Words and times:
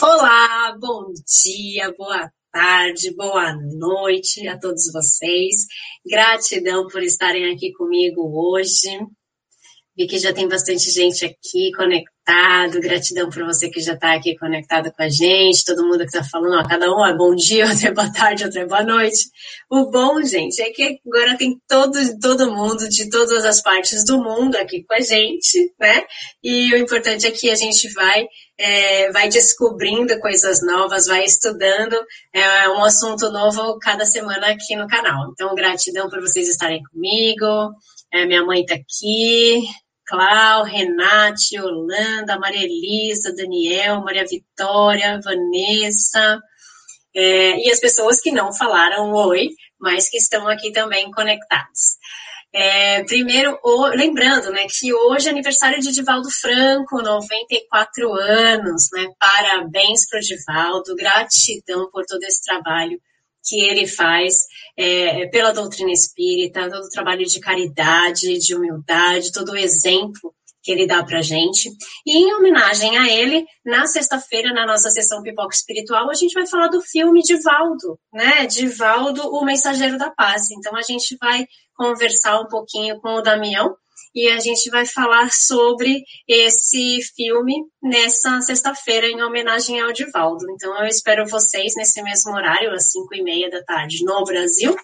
Olá, 0.00 0.76
bom 0.78 1.12
dia, 1.44 1.92
boa 1.98 2.30
tarde, 2.52 3.12
boa 3.16 3.52
noite 3.52 4.46
a 4.46 4.56
todos 4.56 4.92
vocês. 4.92 5.66
Gratidão 6.06 6.86
por 6.86 7.02
estarem 7.02 7.52
aqui 7.52 7.72
comigo 7.72 8.22
hoje. 8.32 8.88
Vi 9.96 10.06
que 10.06 10.16
já 10.16 10.32
tem 10.32 10.46
bastante 10.46 10.88
gente 10.92 11.24
aqui 11.24 11.72
Gratidão 12.80 13.30
por 13.30 13.44
você 13.44 13.70
que 13.70 13.80
já 13.80 13.94
está 13.94 14.14
aqui 14.14 14.36
conectado 14.36 14.92
com 14.92 15.02
a 15.02 15.08
gente. 15.08 15.64
Todo 15.64 15.86
mundo 15.86 16.00
que 16.00 16.04
está 16.06 16.22
falando, 16.22 16.58
ó, 16.58 16.68
cada 16.68 16.90
um 16.94 17.04
é 17.04 17.16
bom 17.16 17.34
dia, 17.34 17.64
outro 17.68 17.86
é 17.86 17.92
boa 17.92 18.12
tarde, 18.12 18.44
outro 18.44 18.60
é 18.60 18.66
boa 18.66 18.82
noite. 18.82 19.30
O 19.70 19.90
bom, 19.90 20.22
gente, 20.22 20.60
é 20.60 20.70
que 20.70 21.00
agora 21.06 21.36
tem 21.38 21.58
todo, 21.66 21.98
todo 22.20 22.54
mundo 22.54 22.88
de 22.88 23.08
todas 23.08 23.44
as 23.44 23.62
partes 23.62 24.04
do 24.04 24.22
mundo 24.22 24.56
aqui 24.56 24.84
com 24.84 24.94
a 24.94 25.00
gente, 25.00 25.72
né? 25.80 26.02
E 26.42 26.72
o 26.74 26.76
importante 26.76 27.26
é 27.26 27.30
que 27.30 27.50
a 27.50 27.54
gente 27.54 27.90
vai, 27.94 28.26
é, 28.58 29.10
vai 29.10 29.28
descobrindo 29.28 30.18
coisas 30.20 30.62
novas, 30.62 31.06
vai 31.06 31.24
estudando 31.24 31.96
é, 32.32 32.68
um 32.68 32.84
assunto 32.84 33.30
novo 33.30 33.78
cada 33.78 34.04
semana 34.04 34.48
aqui 34.48 34.76
no 34.76 34.86
canal. 34.86 35.30
Então, 35.32 35.54
gratidão 35.54 36.10
por 36.10 36.20
vocês 36.20 36.48
estarem 36.48 36.82
comigo. 36.92 37.72
É, 38.12 38.24
minha 38.26 38.44
mãe 38.44 38.62
está 38.62 38.74
aqui, 38.74 39.62
Clau, 40.08 40.64
Renate, 40.64 41.60
Holanda, 41.60 42.38
Maria 42.38 42.64
Elisa, 42.64 43.34
Daniel, 43.34 44.00
Maria 44.00 44.24
Vitória, 44.24 45.20
Vanessa, 45.22 46.40
é, 47.14 47.58
e 47.58 47.70
as 47.70 47.78
pessoas 47.78 48.20
que 48.20 48.32
não 48.32 48.52
falaram 48.52 49.12
oi, 49.12 49.48
mas 49.78 50.08
que 50.08 50.16
estão 50.16 50.48
aqui 50.48 50.72
também 50.72 51.10
conectados. 51.10 51.98
É, 52.50 53.04
primeiro, 53.04 53.58
o, 53.62 53.86
lembrando 53.88 54.50
né, 54.50 54.66
que 54.70 54.92
hoje 54.94 55.28
é 55.28 55.30
aniversário 55.30 55.78
de 55.80 55.92
Divaldo 55.92 56.30
Franco, 56.30 57.02
94 57.02 58.10
anos, 58.14 58.88
né? 58.94 59.06
Parabéns 59.18 60.08
para 60.08 60.18
o 60.18 60.22
Divaldo, 60.22 60.96
gratidão 60.96 61.90
por 61.90 62.04
todo 62.06 62.22
esse 62.24 62.42
trabalho 62.42 62.98
que 63.44 63.60
ele 63.60 63.86
faz 63.86 64.34
é, 64.76 65.26
pela 65.26 65.52
doutrina 65.52 65.90
espírita, 65.90 66.70
todo 66.70 66.84
o 66.84 66.90
trabalho 66.90 67.24
de 67.24 67.40
caridade, 67.40 68.38
de 68.38 68.54
humildade, 68.54 69.32
todo 69.32 69.52
o 69.52 69.56
exemplo 69.56 70.34
que 70.62 70.72
ele 70.72 70.86
dá 70.86 71.02
para 71.02 71.22
gente. 71.22 71.70
E 72.04 72.18
em 72.18 72.34
homenagem 72.34 72.98
a 72.98 73.08
ele, 73.10 73.46
na 73.64 73.86
sexta-feira, 73.86 74.52
na 74.52 74.66
nossa 74.66 74.90
sessão 74.90 75.22
Pipoca 75.22 75.54
Espiritual, 75.54 76.10
a 76.10 76.14
gente 76.14 76.34
vai 76.34 76.46
falar 76.46 76.68
do 76.68 76.82
filme 76.82 77.22
de 77.22 77.40
Valdo, 77.40 77.98
né? 78.12 78.46
De 78.46 78.66
Valdo, 78.68 79.22
o 79.30 79.44
Mensageiro 79.44 79.96
da 79.96 80.10
Paz. 80.10 80.50
Então 80.50 80.76
a 80.76 80.82
gente 80.82 81.16
vai 81.18 81.46
conversar 81.74 82.40
um 82.40 82.48
pouquinho 82.48 83.00
com 83.00 83.14
o 83.14 83.22
Damião 83.22 83.74
e 84.14 84.28
a 84.28 84.38
gente 84.40 84.70
vai 84.70 84.86
falar 84.86 85.30
sobre 85.30 86.02
esse 86.26 87.00
filme 87.14 87.54
nessa 87.82 88.40
sexta-feira 88.40 89.06
em 89.06 89.22
homenagem 89.22 89.80
ao 89.80 89.92
Divaldo. 89.92 90.44
Então 90.52 90.76
eu 90.80 90.86
espero 90.86 91.26
vocês 91.26 91.74
nesse 91.76 92.02
mesmo 92.02 92.32
horário, 92.32 92.72
às 92.72 92.90
5 92.90 93.14
e 93.14 93.22
meia 93.22 93.50
da 93.50 93.62
tarde 93.62 94.04
no 94.04 94.24
Brasil, 94.24 94.76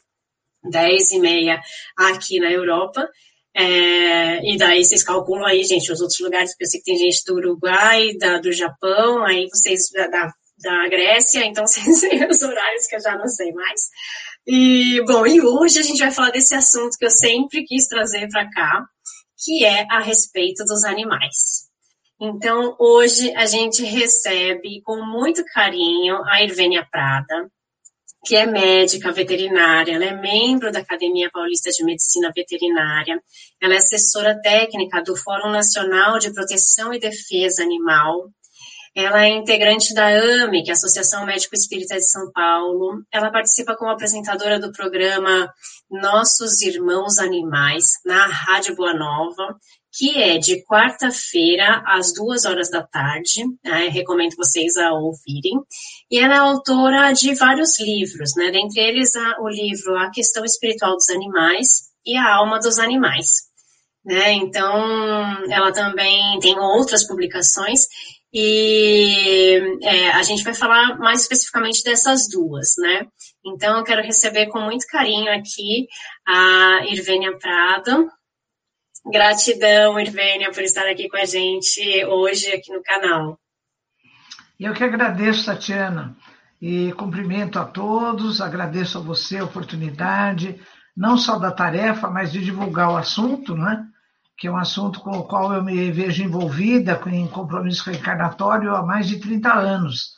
10 0.65 1.13
e 1.13 1.19
meia 1.19 1.61
aqui 1.97 2.39
na 2.39 2.51
Europa. 2.51 3.09
É, 3.57 4.53
e 4.53 4.57
daí 4.57 4.85
vocês 4.85 5.05
calculam 5.05 5.47
aí, 5.47 5.63
gente, 5.63 5.93
os 5.93 6.01
outros 6.01 6.19
lugares, 6.19 6.51
porque 6.51 6.65
eu 6.65 6.69
sei 6.69 6.81
que 6.81 6.87
tem 6.87 6.99
gente 6.99 7.23
do 7.25 7.35
Uruguai, 7.35 8.13
da, 8.19 8.39
do 8.39 8.51
Japão, 8.53 9.25
aí 9.25 9.49
vocês 9.49 9.91
da, 9.93 10.33
da 10.59 10.89
Grécia, 10.89 11.45
então 11.45 11.65
vocês 11.67 12.01
têm 12.01 12.29
os 12.29 12.43
horários 12.43 12.87
que 12.87 12.97
eu 12.97 13.01
já 13.01 13.17
não 13.17 13.29
sei 13.29 13.53
mais. 13.53 13.81
E, 14.47 15.03
bom, 15.07 15.27
e 15.27 15.41
hoje 15.41 15.79
a 15.79 15.83
gente 15.83 16.01
vai 16.01 16.11
falar 16.11 16.31
desse 16.31 16.55
assunto 16.55 16.99
que 16.99 17.05
eu 17.05 17.11
sempre 17.11 17.65
quis 17.65 17.87
trazer 17.87 18.29
para 18.29 18.51
cá, 18.51 18.85
que 19.45 19.65
é 19.65 19.87
a 19.91 20.01
respeito 20.01 20.65
dos 20.65 20.85
animais. 20.85 21.69
Então, 22.21 22.75
hoje 22.79 23.35
a 23.35 23.45
gente 23.45 23.85
recebe 23.85 24.81
com 24.83 25.05
muito 25.05 25.45
carinho 25.45 26.23
a 26.25 26.43
Irvênia 26.43 26.87
Prada, 26.91 27.51
que 28.25 28.35
é 28.35 28.47
médica 28.47 29.13
veterinária, 29.13 29.95
ela 29.95 30.05
é 30.07 30.15
membro 30.15 30.73
da 30.73 30.79
Academia 30.79 31.31
Paulista 31.31 31.71
de 31.71 31.85
Medicina 31.85 32.33
Veterinária, 32.35 33.23
ela 33.61 33.75
é 33.75 33.77
assessora 33.77 34.41
técnica 34.41 35.03
do 35.03 35.15
Fórum 35.15 35.51
Nacional 35.51 36.19
de 36.19 36.33
Proteção 36.33 36.95
e 36.95 36.99
Defesa 36.99 37.63
Animal, 37.63 38.31
ela 38.95 39.25
é 39.25 39.31
integrante 39.31 39.93
da 39.93 40.07
AME, 40.07 40.63
que 40.63 40.71
é 40.71 40.73
a 40.73 40.77
Associação 40.77 41.27
Médico 41.27 41.57
Espírita 41.57 41.97
de 41.97 42.09
São 42.09 42.31
Paulo. 42.31 43.03
Ela 43.13 43.31
participa 43.31 43.75
como 43.77 43.91
apresentadora 43.91 44.61
do 44.61 44.71
programa 44.71 45.53
Nossos 45.91 46.63
Irmãos 46.63 47.19
Animais, 47.19 47.87
na 48.05 48.27
Rádio 48.27 48.77
Boa 48.77 48.95
Nova, 48.95 49.59
que 49.93 50.17
é 50.17 50.39
de 50.39 50.65
quarta-feira 50.65 51.83
às 51.87 52.13
duas 52.13 52.45
horas 52.45 52.71
da 52.71 52.85
tarde. 52.85 53.45
Né? 53.65 53.89
Recomendo 53.89 54.37
vocês 54.37 54.77
a 54.77 54.93
ouvirem. 54.93 55.61
E 56.09 56.19
ela 56.19 56.35
é 56.35 56.39
autora 56.39 57.13
de 57.13 57.35
vários 57.35 57.81
livros, 57.81 58.31
né? 58.37 58.53
dentre 58.53 58.81
eles 58.81 59.11
o 59.41 59.49
livro 59.49 59.97
A 59.99 60.11
Questão 60.11 60.45
Espiritual 60.45 60.95
dos 60.95 61.11
Animais 61.11 61.67
e 62.07 62.17
A 62.17 62.37
Alma 62.37 62.61
dos 62.61 62.79
Animais. 62.79 63.27
Né? 64.05 64.33
Então, 64.35 64.73
ela 65.51 65.73
também 65.73 66.39
tem 66.39 66.57
outras 66.59 67.05
publicações 67.05 67.81
e 68.37 69.79
é, 69.81 70.11
a 70.11 70.23
gente 70.25 70.43
vai 70.43 70.55
falar 70.55 70.99
mais 70.99 71.21
especificamente 71.21 71.85
dessas 71.85 72.29
duas, 72.29 72.75
né? 72.79 73.07
Então, 73.47 73.79
eu 73.79 73.85
quero 73.85 74.03
receber 74.03 74.49
com 74.49 74.59
muito 74.59 74.89
carinho 74.89 75.33
aqui 75.33 75.87
a 76.27 76.85
Irvênia 76.91 77.39
Prado. 77.39 78.11
Gratidão, 79.07 80.01
Irvênia, 80.01 80.51
por 80.51 80.65
estar 80.65 80.85
aqui 80.89 81.09
com 81.09 81.17
a 81.17 81.25
gente 81.25 82.05
hoje 82.07 82.53
aqui 82.53 82.73
no 82.73 82.83
canal. 82.83 83.39
Eu 84.59 84.75
que 84.75 84.83
agradeço, 84.83 85.47
Tatiana, 85.47 86.17
e 86.61 86.93
cumprimento 86.95 87.61
a 87.61 87.65
todos, 87.65 88.41
agradeço 88.41 88.99
a 88.99 89.01
você 89.01 89.39
a 89.39 89.45
oportunidade, 89.45 90.61
não 90.97 91.17
só 91.17 91.39
da 91.39 91.53
tarefa, 91.53 92.11
mas 92.11 92.33
de 92.33 92.43
divulgar 92.45 92.91
o 92.91 92.97
assunto, 92.97 93.55
né? 93.55 93.87
Que 94.37 94.49
é 94.49 94.51
um 94.51 94.57
assunto 94.57 95.01
com 95.01 95.13
o 95.13 95.25
qual 95.25 95.53
eu 95.53 95.63
me 95.63 95.91
vejo 95.93 96.23
envolvida 96.23 97.01
em 97.07 97.27
compromisso 97.29 97.89
reencarnatório 97.89 98.75
há 98.75 98.83
mais 98.83 99.07
de 99.07 99.19
30 99.19 99.53
anos. 99.53 100.15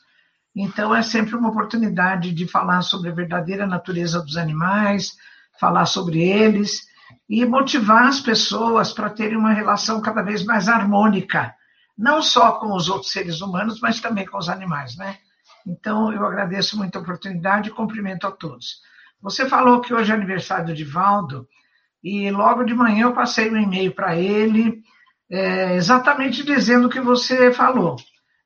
Então, 0.54 0.94
é 0.94 1.02
sempre 1.02 1.34
uma 1.34 1.50
oportunidade 1.50 2.32
de 2.32 2.46
falar 2.48 2.80
sobre 2.80 3.10
a 3.10 3.14
verdadeira 3.14 3.66
natureza 3.66 4.22
dos 4.22 4.38
animais, 4.38 5.14
falar 5.60 5.84
sobre 5.84 6.22
eles 6.22 6.86
e 7.28 7.44
motivar 7.44 8.06
as 8.06 8.20
pessoas 8.20 8.92
para 8.92 9.10
terem 9.10 9.36
uma 9.36 9.52
relação 9.52 10.00
cada 10.00 10.22
vez 10.22 10.44
mais 10.44 10.66
harmônica, 10.68 11.54
não 11.96 12.22
só 12.22 12.52
com 12.52 12.74
os 12.74 12.88
outros 12.88 13.12
seres 13.12 13.42
humanos, 13.42 13.80
mas 13.80 14.00
também 14.00 14.24
com 14.24 14.38
os 14.38 14.48
animais, 14.48 14.96
né? 14.96 15.18
Então, 15.66 16.12
eu 16.12 16.24
agradeço 16.24 16.76
muito 16.76 16.96
a 16.96 17.02
oportunidade 17.02 17.68
e 17.68 17.72
cumprimento 17.72 18.26
a 18.26 18.30
todos. 18.30 18.80
Você 19.20 19.48
falou 19.48 19.80
que 19.80 19.92
hoje 19.92 20.10
é 20.10 20.14
aniversário 20.14 20.66
do 20.66 20.74
Divaldo, 20.74 21.46
e 22.02 22.30
logo 22.30 22.64
de 22.64 22.74
manhã 22.74 23.04
eu 23.04 23.12
passei 23.12 23.50
um 23.50 23.56
e-mail 23.56 23.92
para 23.92 24.16
ele, 24.16 24.82
é, 25.30 25.74
exatamente 25.74 26.44
dizendo 26.44 26.86
o 26.86 26.90
que 26.90 27.00
você 27.00 27.52
falou. 27.52 27.96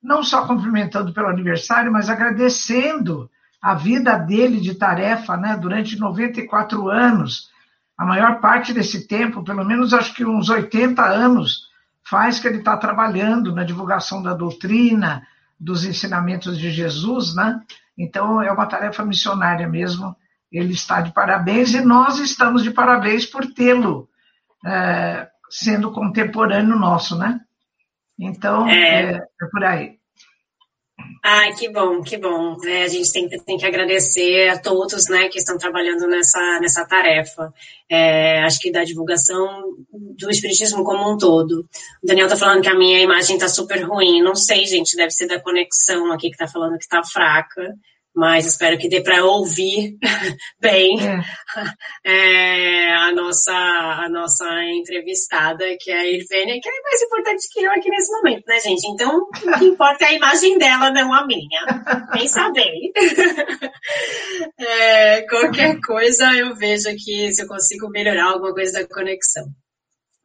Não 0.02 0.22
só 0.22 0.46
cumprimentando 0.46 1.12
pelo 1.12 1.28
aniversário, 1.28 1.92
mas 1.92 2.08
agradecendo 2.08 3.30
a 3.60 3.74
vida 3.74 4.16
dele 4.16 4.60
de 4.60 4.74
tarefa, 4.74 5.36
né, 5.36 5.56
durante 5.56 5.98
94 5.98 6.88
anos. 6.88 7.50
A 7.98 8.06
maior 8.06 8.40
parte 8.40 8.72
desse 8.72 9.06
tempo, 9.06 9.44
pelo 9.44 9.64
menos 9.64 9.92
acho 9.92 10.14
que 10.14 10.24
uns 10.24 10.48
80 10.48 11.04
anos, 11.04 11.68
faz 12.02 12.40
que 12.40 12.48
ele 12.48 12.58
está 12.58 12.76
trabalhando 12.76 13.54
na 13.54 13.62
divulgação 13.62 14.22
da 14.22 14.32
doutrina, 14.32 15.26
dos 15.58 15.84
ensinamentos 15.84 16.58
de 16.58 16.70
Jesus, 16.70 17.34
né? 17.34 17.60
Então 17.96 18.40
é 18.42 18.50
uma 18.50 18.64
tarefa 18.64 19.04
missionária 19.04 19.68
mesmo 19.68 20.16
ele 20.52 20.72
está 20.72 21.00
de 21.00 21.12
parabéns 21.12 21.74
e 21.74 21.80
nós 21.80 22.18
estamos 22.18 22.62
de 22.62 22.70
parabéns 22.70 23.24
por 23.24 23.46
tê-lo 23.52 24.08
é, 24.66 25.28
sendo 25.48 25.92
contemporâneo 25.92 26.76
nosso, 26.76 27.16
né? 27.16 27.40
Então, 28.18 28.68
é, 28.68 29.12
é, 29.12 29.16
é 29.16 29.46
por 29.50 29.64
aí. 29.64 29.98
Ah, 31.22 31.50
que 31.58 31.68
bom, 31.70 32.02
que 32.02 32.18
bom. 32.18 32.56
É, 32.64 32.82
a 32.82 32.88
gente 32.88 33.10
tem, 33.12 33.28
tem 33.28 33.56
que 33.56 33.64
agradecer 33.64 34.48
a 34.48 34.58
todos 34.58 35.08
né, 35.08 35.28
que 35.28 35.38
estão 35.38 35.56
trabalhando 35.56 36.06
nessa, 36.06 36.60
nessa 36.60 36.84
tarefa. 36.84 37.52
É, 37.88 38.42
acho 38.42 38.58
que 38.60 38.70
da 38.70 38.84
divulgação 38.84 39.64
do 39.90 40.30
Espiritismo 40.30 40.84
como 40.84 41.10
um 41.10 41.16
todo. 41.16 41.66
O 42.02 42.06
Daniel 42.06 42.26
está 42.26 42.36
falando 42.36 42.62
que 42.62 42.68
a 42.68 42.76
minha 42.76 43.00
imagem 43.00 43.36
está 43.36 43.48
super 43.48 43.82
ruim. 43.82 44.22
Não 44.22 44.34
sei, 44.34 44.66
gente, 44.66 44.96
deve 44.96 45.10
ser 45.10 45.26
da 45.26 45.40
conexão 45.40 46.12
aqui 46.12 46.28
que 46.28 46.34
está 46.34 46.46
falando 46.46 46.76
que 46.76 46.84
está 46.84 47.02
fraca 47.02 47.74
mas 48.14 48.46
espero 48.46 48.76
que 48.78 48.88
dê 48.88 49.00
para 49.00 49.24
ouvir 49.24 49.96
bem 50.60 50.96
é. 51.00 51.20
É, 52.04 52.94
a, 52.94 53.12
nossa, 53.12 53.52
a 53.52 54.08
nossa 54.08 54.46
entrevistada, 54.64 55.64
que 55.80 55.90
é 55.90 55.98
a 55.98 56.06
Irvênia, 56.06 56.60
que 56.60 56.68
é 56.68 56.82
mais 56.82 57.02
importante 57.02 57.48
que 57.52 57.62
eu 57.62 57.70
aqui 57.72 57.90
nesse 57.90 58.10
momento, 58.12 58.44
né, 58.46 58.60
gente? 58.60 58.86
Então, 58.86 59.18
o 59.18 59.58
que 59.58 59.64
importa 59.64 60.04
é 60.04 60.08
a 60.08 60.12
imagem 60.14 60.58
dela, 60.58 60.90
não 60.90 61.12
a 61.12 61.26
minha. 61.26 62.10
Nem 62.14 62.28
saber. 62.28 62.72
É, 64.58 65.22
qualquer 65.22 65.80
coisa 65.80 66.32
eu 66.34 66.54
vejo 66.54 66.88
aqui 66.88 67.32
se 67.32 67.42
eu 67.42 67.48
consigo 67.48 67.88
melhorar 67.88 68.26
alguma 68.26 68.52
coisa 68.52 68.80
da 68.80 68.86
conexão. 68.86 69.44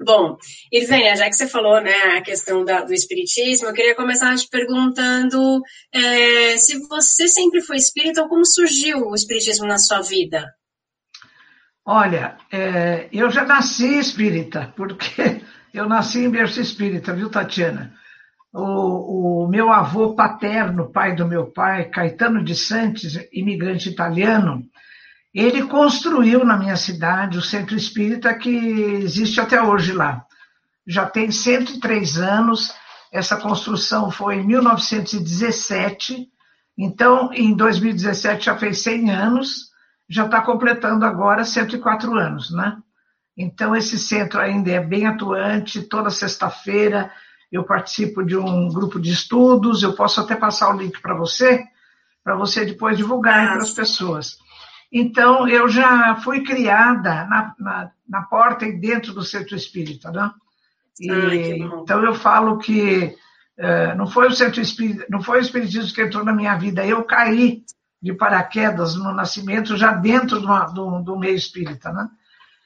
Bom, 0.02 0.38
Irvênia, 0.72 1.16
já 1.16 1.26
que 1.30 1.36
você 1.36 1.48
falou 1.48 1.80
né, 1.82 2.18
a 2.18 2.22
questão 2.22 2.66
da, 2.66 2.82
do 2.82 2.94
espiritismo, 2.94 3.68
eu 3.68 3.74
queria 3.74 3.96
começar 3.96 4.36
te 4.36 4.48
perguntando 4.50 5.62
é, 5.94 6.58
se 6.58 6.80
você 6.88 7.28
sempre 7.28 7.62
foi 7.62 7.78
espírita 7.78 8.22
ou 8.22 8.28
como 8.28 8.46
surgiu 8.46 9.08
o 9.08 9.16
espiritismo 9.16 9.66
na 9.66 9.78
sua 9.78 10.02
vida? 10.02 10.54
Olha, 11.86 12.38
é, 12.52 13.08
eu 13.12 13.30
já 13.30 13.46
nasci 13.46 14.00
espírita, 14.00 14.74
porque 14.76 15.42
eu 15.74 15.88
nasci 15.88 16.26
em 16.26 16.30
berço 16.30 16.60
espírita, 16.60 17.14
viu, 17.14 17.30
Tatiana? 17.30 17.94
O, 18.52 19.44
o, 19.44 19.48
meu 19.48 19.72
avô 19.72 20.16
paterno, 20.16 20.92
pai 20.92 21.16
do 21.16 21.28
meu 21.28 21.52
pai, 21.52 21.90
Caetano 21.90 22.44
de 22.44 22.56
Santos, 22.56 23.20
imigrante 23.32 23.90
italiano, 23.90 24.64
ele 25.36 25.64
construiu 25.64 26.46
na 26.46 26.56
minha 26.56 26.78
cidade 26.78 27.38
o 27.38 27.42
centro 27.42 27.76
espírita 27.76 28.34
que 28.34 28.50
existe 29.04 29.42
até 29.42 29.62
hoje 29.62 29.92
lá. 29.92 30.26
Já 30.88 31.06
tem 31.06 31.30
103 31.30 32.18
anos, 32.18 32.74
essa 33.12 33.36
construção 33.36 34.10
foi 34.10 34.36
em 34.36 34.48
1917, 34.48 36.30
então 36.78 37.34
em 37.34 37.54
2017 37.54 38.46
já 38.46 38.58
fez 38.58 38.82
100 38.82 39.12
anos, 39.12 39.72
já 40.08 40.24
está 40.26 40.42
completando 40.42 41.04
agora 41.04 41.44
104 41.44 42.18
anos, 42.18 42.52
né? 42.52 42.78
Então 43.36 43.76
esse 43.76 44.00
centro 44.00 44.40
ainda 44.40 44.72
é 44.72 44.80
bem 44.80 45.06
atuante, 45.06 45.82
toda 45.82 46.10
sexta-feira 46.10 47.12
eu 47.52 47.64
participo 47.64 48.24
de 48.24 48.38
um 48.38 48.70
grupo 48.70 49.00
de 49.00 49.12
estudos, 49.12 49.84
eu 49.84 49.94
posso 49.94 50.22
até 50.22 50.36
passar 50.36 50.74
o 50.74 50.78
link 50.78 51.02
para 51.02 51.14
você, 51.14 51.64
para 52.24 52.36
você 52.36 52.66
depois 52.66 52.98
divulgar 52.98 53.54
para 53.54 53.64
as 53.64 53.72
pessoas. 53.72 54.38
Então, 54.98 55.46
eu 55.46 55.68
já 55.68 56.16
fui 56.22 56.42
criada 56.42 57.26
na, 57.26 57.54
na, 57.60 57.92
na 58.08 58.22
porta 58.22 58.66
e 58.66 58.80
dentro 58.80 59.14
do 59.14 59.24
centro 59.24 59.54
espírita, 59.54 60.10
né? 60.10 60.32
E, 60.98 61.12
ah, 61.12 61.36
então, 61.82 62.02
eu 62.02 62.16
falo 62.16 62.58
que 62.60 63.14
uh, 63.60 63.98
não 63.98 64.08
foi 64.08 64.30
o 64.30 64.32
centro 64.32 64.62
espírita, 64.62 65.06
não 65.10 65.22
foi 65.22 65.40
o 65.40 65.42
espiritismo 65.42 65.94
que 65.94 66.02
entrou 66.02 66.24
na 66.24 66.32
minha 66.32 66.56
vida, 66.56 66.86
eu 66.86 67.04
caí 67.04 67.62
de 68.02 68.14
paraquedas 68.14 68.96
no 68.96 69.14
nascimento, 69.14 69.76
já 69.76 69.92
dentro 69.92 70.40
do, 70.40 70.48
do, 70.68 71.02
do 71.02 71.20
meio 71.20 71.36
espírita, 71.36 71.92
né? 71.92 72.08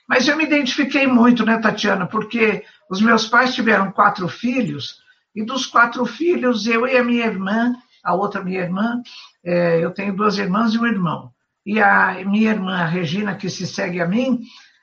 Mas 0.08 0.28
eu 0.28 0.38
me 0.38 0.44
identifiquei 0.44 1.08
muito, 1.08 1.44
né, 1.44 1.58
Tatiana? 1.58 2.06
Porque 2.06 2.64
os 2.92 3.02
meus 3.02 3.28
pais 3.28 3.56
tiveram 3.56 3.92
quatro 3.92 4.28
filhos, 4.28 5.00
e 5.36 5.44
dos 5.44 5.66
quatro 5.66 6.06
filhos, 6.06 6.68
eu 6.68 6.86
e 6.86 6.96
a 6.96 7.04
minha 7.04 7.26
irmã, 7.26 7.74
a 8.04 8.14
outra 8.14 8.44
minha 8.44 8.60
irmã, 8.60 9.02
é, 9.44 9.84
eu 9.84 9.90
tenho 9.90 10.16
duas 10.16 10.38
irmãs 10.38 10.76
e 10.76 10.78
um 10.78 10.86
irmão 10.86 11.34
e 11.66 11.80
a 11.80 12.24
minha 12.26 12.52
irmã 12.52 12.86
Regina, 12.86 13.36
que 13.36 13.50
se 13.50 13.68
segue 13.68 14.02
a 14.02 14.08
mim, 14.08 14.42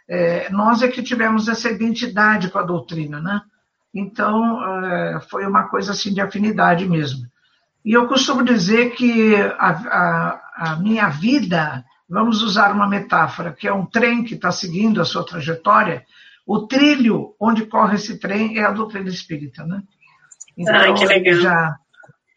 é, 0.09 0.51
nós 0.51 0.83
é 0.83 0.89
que 0.89 1.03
tivemos 1.03 1.49
essa 1.49 1.71
identidade 1.71 2.51
com 2.51 2.59
a 2.59 2.63
doutrina, 2.63 3.21
né? 3.21 3.41
Então, 3.93 4.85
é, 4.85 5.21
foi 5.31 5.47
uma 5.47 5.65
coisa 5.65 5.93
assim 5.93 6.13
de 6.13 6.21
afinidade 6.21 6.87
mesmo. 6.87 7.27
E 7.85 7.93
eu 7.93 8.07
costumo 8.07 8.43
dizer 8.43 8.91
que 8.95 9.35
a, 9.37 9.71
a, 9.71 10.73
a 10.73 10.77
minha 10.77 11.09
vida, 11.09 11.85
vamos 12.09 12.43
usar 12.43 12.73
uma 12.73 12.89
metáfora, 12.89 13.53
que 13.53 13.67
é 13.67 13.73
um 13.73 13.87
trem 13.87 14.23
que 14.23 14.35
está 14.35 14.51
seguindo 14.51 15.01
a 15.01 15.05
sua 15.05 15.25
trajetória, 15.25 16.05
o 16.47 16.67
trilho 16.67 17.35
onde 17.41 17.67
corre 17.67 17.97
esse 17.97 18.19
trem 18.19 18.59
é 18.59 18.65
a 18.65 18.71
doutrina 18.71 19.09
espírita, 19.09 19.65
né? 19.65 19.83
Então, 20.57 20.75
Ai, 20.75 20.95
que 20.95 21.05
legal. 21.05 21.41
Já, 21.41 21.77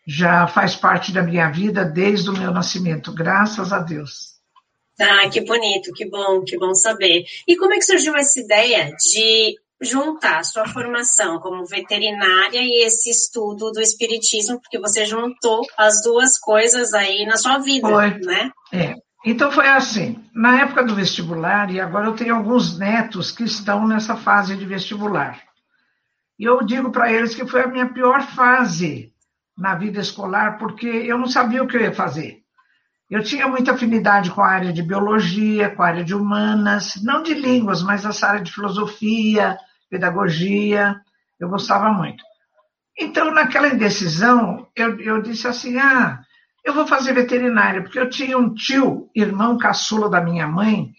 já 0.09 0.47
faz 0.47 0.75
parte 0.75 1.11
da 1.11 1.21
minha 1.21 1.51
vida 1.51 1.85
desde 1.85 2.31
o 2.31 2.33
meu 2.33 2.51
nascimento, 2.51 3.13
graças 3.13 3.71
a 3.71 3.77
Deus. 3.77 4.39
Ah, 4.99 5.29
que 5.29 5.39
bonito, 5.41 5.93
que 5.93 6.09
bom, 6.09 6.43
que 6.43 6.57
bom 6.57 6.73
saber. 6.73 7.25
E 7.47 7.55
como 7.55 7.75
é 7.75 7.77
que 7.77 7.85
surgiu 7.85 8.15
essa 8.15 8.39
ideia 8.39 8.91
de 8.95 9.55
juntar 9.79 10.43
sua 10.43 10.67
formação 10.67 11.39
como 11.39 11.63
veterinária 11.63 12.59
e 12.59 12.83
esse 12.83 13.11
estudo 13.11 13.71
do 13.71 13.79
espiritismo, 13.79 14.59
porque 14.59 14.79
você 14.79 15.05
juntou 15.05 15.61
as 15.77 16.01
duas 16.01 16.39
coisas 16.39 16.91
aí 16.95 17.27
na 17.27 17.37
sua 17.37 17.59
vida, 17.59 17.87
foi. 17.87 18.09
né? 18.09 18.51
É. 18.73 18.95
Então 19.23 19.51
foi 19.51 19.67
assim, 19.67 20.17
na 20.33 20.61
época 20.61 20.83
do 20.83 20.95
vestibular, 20.95 21.71
e 21.71 21.79
agora 21.79 22.07
eu 22.07 22.15
tenho 22.15 22.35
alguns 22.35 22.79
netos 22.79 23.31
que 23.31 23.43
estão 23.43 23.87
nessa 23.87 24.17
fase 24.17 24.57
de 24.57 24.65
vestibular. 24.65 25.39
E 26.37 26.45
eu 26.45 26.65
digo 26.65 26.91
para 26.91 27.13
eles 27.13 27.35
que 27.35 27.45
foi 27.45 27.61
a 27.61 27.67
minha 27.67 27.93
pior 27.93 28.23
fase 28.23 29.13
na 29.59 29.75
vida 29.75 29.99
escolar, 29.99 30.57
porque 30.57 30.87
eu 30.87 31.17
não 31.17 31.27
sabia 31.27 31.61
o 31.61 31.67
que 31.67 31.75
eu 31.75 31.81
ia 31.81 31.93
fazer. 31.93 32.39
Eu 33.09 33.23
tinha 33.23 33.47
muita 33.47 33.73
afinidade 33.73 34.31
com 34.31 34.41
a 34.41 34.47
área 34.47 34.71
de 34.71 34.81
biologia, 34.81 35.69
com 35.75 35.83
a 35.83 35.87
área 35.87 36.03
de 36.03 36.15
humanas, 36.15 36.93
não 37.03 37.21
de 37.21 37.33
línguas, 37.33 37.83
mas 37.83 38.05
essa 38.05 38.27
área 38.27 38.41
de 38.43 38.51
filosofia, 38.51 39.57
pedagogia, 39.89 40.95
eu 41.39 41.49
gostava 41.49 41.91
muito. 41.91 42.23
Então, 42.97 43.31
naquela 43.31 43.67
indecisão, 43.67 44.67
eu, 44.75 44.99
eu 44.99 45.21
disse 45.21 45.47
assim: 45.47 45.77
ah, 45.77 46.21
eu 46.63 46.73
vou 46.73 46.87
fazer 46.87 47.13
veterinária, 47.13 47.81
porque 47.81 47.99
eu 47.99 48.09
tinha 48.09 48.37
um 48.37 48.53
tio, 48.53 49.09
irmão 49.15 49.57
caçula 49.57 50.09
da 50.09 50.21
minha 50.21 50.47
mãe, 50.47 50.91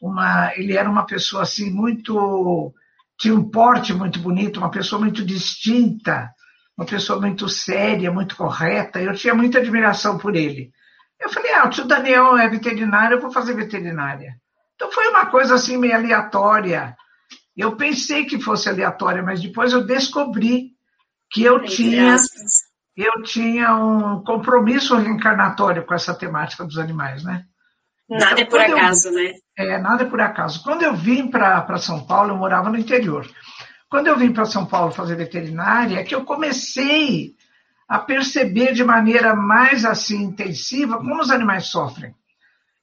uma, 0.00 0.52
ele 0.56 0.76
era 0.76 0.88
uma 0.88 1.04
pessoa 1.04 1.42
assim 1.42 1.70
muito. 1.70 2.72
tinha 3.18 3.34
um 3.34 3.50
porte 3.50 3.92
muito 3.92 4.18
bonito, 4.20 4.58
uma 4.58 4.70
pessoa 4.70 5.00
muito 5.00 5.24
distinta, 5.24 6.32
uma 6.80 6.86
pessoa 6.86 7.20
muito 7.20 7.46
séria, 7.46 8.10
muito 8.10 8.34
correta. 8.34 8.98
Eu 9.02 9.12
tinha 9.12 9.34
muita 9.34 9.58
admiração 9.58 10.16
por 10.16 10.34
ele. 10.34 10.72
Eu 11.20 11.28
falei, 11.28 11.52
ah, 11.52 11.66
o 11.66 11.68
tio 11.68 11.84
Daniel 11.84 12.38
é 12.38 12.48
veterinário, 12.48 13.18
eu 13.18 13.20
vou 13.20 13.30
fazer 13.30 13.52
veterinária. 13.52 14.34
Então 14.74 14.90
foi 14.90 15.08
uma 15.08 15.26
coisa 15.26 15.56
assim 15.56 15.76
meio 15.76 15.94
aleatória. 15.94 16.96
Eu 17.54 17.76
pensei 17.76 18.24
que 18.24 18.40
fosse 18.40 18.66
aleatória, 18.66 19.22
mas 19.22 19.42
depois 19.42 19.74
eu 19.74 19.84
descobri 19.84 20.70
que 21.30 21.42
eu 21.42 21.62
tinha 21.64 22.16
eu 22.96 23.22
tinha 23.24 23.76
um 23.76 24.24
compromisso 24.24 24.96
reencarnatório 24.96 25.84
com 25.84 25.92
essa 25.92 26.14
temática 26.14 26.64
dos 26.64 26.78
animais, 26.78 27.22
né? 27.22 27.44
Nada 28.08 28.40
então, 28.40 28.58
é 28.58 28.68
por 28.68 28.76
acaso, 28.78 29.08
eu, 29.08 29.12
né? 29.12 29.32
É, 29.56 29.78
nada 29.78 30.02
é 30.02 30.06
por 30.06 30.20
acaso. 30.20 30.62
Quando 30.62 30.82
eu 30.82 30.94
vim 30.94 31.28
para 31.28 31.76
São 31.76 32.04
Paulo, 32.06 32.30
eu 32.30 32.36
morava 32.36 32.70
no 32.70 32.78
interior. 32.78 33.26
Quando 33.90 34.06
eu 34.06 34.16
vim 34.16 34.32
para 34.32 34.44
São 34.44 34.64
Paulo 34.64 34.92
fazer 34.92 35.16
veterinária, 35.16 35.98
é 35.98 36.04
que 36.04 36.14
eu 36.14 36.24
comecei 36.24 37.34
a 37.88 37.98
perceber 37.98 38.72
de 38.72 38.84
maneira 38.84 39.34
mais 39.34 39.84
assim 39.84 40.22
intensiva 40.22 40.96
como 40.98 41.20
os 41.20 41.28
animais 41.28 41.66
sofrem. 41.66 42.14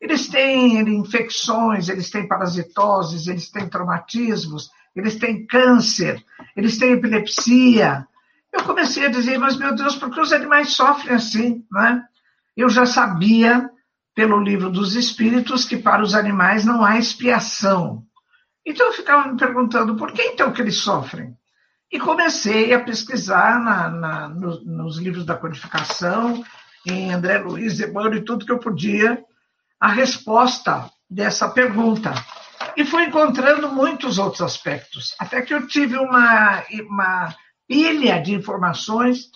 Eles 0.01 0.27
têm 0.27 0.77
infecções, 0.79 1.87
eles 1.87 2.09
têm 2.09 2.27
parasitoses, 2.27 3.25
eles 3.25 3.49
têm 3.49 3.69
traumatismos, 3.69 4.69
eles 4.93 5.15
têm 5.15 5.47
câncer, 5.47 6.21
eles 6.57 6.77
têm 6.77 6.91
epilepsia. 6.91 8.05
Eu 8.51 8.63
comecei 8.63 9.05
a 9.05 9.09
dizer, 9.09 9.37
mas 9.37 9.55
meu 9.55 9.73
Deus, 9.73 9.95
por 9.95 10.11
que 10.11 10.19
os 10.19 10.33
animais 10.33 10.73
sofrem 10.73 11.15
assim? 11.15 11.65
Né? 11.71 12.03
Eu 12.55 12.67
já 12.67 12.85
sabia, 12.85 13.69
pelo 14.13 14.41
livro 14.41 14.69
dos 14.69 14.93
Espíritos, 14.93 15.63
que 15.63 15.77
para 15.77 16.03
os 16.03 16.13
animais 16.13 16.65
não 16.65 16.83
há 16.83 16.99
expiação. 16.99 18.05
Então 18.67 18.87
eu 18.87 18.93
ficava 18.93 19.29
me 19.29 19.37
perguntando, 19.37 19.95
por 19.95 20.11
que 20.11 20.21
então 20.21 20.51
que 20.51 20.61
eles 20.61 20.75
sofrem? 20.75 21.33
E 21.89 21.97
comecei 21.97 22.73
a 22.73 22.83
pesquisar 22.83 23.63
na, 23.63 23.89
na, 23.89 24.27
nos, 24.27 24.65
nos, 24.65 24.97
livros 24.97 25.25
da 25.25 25.37
codificação, 25.37 26.43
em 26.85 27.13
André 27.13 27.37
Luiz, 27.37 27.79
Emmanuel 27.79 28.15
e 28.15 28.25
tudo 28.25 28.45
que 28.45 28.51
eu 28.51 28.59
podia, 28.59 29.23
a 29.79 29.87
resposta 29.87 30.91
dessa 31.09 31.47
pergunta. 31.47 32.13
E 32.75 32.83
fui 32.83 33.05
encontrando 33.05 33.69
muitos 33.69 34.17
outros 34.17 34.41
aspectos, 34.41 35.15
até 35.17 35.41
que 35.41 35.53
eu 35.53 35.65
tive 35.65 35.97
uma, 35.97 36.61
uma 36.89 37.33
pilha 37.65 38.21
de 38.21 38.35
informações 38.35 39.31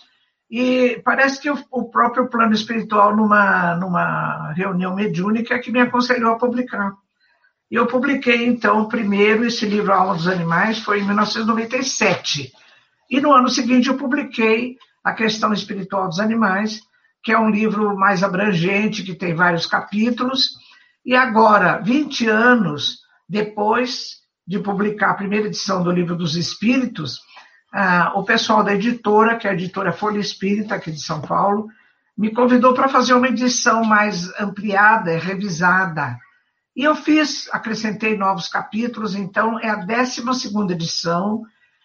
e 0.50 1.00
parece 1.02 1.40
que 1.40 1.50
o, 1.50 1.58
o 1.70 1.90
próprio 1.90 2.28
plano 2.28 2.52
espiritual, 2.52 3.16
numa, 3.16 3.76
numa 3.76 4.52
reunião 4.52 4.94
mediúnica, 4.94 5.58
que 5.58 5.72
me 5.72 5.80
aconselhou 5.80 6.32
a 6.32 6.38
publicar. 6.38 6.92
E 7.72 7.74
eu 7.74 7.86
publiquei, 7.86 8.44
então, 8.46 8.86
primeiro, 8.86 9.46
esse 9.46 9.64
livro, 9.64 9.94
A 9.94 9.96
Alma 9.96 10.14
dos 10.14 10.28
Animais, 10.28 10.80
foi 10.80 11.00
em 11.00 11.06
1997. 11.06 12.52
E 13.10 13.18
no 13.18 13.32
ano 13.32 13.48
seguinte 13.48 13.88
eu 13.88 13.96
publiquei 13.96 14.76
A 15.02 15.14
Questão 15.14 15.54
Espiritual 15.54 16.06
dos 16.06 16.20
Animais, 16.20 16.82
que 17.24 17.32
é 17.32 17.38
um 17.38 17.48
livro 17.48 17.96
mais 17.96 18.22
abrangente, 18.22 19.02
que 19.02 19.14
tem 19.14 19.34
vários 19.34 19.64
capítulos. 19.64 20.50
E 21.02 21.16
agora, 21.16 21.78
20 21.78 22.28
anos 22.28 22.98
depois 23.26 24.18
de 24.46 24.58
publicar 24.58 25.12
a 25.12 25.14
primeira 25.14 25.46
edição 25.46 25.82
do 25.82 25.90
Livro 25.90 26.14
dos 26.14 26.36
Espíritos, 26.36 27.20
ah, 27.72 28.12
o 28.16 28.22
pessoal 28.22 28.62
da 28.62 28.74
editora, 28.74 29.38
que 29.38 29.48
é 29.48 29.50
a 29.50 29.54
editora 29.54 29.92
Folha 29.92 30.18
Espírita, 30.18 30.74
aqui 30.74 30.92
de 30.92 31.00
São 31.00 31.22
Paulo, 31.22 31.68
me 32.18 32.34
convidou 32.34 32.74
para 32.74 32.90
fazer 32.90 33.14
uma 33.14 33.28
edição 33.28 33.82
mais 33.82 34.28
ampliada, 34.38 35.16
revisada, 35.16 36.18
e 36.74 36.84
eu 36.84 36.94
fiz, 36.94 37.48
acrescentei 37.52 38.16
novos 38.16 38.48
capítulos, 38.48 39.14
então 39.14 39.58
é 39.60 39.68
a 39.68 39.76
12 39.76 40.22
edição. 40.70 41.42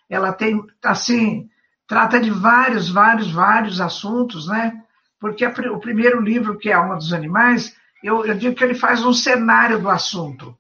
Ela 0.10 0.32
tem, 0.32 0.64
assim, 0.84 1.50
trata 1.86 2.20
de 2.20 2.32
vários, 2.32 2.90
vários, 2.90 3.30
vários 3.30 3.82
assuntos, 3.82 4.48
né? 4.48 4.82
Porque 5.20 5.46
o 5.46 5.80
primeiro 5.80 6.22
livro, 6.22 6.58
que 6.58 6.70
é 6.70 6.74
Alma 6.74 6.96
dos 6.96 7.12
Animais, 7.12 7.76
eu, 8.04 8.26
eu 8.26 8.38
digo 8.38 8.56
que 8.56 8.64
ele 8.64 8.76
faz 8.76 9.04
um 9.04 9.14
cenário 9.14 9.80
do 9.80 9.90
assunto. 9.90 10.58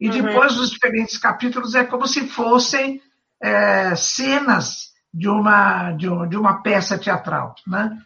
E 0.00 0.08
uhum. 0.08 0.22
depois 0.22 0.58
os 0.58 0.70
diferentes 0.70 1.18
capítulos 1.18 1.74
é 1.74 1.84
como 1.84 2.06
se 2.06 2.26
fossem 2.26 3.00
é, 3.40 3.94
cenas 3.94 4.90
de 5.12 5.28
uma, 5.28 5.92
de, 5.92 6.08
um, 6.08 6.28
de 6.28 6.36
uma 6.36 6.62
peça 6.62 6.98
teatral. 6.98 7.54
Né? 7.66 7.96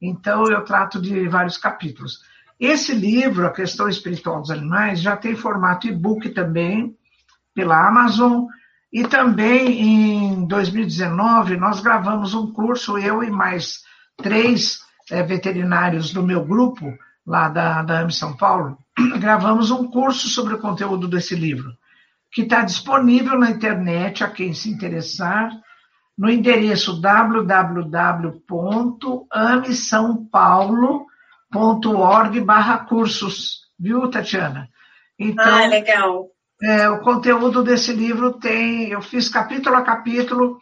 Então, 0.00 0.48
eu 0.48 0.64
trato 0.64 1.00
de 1.00 1.28
vários 1.28 1.58
capítulos. 1.58 2.20
Esse 2.62 2.94
livro, 2.94 3.44
A 3.44 3.50
Questão 3.50 3.88
Espiritual 3.88 4.40
dos 4.40 4.52
Animais, 4.52 5.00
já 5.00 5.16
tem 5.16 5.34
formato 5.34 5.88
e-book 5.88 6.28
também, 6.28 6.96
pela 7.52 7.88
Amazon, 7.88 8.44
e 8.92 9.02
também 9.02 9.82
em 9.82 10.46
2019 10.46 11.56
nós 11.56 11.80
gravamos 11.80 12.34
um 12.34 12.52
curso, 12.52 12.96
eu 12.96 13.24
e 13.24 13.32
mais 13.32 13.80
três 14.16 14.78
é, 15.10 15.24
veterinários 15.24 16.12
do 16.12 16.22
meu 16.22 16.44
grupo, 16.44 16.86
lá 17.26 17.48
da, 17.48 17.82
da 17.82 17.98
AME 18.02 18.12
São 18.12 18.36
Paulo, 18.36 18.78
gravamos 19.18 19.72
um 19.72 19.90
curso 19.90 20.28
sobre 20.28 20.54
o 20.54 20.60
conteúdo 20.60 21.08
desse 21.08 21.34
livro, 21.34 21.72
que 22.30 22.42
está 22.42 22.62
disponível 22.62 23.36
na 23.36 23.50
internet 23.50 24.22
a 24.22 24.30
quem 24.30 24.54
se 24.54 24.70
interessar, 24.70 25.50
no 26.16 26.30
endereço 26.30 27.00
www.amesaopaulo.org 31.52 32.40
barra 32.40 32.78
cursos, 32.78 33.62
viu, 33.78 34.08
Tatiana? 34.08 34.68
Então, 35.18 35.44
ah, 35.44 35.66
legal. 35.66 36.28
É, 36.62 36.88
o 36.88 37.00
conteúdo 37.00 37.62
desse 37.62 37.92
livro 37.92 38.32
tem, 38.32 38.88
eu 38.88 39.02
fiz 39.02 39.28
capítulo 39.28 39.76
a 39.76 39.82
capítulo 39.82 40.58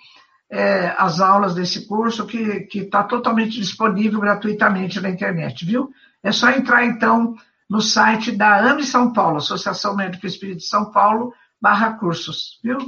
é, 0.51 0.95
as 0.99 1.21
aulas 1.21 1.55
desse 1.55 1.87
curso 1.87 2.27
que 2.27 2.67
está 2.75 3.05
totalmente 3.05 3.61
disponível 3.61 4.21
gratuitamente 4.21 5.01
na 5.01 5.09
internet, 5.09 5.65
viu? 5.65 5.91
É 6.23 6.33
só 6.33 6.51
entrar 6.51 6.85
então 6.85 7.37
no 7.69 7.81
site 7.81 8.33
da 8.33 8.59
AME 8.59 8.85
São 8.85 9.13
Paulo, 9.13 9.37
Associação 9.37 9.95
Médico 9.95 10.27
Espírita 10.27 10.59
de 10.59 10.65
São 10.67 10.91
Paulo, 10.91 11.33
barra 11.61 11.93
cursos, 11.93 12.59
viu? 12.65 12.79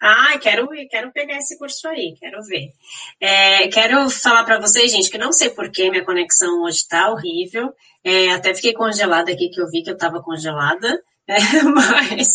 Ah, 0.00 0.38
quero, 0.38 0.68
quero 0.90 1.12
pegar 1.12 1.36
esse 1.36 1.58
curso 1.58 1.86
aí, 1.88 2.14
quero 2.18 2.42
ver. 2.42 2.72
É, 3.20 3.68
quero 3.68 4.08
falar 4.08 4.44
para 4.44 4.58
vocês, 4.58 4.90
gente, 4.90 5.10
que 5.10 5.18
não 5.18 5.30
sei 5.30 5.50
por 5.50 5.70
que 5.70 5.90
minha 5.90 6.04
conexão 6.04 6.62
hoje 6.62 6.78
está 6.78 7.10
horrível. 7.10 7.74
É, 8.02 8.30
até 8.30 8.54
fiquei 8.54 8.72
congelada 8.72 9.30
aqui, 9.30 9.50
que 9.50 9.60
eu 9.60 9.68
vi 9.68 9.82
que 9.82 9.90
eu 9.90 9.94
estava 9.94 10.22
congelada. 10.22 11.02
É, 11.28 11.36
mas 11.62 12.34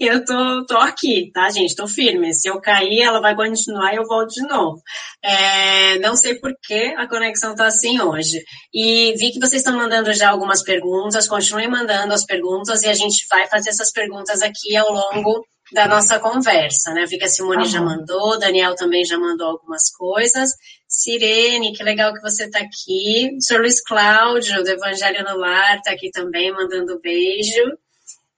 eu 0.00 0.24
tô, 0.24 0.66
tô 0.66 0.76
aqui, 0.78 1.30
tá, 1.32 1.48
gente? 1.50 1.76
Tô 1.76 1.86
firme. 1.86 2.34
Se 2.34 2.48
eu 2.48 2.60
cair, 2.60 3.02
ela 3.02 3.20
vai 3.20 3.36
continuar 3.36 3.92
e 3.92 3.96
eu 3.96 4.06
volto 4.06 4.30
de 4.30 4.42
novo. 4.42 4.82
É, 5.22 5.98
não 5.98 6.16
sei 6.16 6.34
por 6.36 6.52
que 6.62 6.94
a 6.96 7.06
conexão 7.06 7.54
tá 7.54 7.66
assim 7.66 8.00
hoje. 8.00 8.42
E 8.74 9.14
vi 9.18 9.30
que 9.32 9.38
vocês 9.38 9.60
estão 9.60 9.76
mandando 9.76 10.12
já 10.12 10.30
algumas 10.30 10.62
perguntas, 10.62 11.28
continuem 11.28 11.68
mandando 11.68 12.14
as 12.14 12.24
perguntas 12.24 12.82
e 12.82 12.88
a 12.88 12.94
gente 12.94 13.26
vai 13.30 13.46
fazer 13.48 13.70
essas 13.70 13.92
perguntas 13.92 14.42
aqui 14.42 14.74
ao 14.76 14.90
longo 14.90 15.44
da 15.72 15.88
nossa 15.88 16.18
conversa, 16.18 16.92
né? 16.92 17.06
Vi 17.06 17.18
que 17.18 17.24
a 17.24 17.28
Simone 17.28 17.66
já 17.66 17.80
mandou, 17.80 18.38
Daniel 18.38 18.74
também 18.74 19.04
já 19.04 19.18
mandou 19.18 19.48
algumas 19.48 19.90
coisas. 19.90 20.50
Sirene, 20.86 21.72
que 21.72 21.82
legal 21.82 22.12
que 22.12 22.20
você 22.20 22.44
está 22.44 22.58
aqui. 22.58 23.30
O 23.36 23.40
Sr. 23.40 23.60
Luiz 23.60 23.82
Cláudio, 23.82 24.62
do 24.62 24.68
Evangelho 24.68 25.24
no 25.24 25.38
Lar, 25.38 25.76
está 25.76 25.92
aqui 25.92 26.10
também, 26.10 26.52
mandando 26.52 27.00
beijo. 27.00 27.62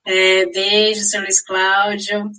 É, 0.07 0.47
beijo, 0.47 1.03
Sr. 1.03 1.21
Luiz 1.21 1.43
Cláudio. 1.43 2.31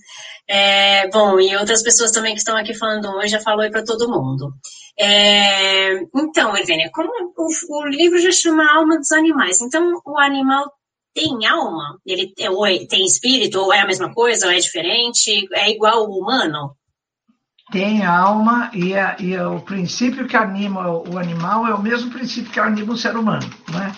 É, 0.48 1.08
bom, 1.10 1.40
e 1.40 1.56
outras 1.58 1.82
pessoas 1.82 2.12
também 2.12 2.34
que 2.34 2.40
estão 2.40 2.56
aqui 2.56 2.74
falando 2.74 3.10
hoje, 3.16 3.30
já 3.30 3.40
falou 3.42 3.62
aí 3.62 3.72
para 3.72 3.84
todo 3.84 4.10
mundo. 4.10 4.54
É, 4.98 5.94
então, 6.16 6.56
Evênia, 6.56 6.90
como 6.94 7.10
o, 7.36 7.80
o, 7.80 7.88
livro 7.88 8.18
já 8.20 8.32
chama 8.32 8.72
Alma 8.72 8.98
dos 8.98 9.12
Animais, 9.12 9.60
então 9.62 10.02
o 10.06 10.18
animal 10.18 10.72
tem 11.16 11.46
alma? 11.48 11.98
Ele 12.06 12.34
é, 12.38 12.50
ou 12.50 12.68
é, 12.68 12.86
tem 12.86 13.06
espírito? 13.06 13.58
Ou 13.58 13.74
é 13.74 13.80
a 13.80 13.88
mesma 13.88 14.14
coisa? 14.14 14.48
Ou 14.48 14.52
é 14.52 14.58
diferente? 14.58 15.48
É 15.54 15.72
igual 15.72 16.08
o 16.08 16.20
humano? 16.20 16.76
Tem 17.72 18.06
alma 18.06 18.70
e, 18.74 18.94
e 19.24 19.38
o 19.40 19.62
princípio 19.62 20.28
que 20.28 20.36
anima 20.36 20.88
o 20.88 21.18
animal 21.18 21.66
é 21.66 21.74
o 21.74 21.82
mesmo 21.82 22.12
princípio 22.12 22.52
que 22.52 22.60
anima 22.60 22.94
o 22.94 22.98
ser 22.98 23.16
humano, 23.16 23.50
não 23.72 23.82
é? 23.82 23.92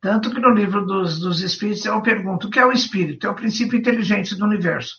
Tanto 0.00 0.30
que 0.30 0.40
no 0.40 0.50
livro 0.50 0.84
dos, 0.84 1.18
dos 1.18 1.40
Espíritos 1.40 1.84
eu 1.84 2.00
pergunto 2.02 2.46
o 2.46 2.50
que 2.50 2.58
é 2.58 2.66
o 2.66 2.72
espírito? 2.72 3.26
É 3.26 3.30
o 3.30 3.34
princípio 3.34 3.78
inteligente 3.78 4.36
do 4.36 4.44
universo. 4.44 4.96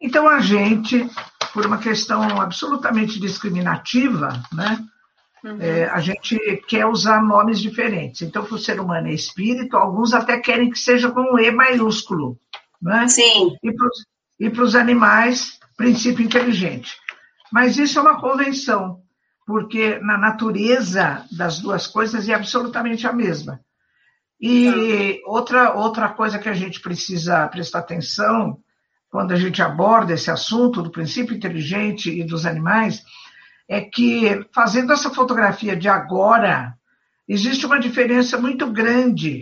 Então 0.00 0.28
a 0.28 0.40
gente, 0.40 1.06
por 1.52 1.64
uma 1.66 1.78
questão 1.78 2.40
absolutamente 2.40 3.20
discriminativa, 3.20 4.42
né? 4.52 4.78
Uhum. 5.44 5.58
É, 5.60 5.84
a 5.84 6.00
gente 6.00 6.38
quer 6.68 6.86
usar 6.86 7.22
nomes 7.22 7.58
diferentes. 7.60 8.22
Então, 8.22 8.44
para 8.44 8.54
o 8.54 8.58
ser 8.58 8.78
humano 8.80 9.08
é 9.08 9.12
espírito, 9.12 9.76
alguns 9.76 10.12
até 10.12 10.38
querem 10.38 10.70
que 10.70 10.78
seja 10.78 11.10
com 11.10 11.20
um 11.20 11.38
E 11.38 11.50
maiúsculo. 11.50 12.38
Né? 12.80 13.08
Sim. 13.08 13.56
E 14.38 14.50
para 14.50 14.64
os 14.64 14.74
animais, 14.74 15.58
princípio 15.76 16.24
inteligente. 16.24 16.96
Mas 17.52 17.78
isso 17.78 17.98
é 17.98 18.02
uma 18.02 18.20
convenção, 18.20 19.00
porque 19.46 19.98
na 19.98 20.16
natureza 20.16 21.24
das 21.32 21.58
duas 21.58 21.86
coisas 21.86 22.28
é 22.28 22.34
absolutamente 22.34 23.06
a 23.06 23.12
mesma. 23.12 23.60
E 24.40 25.20
outra, 25.26 25.74
outra 25.74 26.08
coisa 26.08 26.38
que 26.38 26.48
a 26.48 26.54
gente 26.54 26.80
precisa 26.80 27.46
prestar 27.48 27.80
atenção 27.80 28.58
quando 29.10 29.32
a 29.32 29.36
gente 29.36 29.60
aborda 29.60 30.14
esse 30.14 30.30
assunto 30.30 30.80
do 30.80 30.90
princípio 30.90 31.36
inteligente 31.36 32.10
e 32.10 32.24
dos 32.24 32.46
animais 32.46 33.02
é 33.70 33.80
que, 33.80 34.44
fazendo 34.52 34.92
essa 34.92 35.10
fotografia 35.10 35.76
de 35.76 35.88
agora, 35.88 36.74
existe 37.28 37.64
uma 37.64 37.78
diferença 37.78 38.36
muito 38.36 38.68
grande 38.68 39.40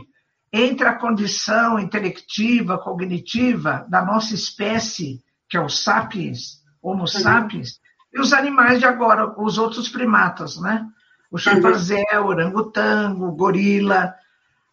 entre 0.52 0.86
a 0.86 0.94
condição 0.94 1.78
intelectiva, 1.78 2.76
cognitiva 2.76 3.86
da 3.88 4.04
nossa 4.04 4.34
espécie, 4.34 5.24
que 5.48 5.56
é 5.56 5.60
o 5.60 5.70
sapiens, 5.70 6.62
Homo 6.82 7.00
uhum. 7.00 7.06
sapiens, 7.06 7.80
e 8.12 8.20
os 8.20 8.34
animais 8.34 8.80
de 8.80 8.84
agora, 8.84 9.34
os 9.40 9.56
outros 9.56 9.88
primatas, 9.88 10.60
né? 10.60 10.86
O 11.30 11.38
chimpanzé, 11.38 12.04
o 12.20 12.26
orangotango, 12.26 13.28
o 13.28 13.32
gorila, 13.34 14.14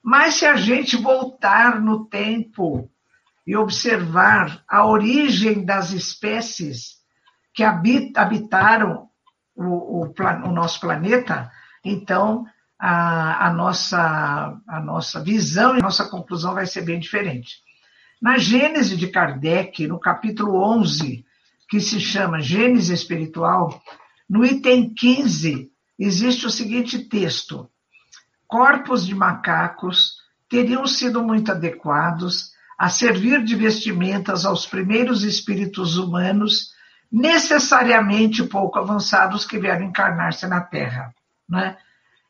mas 0.04 0.36
se 0.36 0.46
a 0.46 0.58
gente 0.58 0.98
voltar 0.98 1.80
no 1.80 2.06
tempo 2.06 2.90
e 3.48 3.56
observar 3.56 4.62
a 4.68 4.86
origem 4.86 5.64
das 5.64 5.92
espécies 5.94 6.96
que 7.54 7.64
habitaram 7.64 9.10
o, 9.56 10.04
o, 10.04 10.14
o 10.46 10.52
nosso 10.52 10.80
planeta, 10.80 11.52
então 11.84 12.46
a, 12.80 13.48
a, 13.48 13.54
nossa, 13.54 14.60
a 14.68 14.80
nossa 14.82 15.24
visão 15.24 15.76
e 15.76 15.80
a 15.80 15.84
nossa 15.84 16.06
conclusão 16.10 16.54
vai 16.54 16.66
ser 16.66 16.82
bem 16.82 17.00
diferente. 17.00 17.64
Na 18.22 18.38
Gênese 18.38 18.96
de 18.96 19.08
Kardec, 19.08 19.88
no 19.88 20.00
capítulo 20.00 20.62
11, 20.78 21.26
que 21.70 21.80
se 21.80 22.00
chama 22.00 22.42
Gênese 22.42 22.94
Espiritual, 22.94 23.82
no 24.30 24.46
item 24.46 24.94
15, 24.94 25.72
existe 25.98 26.46
o 26.46 26.50
seguinte 26.50 27.08
texto: 27.08 27.70
corpos 28.48 29.06
de 29.06 29.14
macacos 29.14 30.16
teriam 30.50 30.86
sido 30.88 31.24
muito 31.24 31.52
adequados 31.52 32.52
a 32.78 32.90
servir 32.90 33.44
de 33.44 33.56
vestimentas 33.56 34.46
aos 34.46 34.66
primeiros 34.66 35.24
espíritos 35.24 35.98
humanos, 35.98 36.72
necessariamente 37.12 38.44
pouco 38.44 38.80
avançados 38.80 39.46
que 39.46 39.60
vieram 39.60 39.86
encarnar-se 39.86 40.48
na 40.48 40.62
Terra. 40.62 41.14
Né? 41.50 41.78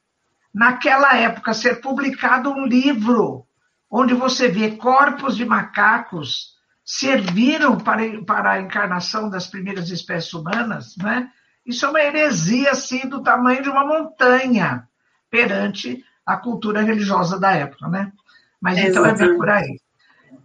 Naquela 0.56 1.18
época, 1.18 1.54
ser 1.54 1.82
publicado 1.82 2.50
um 2.50 2.66
livro 2.66 3.46
onde 3.92 4.14
você 4.14 4.48
vê 4.48 4.72
corpos 4.72 5.36
de 5.36 5.44
macacos 5.44 6.56
serviram 6.82 7.78
para, 7.78 8.24
para 8.24 8.52
a 8.54 8.62
encarnação 8.62 9.30
das 9.30 9.48
primeiras 9.48 9.90
espécies 9.90 10.34
humanas, 10.34 10.96
né? 10.98 11.30
Isso 11.66 11.86
é 11.86 11.90
uma 11.90 12.00
heresia, 12.00 12.72
assim, 12.72 13.06
do 13.10 13.22
tamanho 13.22 13.64
de 13.64 13.70
uma 13.70 13.86
montanha 13.86 14.88
perante 15.30 16.02
a 16.26 16.38
cultura 16.38 16.82
religiosa 16.82 17.38
da 17.38 17.52
época, 17.52 17.90
né? 17.90 18.14
Mas 18.62 18.78
é 18.78 18.88
então 18.88 19.06
é 19.06 19.14
bem 19.14 19.36
por 19.36 19.50
aí. 19.50 19.78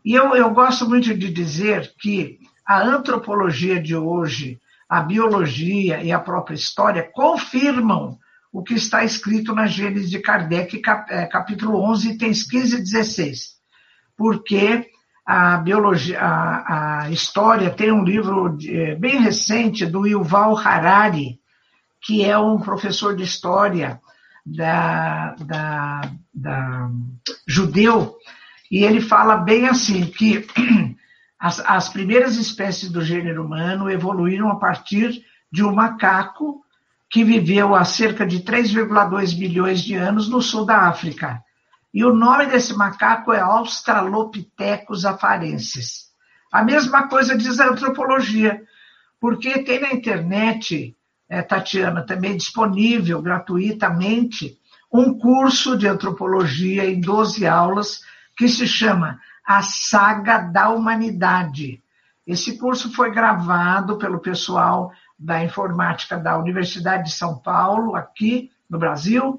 E 0.04 0.12
eu, 0.12 0.34
eu 0.34 0.50
gosto 0.50 0.88
muito 0.88 1.14
de 1.14 1.30
dizer 1.30 1.94
que 2.00 2.40
a 2.66 2.82
antropologia 2.82 3.80
de 3.80 3.94
hoje, 3.94 4.60
a 4.88 5.02
biologia 5.02 6.02
e 6.02 6.10
a 6.10 6.18
própria 6.18 6.56
história 6.56 7.08
confirmam 7.12 8.18
o 8.52 8.62
que 8.62 8.74
está 8.74 9.04
escrito 9.04 9.54
na 9.54 9.66
Gênesis 9.66 10.10
de 10.10 10.18
Kardec, 10.18 10.82
é, 11.08 11.26
capítulo 11.26 11.80
11, 11.90 12.12
itens 12.12 12.42
15 12.42 12.76
e 12.76 12.78
16. 12.78 13.60
Porque 14.16 14.90
a 15.24 15.58
biologia, 15.58 16.20
a, 16.20 17.02
a 17.02 17.10
história 17.10 17.70
tem 17.70 17.92
um 17.92 18.02
livro 18.02 18.56
de, 18.56 18.76
é, 18.76 18.94
bem 18.96 19.20
recente 19.20 19.86
do 19.86 20.06
Yuval 20.06 20.56
Harari, 20.56 21.38
que 22.02 22.24
é 22.24 22.36
um 22.36 22.58
professor 22.58 23.14
de 23.14 23.22
história 23.22 24.00
da, 24.44 25.36
da, 25.36 26.00
da 26.34 26.90
judeu, 27.46 28.16
e 28.70 28.84
ele 28.84 29.00
fala 29.00 29.36
bem 29.36 29.68
assim, 29.68 30.06
que 30.06 30.46
as, 31.38 31.60
as 31.60 31.88
primeiras 31.88 32.36
espécies 32.36 32.90
do 32.90 33.04
gênero 33.04 33.44
humano 33.44 33.90
evoluíram 33.90 34.50
a 34.50 34.56
partir 34.56 35.24
de 35.52 35.62
um 35.62 35.72
macaco 35.72 36.64
que 37.10 37.24
viveu 37.24 37.74
há 37.74 37.84
cerca 37.84 38.24
de 38.24 38.40
3,2 38.40 39.36
milhões 39.36 39.82
de 39.82 39.96
anos 39.96 40.28
no 40.28 40.40
sul 40.40 40.64
da 40.64 40.88
África. 40.88 41.42
E 41.92 42.04
o 42.04 42.14
nome 42.14 42.46
desse 42.46 42.72
macaco 42.72 43.32
é 43.32 43.40
Australopithecus 43.40 45.04
afarensis. 45.04 46.10
A 46.52 46.62
mesma 46.62 47.08
coisa 47.08 47.36
diz 47.36 47.58
a 47.58 47.68
antropologia, 47.68 48.62
porque 49.20 49.64
tem 49.64 49.80
na 49.80 49.92
internet, 49.92 50.96
é, 51.28 51.42
Tatiana, 51.42 52.06
também 52.06 52.36
disponível 52.36 53.20
gratuitamente, 53.20 54.56
um 54.92 55.18
curso 55.18 55.76
de 55.76 55.88
antropologia 55.88 56.84
em 56.84 57.00
12 57.00 57.44
aulas 57.46 58.00
que 58.36 58.48
se 58.48 58.66
chama 58.68 59.18
A 59.44 59.62
Saga 59.62 60.38
da 60.38 60.68
Humanidade. 60.70 61.82
Esse 62.26 62.56
curso 62.56 62.92
foi 62.92 63.10
gravado 63.10 63.98
pelo 63.98 64.20
pessoal 64.20 64.92
da 65.20 65.44
informática 65.44 66.16
da 66.16 66.38
Universidade 66.38 67.04
de 67.04 67.12
São 67.12 67.38
Paulo, 67.38 67.94
aqui 67.94 68.50
no 68.68 68.78
Brasil, 68.78 69.38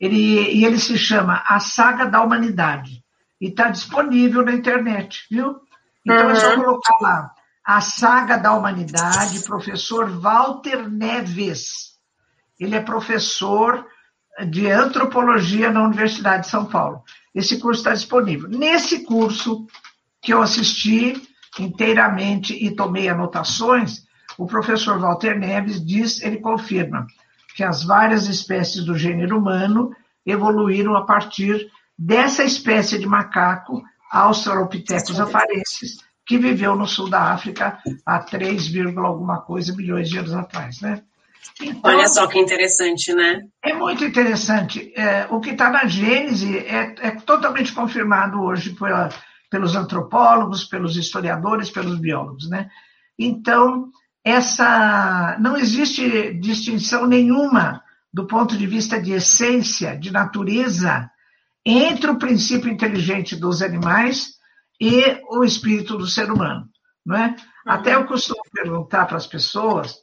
ele, 0.00 0.16
e 0.16 0.64
ele 0.64 0.78
se 0.78 0.96
chama 0.96 1.44
A 1.46 1.60
Saga 1.60 2.06
da 2.06 2.22
Humanidade. 2.22 3.04
E 3.38 3.48
está 3.48 3.68
disponível 3.68 4.42
na 4.42 4.52
internet, 4.52 5.26
viu? 5.30 5.60
Então 6.04 6.26
uhum. 6.26 6.30
é 6.30 6.34
só 6.36 6.54
colocar 6.56 6.96
lá. 7.02 7.30
A 7.62 7.80
Saga 7.82 8.38
da 8.38 8.54
Humanidade, 8.54 9.44
professor 9.44 10.08
Walter 10.08 10.88
Neves. 10.88 11.98
Ele 12.58 12.74
é 12.74 12.80
professor 12.80 13.86
de 14.48 14.70
antropologia 14.70 15.70
na 15.70 15.84
Universidade 15.84 16.44
de 16.44 16.50
São 16.50 16.64
Paulo. 16.64 17.02
Esse 17.34 17.58
curso 17.58 17.80
está 17.80 17.92
disponível. 17.92 18.48
Nesse 18.48 19.04
curso 19.04 19.66
que 20.22 20.32
eu 20.32 20.40
assisti 20.40 21.22
inteiramente 21.58 22.54
e 22.54 22.74
tomei 22.74 23.08
anotações, 23.08 24.04
o 24.40 24.46
professor 24.46 24.98
Walter 24.98 25.38
Neves 25.38 25.84
diz, 25.84 26.22
ele 26.22 26.38
confirma, 26.38 27.06
que 27.54 27.62
as 27.62 27.84
várias 27.84 28.26
espécies 28.26 28.82
do 28.84 28.96
gênero 28.96 29.36
humano 29.36 29.94
evoluíram 30.24 30.96
a 30.96 31.04
partir 31.04 31.70
dessa 31.98 32.42
espécie 32.42 32.98
de 32.98 33.06
macaco, 33.06 33.82
Australopithecus 34.10 35.20
afarensis, 35.20 35.98
que 36.26 36.38
viveu 36.38 36.74
no 36.74 36.86
sul 36.86 37.10
da 37.10 37.32
África 37.32 37.78
há 38.06 38.18
3, 38.18 38.72
alguma 38.96 39.42
coisa 39.42 39.76
milhões 39.76 40.08
de 40.08 40.16
anos 40.16 40.32
atrás, 40.32 40.80
né? 40.80 41.02
Então, 41.60 41.90
Olha 41.90 42.08
só 42.08 42.26
que 42.26 42.38
interessante, 42.38 43.12
né? 43.12 43.42
É 43.62 43.74
muito 43.74 44.02
interessante. 44.04 44.90
É, 44.96 45.26
o 45.28 45.38
que 45.38 45.50
está 45.50 45.68
na 45.68 45.84
Gênese 45.84 46.58
é, 46.60 46.94
é, 46.98 47.10
totalmente 47.10 47.74
confirmado 47.74 48.40
hoje 48.40 48.70
pela, 48.70 49.10
pelos 49.50 49.76
antropólogos, 49.76 50.64
pelos 50.64 50.96
historiadores, 50.96 51.68
pelos 51.68 51.98
biólogos, 51.98 52.48
né? 52.48 52.70
Então, 53.18 53.90
essa 54.24 55.36
não 55.40 55.56
existe 55.56 56.34
distinção 56.34 57.06
nenhuma 57.06 57.82
do 58.12 58.26
ponto 58.26 58.56
de 58.56 58.66
vista 58.66 59.00
de 59.00 59.12
essência, 59.12 59.96
de 59.96 60.10
natureza, 60.10 61.10
entre 61.64 62.10
o 62.10 62.18
princípio 62.18 62.70
inteligente 62.70 63.36
dos 63.36 63.62
animais 63.62 64.34
e 64.80 65.20
o 65.28 65.44
espírito 65.44 65.96
do 65.96 66.06
ser 66.06 66.30
humano, 66.30 66.68
não 67.04 67.16
é? 67.16 67.28
Uhum. 67.28 67.36
Até 67.66 67.94
eu 67.94 68.06
costumo 68.06 68.40
perguntar 68.52 69.06
para 69.06 69.16
as 69.16 69.26
pessoas, 69.26 69.96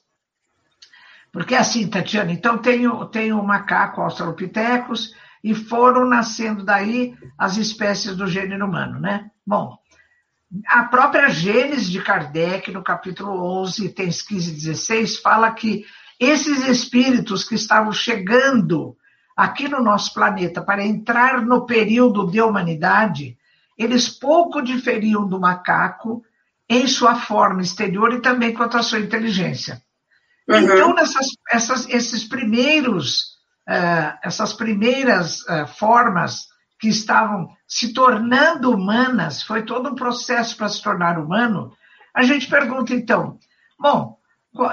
porque 1.31 1.55
é 1.55 1.57
assim, 1.57 1.89
Tatiana, 1.89 2.31
então 2.31 2.57
tem, 2.57 2.83
tem 3.12 3.33
o 3.33 3.43
macaco 3.43 4.01
Australopithecus 4.01 5.13
e 5.43 5.53
foram 5.53 6.07
nascendo 6.07 6.63
daí 6.63 7.15
as 7.38 7.57
espécies 7.57 8.15
do 8.15 8.27
gênero 8.27 8.65
humano, 8.65 9.00
né? 9.00 9.29
Bom, 9.45 9.77
a 10.66 10.84
própria 10.84 11.30
Gênesis 11.30 11.89
de 11.89 12.01
Kardec, 12.01 12.72
no 12.72 12.84
capítulo 12.84 13.62
11, 13.62 13.86
itens 13.86 14.22
15 14.22 14.51
e 14.51 14.54
16, 14.54 15.17
fala 15.19 15.52
que 15.52 15.86
esses 16.19 16.67
espíritos 16.67 17.43
que 17.43 17.56
estavam 17.56 17.91
chegando 17.91 18.95
aqui 19.36 19.67
no 19.67 19.84
nosso 19.84 20.13
planeta 20.13 20.62
para 20.62 20.86
entrar 20.86 21.45
no 21.45 21.65
período 21.65 22.26
de 22.26 22.41
humanidade, 22.41 23.38
eles 23.78 24.10
pouco 24.10 24.62
diferiam 24.62 25.28
do 25.28 25.39
macaco 25.39 26.24
em 26.67 26.88
sua 26.88 27.15
forma 27.15 27.62
exterior 27.62 28.13
e 28.13 28.21
também 28.21 28.54
quanto 28.54 28.78
à 28.78 28.84
sua 28.84 29.00
inteligência. 29.00 29.82
Uhum. 30.50 30.58
Então, 30.58 30.93
nessas, 30.93 31.28
essas, 31.52 31.89
esses 31.89 32.24
primeiros, 32.24 33.36
uh, 33.69 34.17
essas 34.24 34.54
primeiras 34.54 35.41
uh, 35.41 35.67
formas 35.67 36.48
que 36.80 36.88
estavam 36.88 37.50
se 37.68 37.94
tornando 37.94 38.72
humanas, 38.72 39.42
foi 39.42 39.63
todo 39.63 39.90
um 39.90 39.96
processo 39.96 40.56
para 40.56 40.70
se 40.70 40.82
tornar 40.82 41.18
humano, 41.18 41.72
a 42.13 42.24
gente 42.24 42.48
pergunta 42.48 42.94
então, 42.94 43.38
bom, 43.80 44.18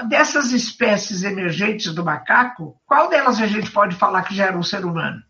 dessas 0.07 0.51
espécies 0.51 1.23
emergentes 1.23 1.93
do 1.93 2.03
macaco, 2.03 2.75
qual 2.85 3.09
delas 3.09 3.39
a 3.41 3.47
gente 3.47 3.71
pode 3.71 3.95
falar 3.95 4.23
que 4.23 4.35
já 4.35 4.45
era 4.45 4.57
um 4.57 4.63
ser 4.63 4.85
humano? 4.85 5.21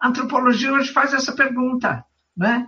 A 0.00 0.08
antropologia 0.08 0.72
hoje 0.72 0.92
faz 0.92 1.14
essa 1.14 1.32
pergunta, 1.32 2.04
né? 2.36 2.66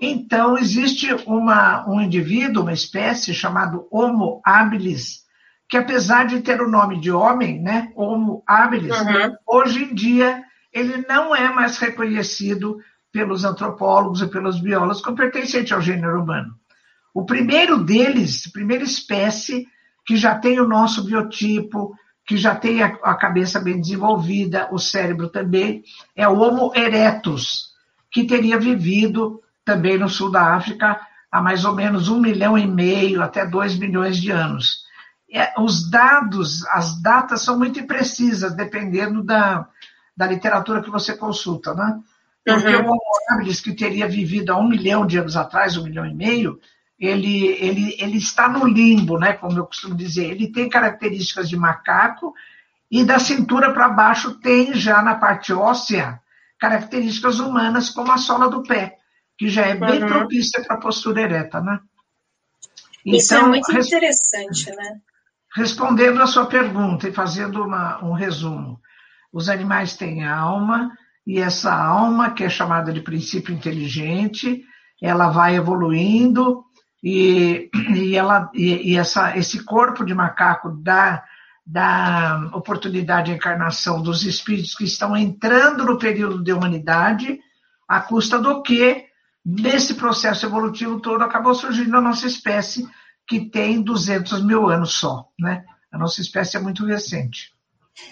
Então, 0.00 0.58
existe 0.58 1.12
uma, 1.26 1.88
um 1.88 2.00
indivíduo, 2.00 2.62
uma 2.62 2.72
espécie 2.72 3.32
chamado 3.32 3.86
Homo 3.90 4.40
habilis, 4.44 5.24
que 5.68 5.76
apesar 5.76 6.26
de 6.26 6.40
ter 6.40 6.60
o 6.60 6.70
nome 6.70 7.00
de 7.00 7.10
homem, 7.10 7.62
né, 7.62 7.90
Homo 7.96 8.42
habilis, 8.46 8.98
uhum. 9.00 9.36
hoje 9.46 9.84
em 9.84 9.94
dia 9.94 10.44
ele 10.72 11.04
não 11.08 11.34
é 11.34 11.48
mais 11.52 11.78
reconhecido 11.78 12.78
pelos 13.14 13.44
antropólogos 13.44 14.22
e 14.22 14.26
pelos 14.26 14.60
biólogos 14.60 15.00
como 15.00 15.16
pertencente 15.16 15.72
ao 15.72 15.80
gênero 15.80 16.20
humano. 16.20 16.52
O 17.14 17.24
primeiro 17.24 17.78
deles, 17.78 18.48
a 18.48 18.50
primeira 18.50 18.82
espécie 18.82 19.68
que 20.04 20.16
já 20.16 20.34
tem 20.34 20.58
o 20.58 20.66
nosso 20.66 21.04
biotipo, 21.04 21.94
que 22.26 22.36
já 22.36 22.56
tem 22.56 22.82
a, 22.82 22.86
a 23.04 23.14
cabeça 23.14 23.60
bem 23.60 23.80
desenvolvida, 23.80 24.68
o 24.72 24.80
cérebro 24.80 25.28
também, 25.28 25.84
é 26.16 26.26
o 26.26 26.36
Homo 26.36 26.72
erectus, 26.74 27.68
que 28.10 28.24
teria 28.24 28.58
vivido 28.58 29.40
também 29.64 29.96
no 29.96 30.08
sul 30.08 30.28
da 30.28 30.52
África 30.52 31.00
há 31.30 31.40
mais 31.40 31.64
ou 31.64 31.72
menos 31.72 32.08
um 32.08 32.20
milhão 32.20 32.58
e 32.58 32.66
meio 32.66 33.22
até 33.22 33.46
dois 33.46 33.78
milhões 33.78 34.16
de 34.16 34.32
anos. 34.32 34.82
É, 35.32 35.52
os 35.56 35.88
dados, 35.88 36.66
as 36.66 37.00
datas 37.00 37.42
são 37.42 37.56
muito 37.56 37.78
imprecisas, 37.78 38.56
dependendo 38.56 39.22
da, 39.22 39.68
da 40.16 40.26
literatura 40.26 40.82
que 40.82 40.90
você 40.90 41.16
consulta, 41.16 41.74
né? 41.74 42.00
Porque 42.44 42.76
uhum. 42.76 42.84
Habilis, 43.30 43.60
que 43.60 43.74
teria 43.74 44.08
vivido 44.08 44.52
há 44.52 44.58
um 44.58 44.68
milhão 44.68 45.06
de 45.06 45.18
anos 45.18 45.36
atrás, 45.36 45.76
um 45.76 45.84
milhão 45.84 46.06
e 46.06 46.14
meio, 46.14 46.58
ele, 46.98 47.46
ele, 47.60 47.96
ele 47.98 48.18
está 48.18 48.48
no 48.48 48.66
limbo, 48.66 49.18
né, 49.18 49.32
como 49.32 49.58
eu 49.58 49.66
costumo 49.66 49.94
dizer. 49.94 50.30
Ele 50.30 50.50
tem 50.50 50.68
características 50.68 51.48
de 51.48 51.56
macaco 51.56 52.34
e 52.90 53.04
da 53.04 53.18
cintura 53.18 53.72
para 53.72 53.88
baixo 53.88 54.38
tem 54.40 54.74
já 54.74 55.02
na 55.02 55.16
parte 55.16 55.52
óssea 55.52 56.20
características 56.58 57.40
humanas, 57.40 57.90
como 57.90 58.12
a 58.12 58.16
sola 58.16 58.48
do 58.48 58.62
pé, 58.62 58.98
que 59.36 59.48
já 59.48 59.62
é 59.66 59.74
bem 59.74 60.02
uhum. 60.02 60.08
propícia 60.08 60.62
para 60.62 60.76
a 60.76 60.80
postura 60.80 61.22
ereta, 61.22 61.60
né? 61.60 61.80
Então, 63.04 63.18
Isso 63.18 63.34
é 63.34 63.36
então, 63.36 63.48
muito 63.48 63.70
interessante, 63.72 64.70
né? 64.70 65.00
Respondendo 65.54 66.22
a 66.22 66.26
sua 66.26 66.46
pergunta 66.46 67.08
e 67.08 67.12
fazendo 67.12 67.62
uma, 67.62 68.02
um 68.02 68.12
resumo, 68.12 68.80
os 69.32 69.48
animais 69.48 69.96
têm 69.96 70.26
alma, 70.26 70.96
e 71.26 71.38
essa 71.38 71.72
alma, 71.74 72.32
que 72.32 72.44
é 72.44 72.48
chamada 72.48 72.92
de 72.92 73.00
princípio 73.00 73.54
inteligente, 73.54 74.64
ela 75.00 75.30
vai 75.30 75.56
evoluindo 75.56 76.64
e, 77.02 77.70
e, 77.94 78.16
ela, 78.16 78.50
e, 78.54 78.92
e 78.92 78.96
essa, 78.96 79.36
esse 79.36 79.62
corpo 79.64 80.04
de 80.04 80.14
macaco 80.14 80.70
dá, 80.70 81.24
dá 81.66 82.50
oportunidade 82.52 83.30
de 83.30 83.36
encarnação 83.36 84.02
dos 84.02 84.24
espíritos 84.24 84.74
que 84.74 84.84
estão 84.84 85.16
entrando 85.16 85.84
no 85.84 85.98
período 85.98 86.42
de 86.42 86.52
humanidade, 86.52 87.40
à 87.88 88.00
custa 88.00 88.38
do 88.38 88.62
que, 88.62 89.06
nesse 89.44 89.94
processo 89.94 90.44
evolutivo 90.44 91.00
todo, 91.00 91.22
acabou 91.22 91.54
surgindo 91.54 91.96
a 91.96 92.02
nossa 92.02 92.26
espécie, 92.26 92.86
que 93.26 93.48
tem 93.48 93.80
200 93.82 94.42
mil 94.42 94.68
anos 94.68 94.92
só. 94.92 95.28
Né? 95.38 95.64
A 95.90 95.96
nossa 95.96 96.20
espécie 96.20 96.56
é 96.58 96.60
muito 96.60 96.84
recente. 96.84 97.53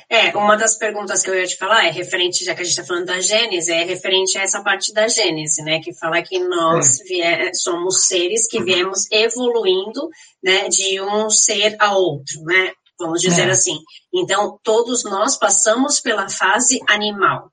É, 0.09 0.37
uma 0.37 0.57
das 0.57 0.77
perguntas 0.77 1.23
que 1.23 1.31
eu 1.31 1.35
ia 1.35 1.47
te 1.47 1.57
falar 1.57 1.87
é 1.87 1.91
referente, 1.91 2.45
já 2.45 2.55
que 2.55 2.63
a 2.63 2.65
gente 2.65 2.73
está 2.73 2.85
falando 2.85 3.07
da 3.07 3.21
Gênese, 3.21 3.73
é 3.73 3.85
referente 3.85 4.39
a 4.39 4.43
essa 4.43 4.63
parte 4.63 4.93
da 4.93 5.09
Gênese, 5.09 5.63
né? 5.63 5.81
Que 5.81 5.93
fala 5.93 6.23
que 6.23 6.39
nós 6.39 7.01
é. 7.01 7.05
vier, 7.05 7.51
somos 7.55 8.07
seres 8.07 8.47
que 8.47 8.63
viemos 8.63 9.11
evoluindo, 9.11 10.09
né? 10.43 10.69
De 10.69 11.01
um 11.01 11.29
ser 11.29 11.77
a 11.81 11.93
outro, 11.93 12.43
né? 12.45 12.73
Vamos 12.99 13.21
dizer 13.21 13.49
é. 13.49 13.51
assim. 13.51 13.79
Então, 14.15 14.59
todos 14.63 15.03
nós 15.05 15.37
passamos 15.37 15.99
pela 15.99 16.29
fase 16.29 16.81
animal, 16.89 17.51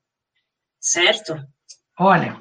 certo? 0.78 1.36
Olha, 1.98 2.38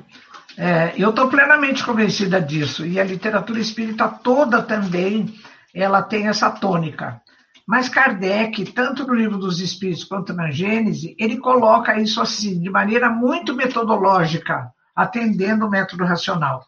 é, 0.57 0.93
eu 0.97 1.09
estou 1.09 1.29
plenamente 1.29 1.83
convencida 1.83 2.41
disso, 2.41 2.85
e 2.85 2.99
a 2.99 3.03
literatura 3.03 3.59
espírita 3.59 4.07
toda 4.07 4.61
também, 4.61 5.33
ela 5.73 6.03
tem 6.03 6.27
essa 6.27 6.51
tônica. 6.51 7.21
Mas 7.69 7.87
Kardec, 7.87 8.65
tanto 8.71 9.05
no 9.05 9.13
livro 9.13 9.37
dos 9.37 9.59
Espíritos 9.59 10.03
quanto 10.03 10.33
na 10.33 10.49
Gênese, 10.49 11.15
ele 11.19 11.37
coloca 11.37 12.01
isso 12.01 12.19
assim, 12.19 12.59
de 12.59 12.67
maneira 12.67 13.11
muito 13.11 13.53
metodológica, 13.53 14.71
atendendo 14.95 15.67
o 15.67 15.69
método 15.69 16.03
racional. 16.03 16.65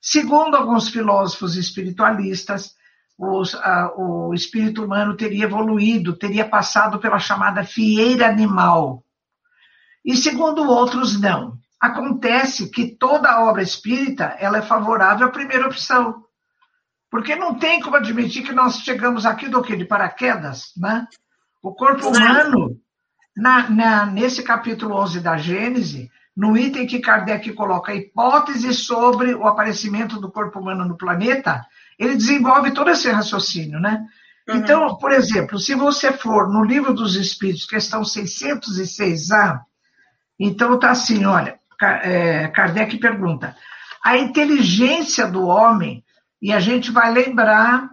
Segundo 0.00 0.56
alguns 0.56 0.90
filósofos 0.90 1.56
espiritualistas, 1.56 2.76
os, 3.18 3.52
a, 3.56 3.92
o 3.96 4.32
espírito 4.32 4.84
humano 4.84 5.16
teria 5.16 5.42
evoluído, 5.42 6.16
teria 6.16 6.48
passado 6.48 7.00
pela 7.00 7.18
chamada 7.18 7.64
fieira 7.64 8.28
animal. 8.28 9.02
E 10.04 10.14
segundo 10.14 10.62
outros, 10.70 11.20
não. 11.20 11.58
Acontece 11.80 12.70
que 12.70 12.86
toda 12.86 13.40
obra 13.40 13.60
espírita 13.60 14.36
ela 14.38 14.58
é 14.58 14.62
favorável 14.62 15.26
à 15.26 15.30
primeira 15.32 15.66
opção. 15.66 16.27
Porque 17.10 17.34
não 17.34 17.54
tem 17.54 17.80
como 17.80 17.96
admitir 17.96 18.42
que 18.42 18.52
nós 18.52 18.80
chegamos 18.80 19.24
aqui 19.24 19.48
do 19.48 19.62
quê? 19.62 19.76
De 19.76 19.84
paraquedas, 19.84 20.72
né? 20.76 21.06
O 21.62 21.74
corpo 21.74 22.08
humano, 22.08 22.78
na, 23.36 23.70
na, 23.70 24.06
nesse 24.06 24.42
capítulo 24.42 24.94
11 24.96 25.20
da 25.20 25.36
Gênese, 25.36 26.10
no 26.36 26.56
item 26.56 26.86
que 26.86 27.00
Kardec 27.00 27.52
coloca 27.52 27.90
a 27.90 27.94
hipótese 27.96 28.72
sobre 28.72 29.34
o 29.34 29.46
aparecimento 29.46 30.20
do 30.20 30.30
corpo 30.30 30.60
humano 30.60 30.84
no 30.84 30.96
planeta, 30.96 31.66
ele 31.98 32.14
desenvolve 32.14 32.70
todo 32.70 32.90
esse 32.90 33.10
raciocínio, 33.10 33.80
né? 33.80 34.06
Uhum. 34.48 34.56
Então, 34.56 34.96
por 34.98 35.10
exemplo, 35.10 35.58
se 35.58 35.74
você 35.74 36.12
for 36.12 36.48
no 36.48 36.62
Livro 36.62 36.94
dos 36.94 37.16
Espíritos, 37.16 37.66
questão 37.66 38.02
606A, 38.02 39.60
então 40.38 40.74
está 40.74 40.90
assim, 40.90 41.24
olha, 41.24 41.58
é, 42.02 42.48
Kardec 42.48 42.96
pergunta, 42.98 43.56
a 44.04 44.16
inteligência 44.16 45.26
do 45.26 45.46
homem, 45.46 46.04
e 46.40 46.52
a 46.52 46.60
gente 46.60 46.90
vai 46.90 47.12
lembrar 47.12 47.90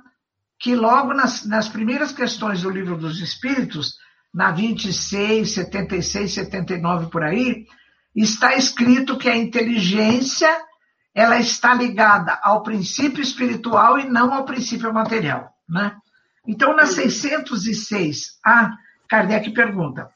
que 0.60 0.76
logo 0.76 1.14
nas, 1.14 1.46
nas 1.46 1.68
primeiras 1.68 2.12
questões 2.12 2.62
do 2.62 2.70
Livro 2.70 2.98
dos 2.98 3.20
Espíritos, 3.20 3.96
na 4.34 4.52
26, 4.52 5.54
76, 5.54 6.34
79 6.34 7.08
por 7.08 7.24
aí, 7.24 7.66
está 8.16 8.56
escrito 8.56 9.18
que 9.18 9.30
a 9.30 9.36
inteligência 9.36 10.50
ela 11.14 11.40
está 11.40 11.74
ligada 11.74 12.38
ao 12.44 12.62
princípio 12.62 13.22
espiritual 13.22 13.98
e 13.98 14.10
não 14.10 14.34
ao 14.34 14.46
princípio 14.46 14.94
material, 14.94 15.50
né? 15.68 15.96
Então, 16.48 16.76
na 16.76 16.86
606, 16.86 18.38
a 18.46 18.76
Kardec 19.10 19.52
pergunta: 19.52 20.10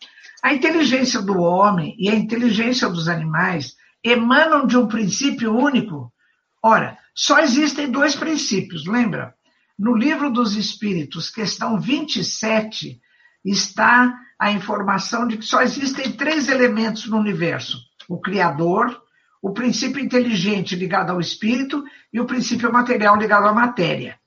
a 0.44 0.54
inteligência 0.54 1.22
do 1.22 1.40
homem 1.40 1.96
e 1.98 2.10
a 2.10 2.16
inteligência 2.16 2.88
dos 2.90 3.08
animais 3.08 3.76
emanam 4.04 4.68
de 4.68 4.78
um 4.78 4.88
princípio 4.88 5.56
único? 5.56 6.14
Ora, 6.62 6.98
só 7.22 7.40
existem 7.40 7.92
dois 7.92 8.16
princípios, 8.16 8.86
lembra? 8.88 9.36
No 9.78 9.94
livro 9.94 10.32
dos 10.32 10.56
Espíritos, 10.56 11.30
questão 11.30 11.78
27, 11.78 12.98
está 13.44 14.18
a 14.40 14.52
informação 14.54 15.28
de 15.28 15.36
que 15.36 15.46
só 15.46 15.62
existem 15.62 16.14
três 16.14 16.48
elementos 16.48 17.08
no 17.08 17.18
universo: 17.18 17.78
o 18.08 18.22
Criador, 18.22 18.98
o 19.42 19.52
princípio 19.52 20.02
inteligente 20.02 20.78
ligado 20.78 21.12
ao 21.12 21.20
espírito 21.20 21.84
e 22.14 22.22
o 22.22 22.26
princípio 22.26 22.72
material 22.72 23.18
ligado 23.18 23.50
à 23.50 23.54
matéria. 23.54 24.18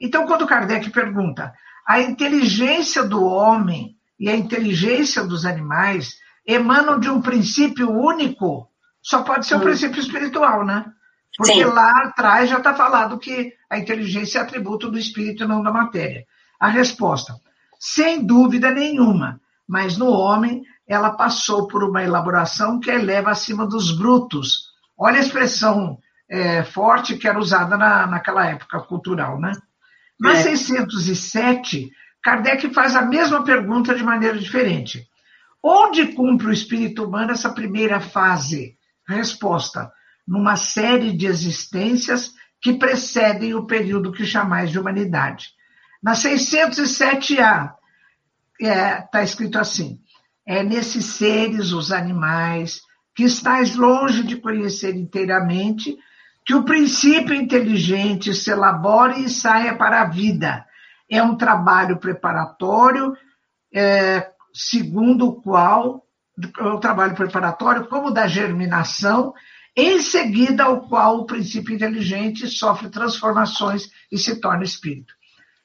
Então, 0.00 0.24
quando 0.24 0.46
Kardec 0.46 0.90
pergunta, 0.90 1.52
a 1.84 2.00
inteligência 2.00 3.02
do 3.02 3.24
homem 3.24 3.96
e 4.20 4.28
a 4.28 4.36
inteligência 4.36 5.24
dos 5.24 5.44
animais 5.44 6.14
emanam 6.46 7.00
de 7.00 7.10
um 7.10 7.20
princípio 7.20 7.90
único, 7.90 8.68
só 9.02 9.24
pode 9.24 9.46
ser 9.46 9.56
um 9.56 9.60
princípio 9.60 10.00
espiritual, 10.00 10.64
né? 10.64 10.92
Porque 11.36 11.52
Sim. 11.52 11.64
lá 11.64 11.90
atrás 12.04 12.48
já 12.48 12.58
está 12.58 12.74
falado 12.74 13.18
que 13.18 13.52
a 13.68 13.78
inteligência 13.78 14.38
é 14.38 14.42
atributo 14.42 14.90
do 14.90 14.98
espírito 14.98 15.44
e 15.44 15.46
não 15.46 15.62
da 15.62 15.70
matéria. 15.70 16.24
A 16.58 16.68
resposta, 16.68 17.34
sem 17.78 18.24
dúvida 18.24 18.70
nenhuma, 18.70 19.40
mas 19.68 19.98
no 19.98 20.08
homem 20.08 20.62
ela 20.88 21.10
passou 21.10 21.66
por 21.66 21.82
uma 21.84 22.02
elaboração 22.02 22.80
que 22.80 22.90
eleva 22.90 23.30
acima 23.30 23.66
dos 23.66 23.96
brutos. 23.96 24.68
Olha 24.96 25.18
a 25.18 25.20
expressão 25.20 25.98
é, 26.28 26.62
forte 26.62 27.16
que 27.16 27.28
era 27.28 27.38
usada 27.38 27.76
na, 27.76 28.06
naquela 28.06 28.46
época 28.46 28.80
cultural, 28.80 29.38
né? 29.38 29.52
Na 30.18 30.32
é. 30.32 30.42
607, 30.42 31.90
Kardec 32.22 32.72
faz 32.72 32.96
a 32.96 33.02
mesma 33.02 33.44
pergunta 33.44 33.94
de 33.94 34.02
maneira 34.02 34.38
diferente. 34.38 35.06
Onde 35.62 36.12
cumpre 36.12 36.46
o 36.46 36.52
espírito 36.52 37.04
humano 37.04 37.32
essa 37.32 37.50
primeira 37.50 38.00
fase? 38.00 38.76
Resposta: 39.06 39.92
numa 40.26 40.56
série 40.56 41.12
de 41.12 41.26
existências 41.26 42.32
que 42.60 42.74
precedem 42.74 43.54
o 43.54 43.66
período 43.66 44.12
que 44.12 44.24
chamais 44.24 44.70
de 44.70 44.78
humanidade. 44.78 45.50
Na 46.02 46.12
607A, 46.12 47.74
está 48.58 48.72
é, 48.74 49.00
tá 49.02 49.22
escrito 49.22 49.58
assim: 49.58 50.00
é 50.46 50.62
nesses 50.62 51.04
seres, 51.04 51.72
os 51.72 51.92
animais, 51.92 52.80
que 53.14 53.24
estás 53.24 53.76
longe 53.76 54.22
de 54.22 54.36
conhecer 54.36 54.94
inteiramente, 54.94 55.96
que 56.44 56.54
o 56.54 56.64
princípio 56.64 57.34
inteligente 57.34 58.34
se 58.34 58.50
elabore 58.50 59.24
e 59.24 59.28
saia 59.28 59.74
para 59.74 60.02
a 60.02 60.04
vida. 60.04 60.64
É 61.10 61.22
um 61.22 61.36
trabalho 61.36 61.98
preparatório, 61.98 63.16
é, 63.74 64.30
segundo 64.52 65.28
o 65.28 65.42
qual, 65.42 66.04
o 66.60 66.78
trabalho 66.78 67.14
preparatório, 67.14 67.88
como 67.88 68.10
da 68.10 68.26
germinação, 68.26 69.32
em 69.76 70.00
seguida 70.00 70.64
ao 70.64 70.88
qual 70.88 71.18
o 71.18 71.26
princípio 71.26 71.74
inteligente 71.74 72.48
sofre 72.48 72.88
transformações 72.88 73.90
e 74.10 74.16
se 74.16 74.40
torna 74.40 74.64
espírito. 74.64 75.12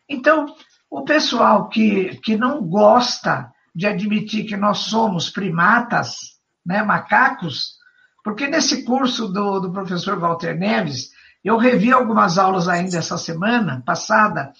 Então, 0.09 0.53
o 0.89 1.03
pessoal 1.03 1.69
que, 1.69 2.17
que 2.17 2.35
não 2.35 2.61
gosta 2.61 3.49
de 3.73 3.87
admitir 3.87 4.45
que 4.45 4.57
nós 4.57 4.79
somos 4.79 5.29
primatas, 5.29 6.37
né, 6.65 6.83
macacos, 6.83 7.77
porque 8.21 8.47
nesse 8.47 8.83
curso 8.83 9.29
do, 9.29 9.61
do 9.61 9.71
professor 9.71 10.19
Walter 10.19 10.57
Neves, 10.57 11.11
eu 11.43 11.57
revi 11.57 11.91
algumas 11.91 12.37
aulas 12.37 12.67
ainda 12.67 12.97
essa 12.97 13.17
semana 13.17 13.81
passada, 13.85 14.51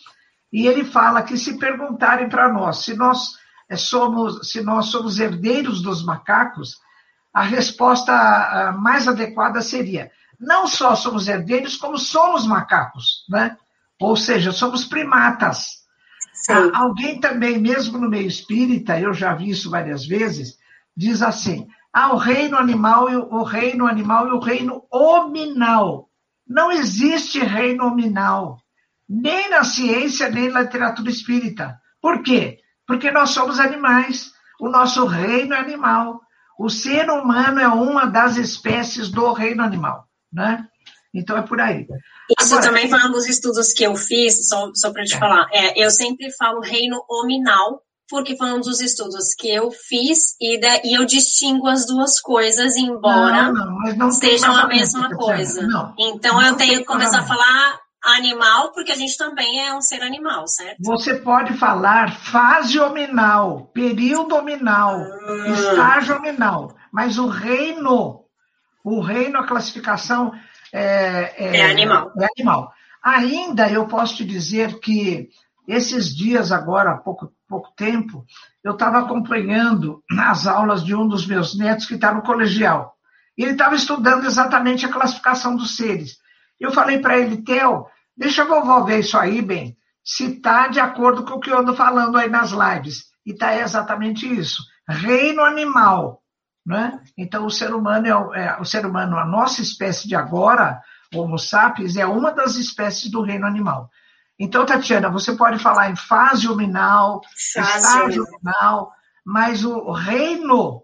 e 0.52 0.66
ele 0.66 0.86
fala 0.86 1.22
que 1.22 1.38
se 1.38 1.60
perguntarem 1.60 2.28
para 2.28 2.52
nós 2.52 2.84
se 2.84 2.96
nós 2.96 3.38
eh, 3.70 3.78
somos 3.78 4.50
se 4.50 4.62
nós 4.62 4.88
somos 4.88 5.20
herdeiros 5.20 5.82
dos 5.82 6.04
macacos, 6.04 6.78
a 7.34 7.42
resposta 7.42 8.76
mais 8.80 9.08
adequada 9.08 9.62
seria: 9.62 10.12
não 10.40 10.68
só 10.68 10.96
somos 10.96 11.28
herdeiros, 11.28 11.78
como 11.78 11.98
somos 11.98 12.46
macacos, 12.46 13.26
né? 13.30 13.58
Ou 14.00 14.16
seja, 14.16 14.52
somos 14.52 14.84
primatas. 14.84 15.82
Ah, 16.50 16.72
alguém 16.74 17.20
também, 17.20 17.60
mesmo 17.60 18.00
no 18.00 18.10
meio 18.10 18.28
espírita, 18.28 19.00
eu 19.00 19.14
já 19.14 19.34
vi 19.36 19.52
isso 19.52 19.70
várias 19.70 20.06
vezes, 20.06 20.58
diz 20.98 21.22
assim: 21.22 21.68
ah, 21.94 22.14
o 22.14 22.18
reino 22.18 22.58
animal 22.58 23.10
e 23.10 23.16
o 23.16 23.44
reino 23.44 23.86
animal 23.86 24.28
e 24.28 24.32
o 24.32 24.40
reino 24.40 24.84
hominal. 24.90 26.10
Não 26.48 26.72
existe 26.72 27.40
reino 27.40 27.86
hominal, 27.86 28.58
nem 29.08 29.50
na 29.50 29.64
ciência, 29.64 30.30
nem 30.30 30.50
na 30.50 30.62
literatura 30.62 31.10
espírita. 31.10 31.80
Por 32.02 32.24
quê? 32.24 32.60
Porque 32.88 33.12
nós 33.12 33.30
somos 33.30 33.60
animais. 33.60 34.32
O 34.60 34.70
nosso 34.70 35.06
reino 35.06 35.54
é 35.54 35.60
animal. 35.60 36.22
O 36.62 36.70
ser 36.70 37.10
humano 37.10 37.60
é 37.60 37.68
uma 37.68 38.06
das 38.06 38.38
espécies 38.38 39.10
do 39.10 39.34
reino 39.34 39.64
animal, 39.64 40.06
né? 40.32 40.64
Então 41.12 41.36
é 41.36 41.42
por 41.42 41.60
aí. 41.60 41.88
Isso 42.40 42.54
Agora, 42.54 42.68
também 42.68 42.88
foi 42.88 43.00
um 43.00 43.12
dos 43.12 43.28
estudos 43.28 43.74
que 43.74 43.84
eu 43.84 43.96
fiz, 43.96 44.48
só, 44.48 44.70
só 44.76 44.92
para 44.92 45.04
te 45.04 45.16
é. 45.16 45.18
falar. 45.18 45.48
É, 45.52 45.84
eu 45.84 45.90
sempre 45.90 46.32
falo 46.32 46.62
reino 46.62 47.04
hominal, 47.10 47.82
porque 48.08 48.38
foi 48.38 48.54
um 48.54 48.62
dos 48.62 48.80
estudos 48.80 49.34
que 49.34 49.50
eu 49.50 49.72
fiz 49.72 50.36
e, 50.40 50.60
de, 50.60 50.82
e 50.88 50.94
eu 50.96 51.04
distingo 51.04 51.68
as 51.68 51.88
duas 51.88 52.22
coisas, 52.22 52.76
embora 52.78 53.52
não, 53.52 53.66
não, 53.66 53.96
não 53.96 54.12
sejam 54.12 54.56
a 54.56 54.68
mesma 54.68 55.10
coisa. 55.16 55.68
então 55.98 56.40
eu 56.44 56.56
tenho 56.58 56.80
que 56.80 56.86
começar 56.86 57.22
a 57.22 57.28
falar 57.28 57.81
animal, 58.04 58.72
porque 58.72 58.92
a 58.92 58.96
gente 58.96 59.18
também 59.18 59.66
é 59.66 59.74
um 59.74 59.82
ser 59.82 60.02
animal, 60.02 60.48
certo? 60.48 60.78
Você 60.84 61.16
pode 61.16 61.54
falar 61.54 62.12
fase 62.12 62.80
hominal, 62.80 63.70
período 63.74 64.36
hominal, 64.36 65.00
hum. 65.00 65.54
estágio 65.54 66.16
hominal, 66.16 66.76
mas 66.92 67.18
o 67.18 67.28
reino, 67.28 68.24
o 68.84 69.00
reino, 69.02 69.38
a 69.38 69.48
classificação 69.48 70.34
é, 70.74 71.34
é, 71.38 71.58
é 71.58 71.72
animal. 71.72 72.12
É 72.20 72.28
animal. 72.38 72.74
Ainda 73.04 73.70
eu 73.70 73.88
posso 73.88 74.18
te 74.18 74.26
dizer 74.26 74.80
que 74.80 75.30
esses 75.68 76.16
dias, 76.16 76.52
agora, 76.52 76.92
há 76.92 76.98
pouco, 76.98 77.32
pouco 77.48 77.72
tempo, 77.76 78.26
eu 78.64 78.74
estava 78.74 79.00
acompanhando 79.00 80.04
as 80.20 80.48
aulas 80.48 80.84
de 80.84 80.96
um 80.96 81.08
dos 81.08 81.26
meus 81.26 81.58
netos 81.58 81.86
que 81.86 81.96
está 81.96 82.14
no 82.14 82.24
colegial. 82.24 82.96
Ele 83.38 83.52
estava 83.52 83.76
estudando 83.76 84.26
exatamente 84.26 84.86
a 84.86 84.92
classificação 84.92 85.56
dos 85.56 85.76
seres. 85.76 86.18
Eu 86.60 86.72
falei 86.72 87.00
para 87.00 87.18
ele, 87.18 87.42
Theo, 87.42 87.86
deixa 88.16 88.44
a 88.44 88.46
vovó 88.46 88.82
ver 88.82 89.00
isso 89.00 89.18
aí, 89.18 89.42
bem, 89.42 89.78
se 90.04 90.36
está 90.36 90.68
de 90.68 90.80
acordo 90.80 91.24
com 91.24 91.36
o 91.36 91.40
que 91.40 91.50
eu 91.50 91.60
ando 91.60 91.76
falando 91.76 92.18
aí 92.18 92.30
nas 92.30 92.52
lives. 92.52 93.06
E 93.26 93.32
está 93.32 93.56
exatamente 93.56 94.26
isso. 94.26 94.64
Reino 94.88 95.44
animal. 95.44 96.22
Né? 96.66 97.00
Então, 97.18 97.46
o 97.46 97.52
ser 97.52 97.74
humano 97.74 98.34
é, 98.34 98.46
é, 98.46 98.58
o 98.60 98.66
ser 98.66 98.86
humano, 98.86 99.18
a 99.18 99.26
nossa 99.26 99.62
espécie 99.62 100.08
de 100.08 100.16
agora, 100.16 100.82
Homo 101.14 101.38
sapiens, 101.38 101.98
é 101.98 102.06
uma 102.06 102.32
das 102.32 102.56
espécies 102.56 103.10
do 103.10 103.22
reino 103.22 103.46
animal. 103.46 103.90
Então, 104.40 104.66
Tatiana, 104.66 105.10
você 105.10 105.34
pode 105.36 105.60
falar 105.60 105.90
em 105.90 105.96
fase 105.96 106.48
luminal, 106.48 107.22
estágio 107.36 108.24
luminal, 108.24 108.92
mas 109.26 109.64
o 109.64 109.92
reino 109.92 110.84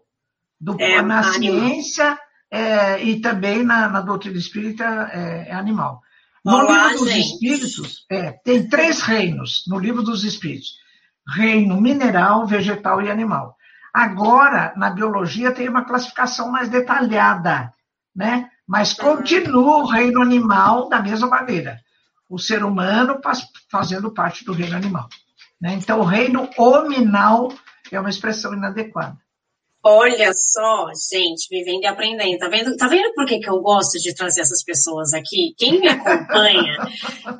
do, 0.59 0.79
é, 0.79 1.01
na 1.01 1.19
animal. 1.19 1.33
ciência 1.33 2.19
é, 2.51 3.03
e 3.03 3.19
também 3.19 3.63
na, 3.63 3.87
na 3.87 4.01
doutrina 4.01 4.37
espírita 4.37 5.09
é, 5.11 5.49
é 5.49 5.53
animal. 5.53 6.01
No 6.47 6.59
Olá, 6.59 6.87
livro 6.87 6.99
dos 6.99 7.09
gente. 7.11 7.33
espíritos, 7.33 8.05
é, 8.09 8.31
tem 8.31 8.69
três 8.69 9.01
reinos 9.01 9.65
no 9.67 9.77
livro 9.77 10.01
dos 10.01 10.23
espíritos: 10.23 10.77
reino 11.35 11.81
mineral, 11.81 12.47
vegetal 12.47 13.01
e 13.01 13.11
animal. 13.11 13.57
Agora, 13.93 14.73
na 14.77 14.89
biologia, 14.89 15.51
tem 15.51 15.67
uma 15.67 15.83
classificação 15.83 16.49
mais 16.49 16.69
detalhada, 16.69 17.73
né? 18.15 18.49
Mas 18.65 18.97
uhum. 18.97 19.17
continua 19.17 19.79
o 19.79 19.87
reino 19.87 20.21
animal 20.21 20.87
da 20.87 21.01
mesma 21.01 21.27
maneira. 21.27 21.81
O 22.29 22.39
ser 22.39 22.63
humano 22.63 23.19
fazendo 23.69 24.09
parte 24.13 24.45
do 24.45 24.53
reino 24.53 24.77
animal. 24.77 25.09
Né? 25.59 25.73
Então, 25.73 25.99
o 25.99 26.05
reino 26.05 26.49
hominal 26.57 27.51
é 27.91 27.99
uma 27.99 28.09
expressão 28.09 28.53
inadequada. 28.53 29.17
Olha 29.89 30.33
só, 30.33 30.87
gente, 31.09 31.47
vivendo 31.49 31.83
e 31.83 31.85
aprendendo. 31.85 32.39
Tá 32.39 32.49
vendo, 32.49 32.75
tá 32.75 32.89
vendo 32.89 33.13
por 33.13 33.25
que, 33.25 33.39
que 33.39 33.49
eu 33.49 33.61
gosto 33.61 33.97
de 33.99 34.13
trazer 34.13 34.41
essas 34.41 34.61
pessoas 34.61 35.13
aqui? 35.13 35.53
Quem 35.57 35.79
me 35.79 35.87
acompanha? 35.87 36.75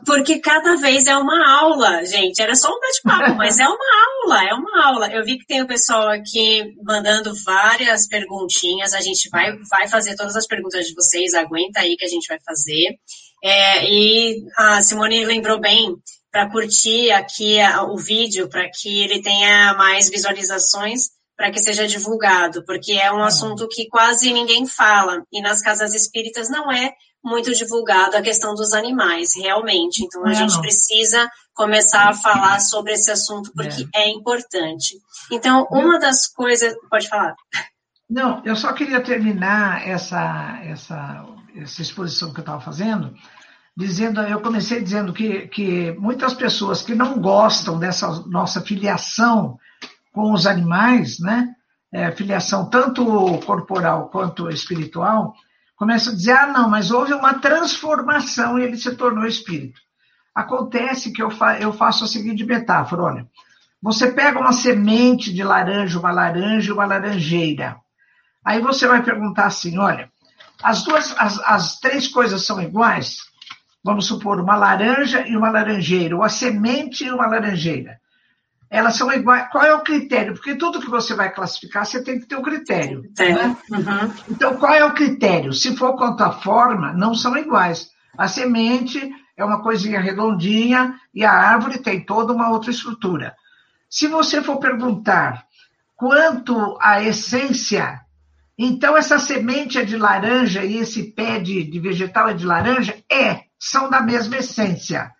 Porque 0.05 0.39
cada 0.39 0.77
vez 0.77 1.07
é 1.07 1.17
uma 1.17 1.45
aula, 1.59 2.05
gente. 2.05 2.41
Era 2.41 2.55
só 2.55 2.69
um 2.69 2.79
bate-papo, 2.79 3.35
mas 3.35 3.59
é 3.59 3.67
uma 3.67 3.75
aula, 3.75 4.45
é 4.45 4.53
uma 4.53 4.85
aula. 4.85 5.11
Eu 5.11 5.25
vi 5.25 5.37
que 5.37 5.45
tem 5.45 5.61
o 5.61 5.67
pessoal 5.67 6.07
aqui 6.07 6.73
mandando 6.85 7.33
várias 7.43 8.07
perguntinhas. 8.07 8.93
A 8.93 9.01
gente 9.01 9.27
vai, 9.29 9.51
vai 9.69 9.89
fazer 9.89 10.15
todas 10.15 10.37
as 10.37 10.47
perguntas 10.47 10.87
de 10.87 10.95
vocês. 10.95 11.33
Aguenta 11.33 11.81
aí 11.81 11.97
que 11.97 12.05
a 12.05 12.09
gente 12.09 12.29
vai 12.29 12.39
fazer. 12.45 12.97
É, 13.43 13.91
e 13.91 14.41
a 14.57 14.81
Simone 14.81 15.25
lembrou 15.25 15.59
bem 15.59 15.97
para 16.31 16.49
curtir 16.49 17.11
aqui 17.11 17.57
o 17.89 17.97
vídeo, 17.97 18.47
para 18.47 18.69
que 18.69 19.01
ele 19.01 19.21
tenha 19.21 19.73
mais 19.73 20.09
visualizações 20.09 21.16
para 21.37 21.51
que 21.51 21.59
seja 21.59 21.87
divulgado, 21.87 22.65
porque 22.65 22.93
é 22.93 23.13
um 23.13 23.23
assunto 23.23 23.67
que 23.69 23.87
quase 23.87 24.33
ninguém 24.33 24.65
fala, 24.65 25.23
e 25.31 25.39
nas 25.39 25.61
casas 25.61 25.93
espíritas 25.93 26.49
não 26.49 26.71
é 26.71 26.91
muito 27.23 27.53
divulgado 27.53 28.17
a 28.17 28.21
questão 28.21 28.55
dos 28.55 28.73
animais, 28.73 29.35
realmente. 29.35 30.03
Então 30.03 30.25
a 30.25 30.33
gente 30.33 30.59
precisa 30.59 31.29
começar 31.53 32.09
a 32.09 32.13
falar 32.13 32.59
sobre 32.59 32.93
esse 32.93 33.11
assunto 33.11 33.51
porque 33.53 33.87
é, 33.93 34.03
é 34.03 34.09
importante. 34.09 34.95
Então, 35.31 35.67
uma 35.69 35.99
das 35.99 36.27
coisas. 36.27 36.73
Pode 36.89 37.07
falar. 37.07 37.35
Não, 38.09 38.41
eu 38.45 38.55
só 38.55 38.71
queria 38.73 39.03
terminar 39.03 39.85
essa, 39.85 40.59
essa, 40.63 41.25
essa 41.55 41.81
exposição 41.81 42.31
que 42.31 42.39
eu 42.39 42.43
estava 42.43 42.61
fazendo, 42.61 43.13
dizendo, 43.75 44.21
eu 44.21 44.39
comecei 44.39 44.81
dizendo 44.81 45.11
que, 45.11 45.47
que 45.49 45.91
muitas 45.99 46.33
pessoas 46.33 46.81
que 46.81 46.95
não 46.95 47.19
gostam 47.19 47.77
dessa 47.77 48.07
nossa 48.27 48.61
filiação 48.61 49.59
com 50.17 50.33
os 50.33 50.47
animais, 50.47 51.19
né? 51.19 51.53
É, 51.93 52.11
filiação 52.11 52.67
tanto 52.71 53.05
corporal 53.45 54.09
quanto 54.09 54.49
espiritual, 54.49 55.35
começa 55.75 56.09
a 56.09 56.13
dizer: 56.15 56.31
ah, 56.31 56.47
não, 56.47 56.67
mas 56.67 56.89
houve 56.89 57.13
uma 57.13 57.35
transformação 57.35 58.57
e 58.57 58.63
ele 58.63 58.77
se 58.77 58.95
tornou 58.95 59.27
espírito. 59.27 59.79
Acontece 60.33 61.13
que 61.13 61.21
eu, 61.21 61.29
fa 61.29 61.59
eu 61.59 61.71
faço 61.71 62.03
a 62.03 62.07
seguinte 62.07 62.43
metáfora: 62.43 63.03
olha, 63.03 63.27
você 63.79 64.11
pega 64.11 64.39
uma 64.39 64.51
semente 64.51 65.31
de 65.31 65.43
laranja, 65.43 65.99
uma 65.99 66.11
laranja 66.11 66.71
e 66.71 66.73
uma 66.73 66.87
laranjeira. 66.87 67.77
Aí 68.43 68.59
você 68.59 68.87
vai 68.87 69.03
perguntar 69.03 69.45
assim: 69.45 69.77
olha, 69.77 70.09
as 70.63 70.83
duas, 70.83 71.13
as, 71.19 71.39
as 71.41 71.79
três 71.79 72.07
coisas 72.07 72.43
são 72.43 72.59
iguais? 72.59 73.17
Vamos 73.83 74.07
supor, 74.07 74.39
uma 74.39 74.55
laranja 74.55 75.27
e 75.27 75.37
uma 75.37 75.51
laranjeira, 75.51 76.15
ou 76.15 76.23
a 76.23 76.29
semente 76.29 77.05
e 77.05 77.11
uma 77.11 77.27
laranjeira 77.27 77.99
elas 78.69 78.95
são 78.95 79.11
iguais. 79.11 79.47
Qual 79.51 79.63
é 79.63 79.73
o 79.73 79.81
critério? 79.81 80.33
Porque 80.33 80.55
tudo 80.55 80.81
que 80.81 80.89
você 80.89 81.13
vai 81.13 81.33
classificar, 81.33 81.85
você 81.85 82.03
tem 82.03 82.19
que 82.19 82.25
ter 82.25 82.35
um 82.35 82.41
critério. 82.41 83.03
Né? 83.17 83.57
Uhum. 83.71 84.13
Então, 84.29 84.57
qual 84.57 84.73
é 84.73 84.83
o 84.83 84.93
critério? 84.93 85.53
Se 85.53 85.75
for 85.75 85.95
quanto 85.95 86.21
à 86.21 86.31
forma, 86.31 86.93
não 86.93 87.15
são 87.15 87.37
iguais. 87.37 87.89
A 88.17 88.27
semente 88.27 88.99
é 89.37 89.45
uma 89.45 89.61
coisinha 89.61 90.01
redondinha 90.01 90.95
e 91.13 91.23
a 91.23 91.31
árvore 91.31 91.79
tem 91.79 92.03
toda 92.03 92.33
uma 92.33 92.49
outra 92.49 92.71
estrutura. 92.71 93.35
Se 93.89 94.07
você 94.07 94.41
for 94.41 94.57
perguntar 94.57 95.45
quanto 95.95 96.77
à 96.81 97.01
essência, 97.01 98.01
então 98.57 98.97
essa 98.97 99.19
semente 99.19 99.77
é 99.77 99.85
de 99.85 99.95
laranja 99.95 100.63
e 100.63 100.77
esse 100.77 101.13
pé 101.13 101.39
de, 101.39 101.63
de 101.63 101.79
vegetal 101.79 102.29
é 102.29 102.33
de 102.33 102.45
laranja? 102.45 102.97
É, 103.09 103.43
são 103.59 103.89
da 103.89 104.01
mesma 104.01 104.37
essência. 104.37 105.11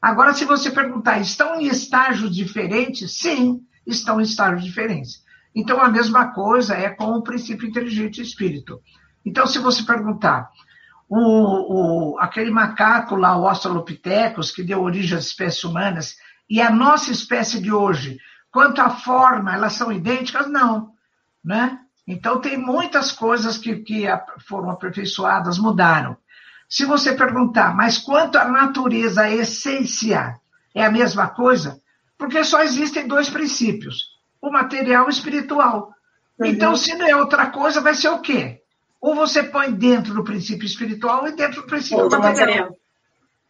Agora, 0.00 0.32
se 0.32 0.44
você 0.44 0.70
perguntar, 0.70 1.20
estão 1.20 1.60
em 1.60 1.66
estágios 1.66 2.34
diferentes? 2.34 3.18
Sim, 3.18 3.60
estão 3.86 4.18
em 4.20 4.24
estágios 4.24 4.64
diferentes. 4.64 5.22
Então, 5.54 5.80
a 5.80 5.90
mesma 5.90 6.32
coisa 6.32 6.74
é 6.74 6.88
com 6.88 7.12
o 7.12 7.22
princípio 7.22 7.68
inteligente 7.68 8.22
espírito. 8.22 8.80
Então, 9.26 9.46
se 9.46 9.58
você 9.58 9.82
perguntar, 9.82 10.48
o, 11.08 12.14
o, 12.14 12.18
aquele 12.18 12.50
macaco 12.50 13.16
lá, 13.16 13.36
o 13.36 13.46
Australopithecus, 13.46 14.50
que 14.50 14.62
deu 14.62 14.80
origem 14.80 15.18
às 15.18 15.26
espécies 15.26 15.64
humanas, 15.64 16.16
e 16.48 16.60
a 16.62 16.70
nossa 16.70 17.10
espécie 17.10 17.60
de 17.60 17.72
hoje, 17.72 18.18
quanto 18.50 18.80
à 18.80 18.90
forma, 18.90 19.52
elas 19.52 19.74
são 19.74 19.92
idênticas? 19.92 20.48
Não. 20.50 20.92
Né? 21.44 21.78
Então, 22.06 22.40
tem 22.40 22.56
muitas 22.56 23.12
coisas 23.12 23.58
que, 23.58 23.76
que 23.76 24.04
foram 24.48 24.70
aperfeiçoadas, 24.70 25.58
mudaram. 25.58 26.16
Se 26.70 26.84
você 26.84 27.12
perguntar, 27.14 27.74
mas 27.74 27.98
quanto 27.98 28.38
à 28.38 28.44
natureza, 28.44 29.22
a 29.22 29.30
essência 29.30 30.36
é 30.72 30.84
a 30.84 30.90
mesma 30.90 31.26
coisa? 31.26 31.80
Porque 32.16 32.44
só 32.44 32.62
existem 32.62 33.08
dois 33.08 33.28
princípios, 33.28 34.10
o 34.40 34.52
material 34.52 35.06
e 35.06 35.08
o 35.08 35.10
espiritual. 35.10 35.92
Uhum. 36.38 36.46
Então, 36.46 36.76
se 36.76 36.94
não 36.94 37.08
é 37.08 37.16
outra 37.16 37.46
coisa, 37.46 37.80
vai 37.80 37.94
ser 37.94 38.10
o 38.10 38.20
quê? 38.20 38.60
Ou 39.00 39.16
você 39.16 39.42
põe 39.42 39.72
dentro 39.72 40.14
do 40.14 40.22
princípio 40.22 40.64
espiritual 40.64 41.26
e 41.26 41.32
dentro 41.32 41.62
do 41.62 41.66
princípio 41.66 42.08
material. 42.08 42.30
material. 42.30 42.76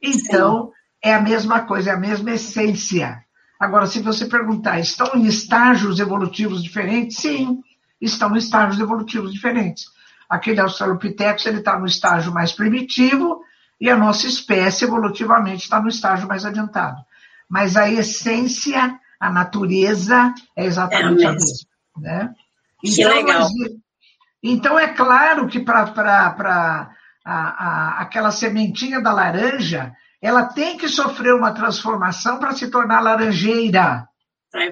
Então, 0.01 0.67
Sim. 0.69 0.73
é 1.11 1.15
a 1.15 1.21
mesma 1.21 1.61
coisa, 1.67 1.91
é 1.91 1.93
a 1.93 1.99
mesma 1.99 2.31
essência. 2.31 3.23
Agora, 3.59 3.87
se 3.87 4.01
você 4.01 4.25
perguntar, 4.25 4.81
estão 4.81 5.15
em 5.15 5.27
estágios 5.27 6.01
evolutivos 6.01 6.63
diferentes? 6.63 7.19
Sim, 7.19 7.63
estão 8.01 8.35
em 8.35 8.39
estágios 8.39 8.81
evolutivos 8.81 9.31
diferentes. 9.31 9.85
Aquele 10.31 10.61
Australopithecus 10.61 11.45
ele 11.45 11.59
está 11.59 11.77
no 11.77 11.87
estágio 11.87 12.33
mais 12.33 12.53
primitivo 12.53 13.43
e 13.81 13.91
a 13.91 13.97
nossa 13.97 14.29
espécie 14.29 14.85
evolutivamente 14.85 15.65
está 15.65 15.81
no 15.81 15.89
estágio 15.89 16.29
mais 16.29 16.45
adiantado. 16.45 17.03
Mas 17.49 17.77
a 17.77 17.91
essência, 17.91 18.97
a 19.19 19.29
natureza 19.29 20.33
é 20.57 20.65
exatamente 20.65 21.25
é 21.25 21.27
a 21.27 21.33
mesma. 21.33 21.69
Né? 21.97 22.35
Então, 22.85 22.95
que 22.95 23.05
legal. 23.05 23.49
então 24.41 24.79
é 24.79 24.87
claro 24.87 25.49
que 25.49 25.59
para 25.59 26.91
aquela 27.25 28.31
sementinha 28.31 29.01
da 29.01 29.13
laranja, 29.13 29.93
ela 30.23 30.45
tem 30.45 30.79
que 30.79 30.89
sofrer 30.89 31.35
uma 31.35 31.53
transformação 31.53 32.39
para 32.39 32.53
se 32.53 32.71
tornar 32.71 33.01
laranjeira. 33.01 34.07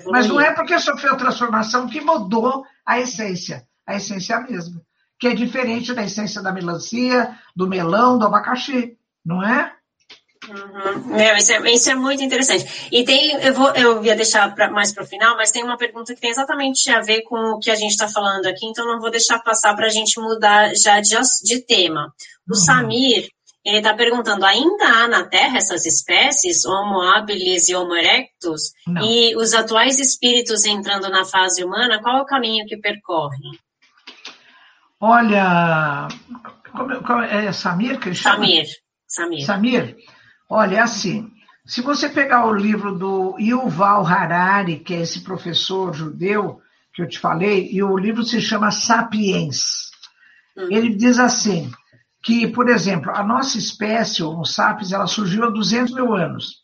Mas 0.06 0.28
não 0.28 0.40
é 0.40 0.52
porque 0.52 0.78
sofreu 0.78 1.16
transformação 1.16 1.88
que 1.88 2.00
mudou 2.00 2.64
a 2.86 3.00
essência. 3.00 3.66
A 3.84 3.96
essência 3.96 4.34
é 4.34 4.36
a 4.36 4.40
mesma 4.40 4.80
que 5.18 5.26
é 5.26 5.34
diferente 5.34 5.92
da 5.92 6.04
essência 6.04 6.42
da 6.42 6.52
melancia, 6.52 7.36
do 7.54 7.66
melão, 7.66 8.18
do 8.18 8.26
abacaxi, 8.26 8.96
não 9.24 9.42
é? 9.42 9.72
Uhum. 10.48 11.16
Meu, 11.16 11.36
isso, 11.36 11.52
é, 11.52 11.70
isso 11.72 11.90
é 11.90 11.94
muito 11.94 12.22
interessante. 12.22 12.88
E 12.90 13.04
tem, 13.04 13.32
eu, 13.42 13.52
vou, 13.52 13.70
eu 13.74 14.02
ia 14.04 14.14
deixar 14.14 14.54
pra, 14.54 14.70
mais 14.70 14.92
para 14.92 15.04
o 15.04 15.06
final, 15.06 15.36
mas 15.36 15.50
tem 15.50 15.62
uma 15.62 15.76
pergunta 15.76 16.14
que 16.14 16.20
tem 16.20 16.30
exatamente 16.30 16.90
a 16.90 17.00
ver 17.00 17.22
com 17.22 17.36
o 17.36 17.58
que 17.58 17.70
a 17.70 17.74
gente 17.74 17.90
está 17.90 18.08
falando 18.08 18.46
aqui, 18.46 18.66
então 18.66 18.86
não 18.86 19.00
vou 19.00 19.10
deixar 19.10 19.40
passar 19.40 19.74
para 19.74 19.86
a 19.86 19.90
gente 19.90 20.18
mudar 20.20 20.74
já 20.74 21.00
de, 21.00 21.16
de 21.44 21.60
tema. 21.60 22.12
O 22.48 22.52
uhum. 22.52 22.54
Samir, 22.54 23.28
ele 23.64 23.78
está 23.78 23.92
perguntando, 23.92 24.46
ainda 24.46 24.86
há 24.86 25.08
na 25.08 25.24
Terra 25.24 25.58
essas 25.58 25.84
espécies, 25.84 26.64
Homo 26.64 27.02
habilis 27.02 27.68
e 27.68 27.74
Homo 27.74 27.94
erectus? 27.94 28.72
Não. 28.86 29.02
E 29.02 29.36
os 29.36 29.52
atuais 29.52 29.98
espíritos 29.98 30.64
entrando 30.64 31.10
na 31.10 31.24
fase 31.24 31.62
humana, 31.62 32.00
qual 32.00 32.18
é 32.18 32.22
o 32.22 32.26
caminho 32.26 32.64
que 32.66 32.76
percorrem? 32.78 33.58
Olha, 35.00 36.08
como, 36.72 37.02
como, 37.02 37.22
é 37.22 37.52
Samir 37.52 37.98
que 38.00 38.14
chama? 38.14 38.44
Samir. 38.44 38.66
Samir. 39.06 39.44
Samir. 39.44 39.96
Olha, 40.50 40.76
é 40.76 40.80
assim, 40.80 41.30
se 41.66 41.80
você 41.82 42.08
pegar 42.08 42.46
o 42.46 42.54
livro 42.54 42.96
do 42.96 43.38
Yuval 43.38 44.06
Harari, 44.06 44.78
que 44.78 44.94
é 44.94 45.02
esse 45.02 45.20
professor 45.20 45.94
judeu 45.94 46.60
que 46.92 47.02
eu 47.02 47.08
te 47.08 47.18
falei, 47.18 47.68
e 47.70 47.82
o 47.82 47.96
livro 47.96 48.24
se 48.24 48.40
chama 48.40 48.70
Sapiens. 48.70 49.90
Uhum. 50.56 50.68
Ele 50.70 50.94
diz 50.94 51.18
assim, 51.18 51.70
que, 52.22 52.48
por 52.48 52.68
exemplo, 52.68 53.12
a 53.14 53.22
nossa 53.22 53.56
espécie, 53.58 54.22
o 54.22 54.30
Homo 54.30 54.44
sapiens, 54.44 54.92
ela 54.92 55.06
surgiu 55.06 55.44
há 55.44 55.50
200 55.50 55.94
mil 55.94 56.14
anos. 56.14 56.56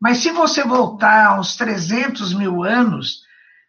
Mas 0.00 0.18
se 0.18 0.30
você 0.30 0.64
voltar 0.64 1.38
uns 1.38 1.56
300 1.56 2.32
mil 2.32 2.62
anos, 2.62 3.22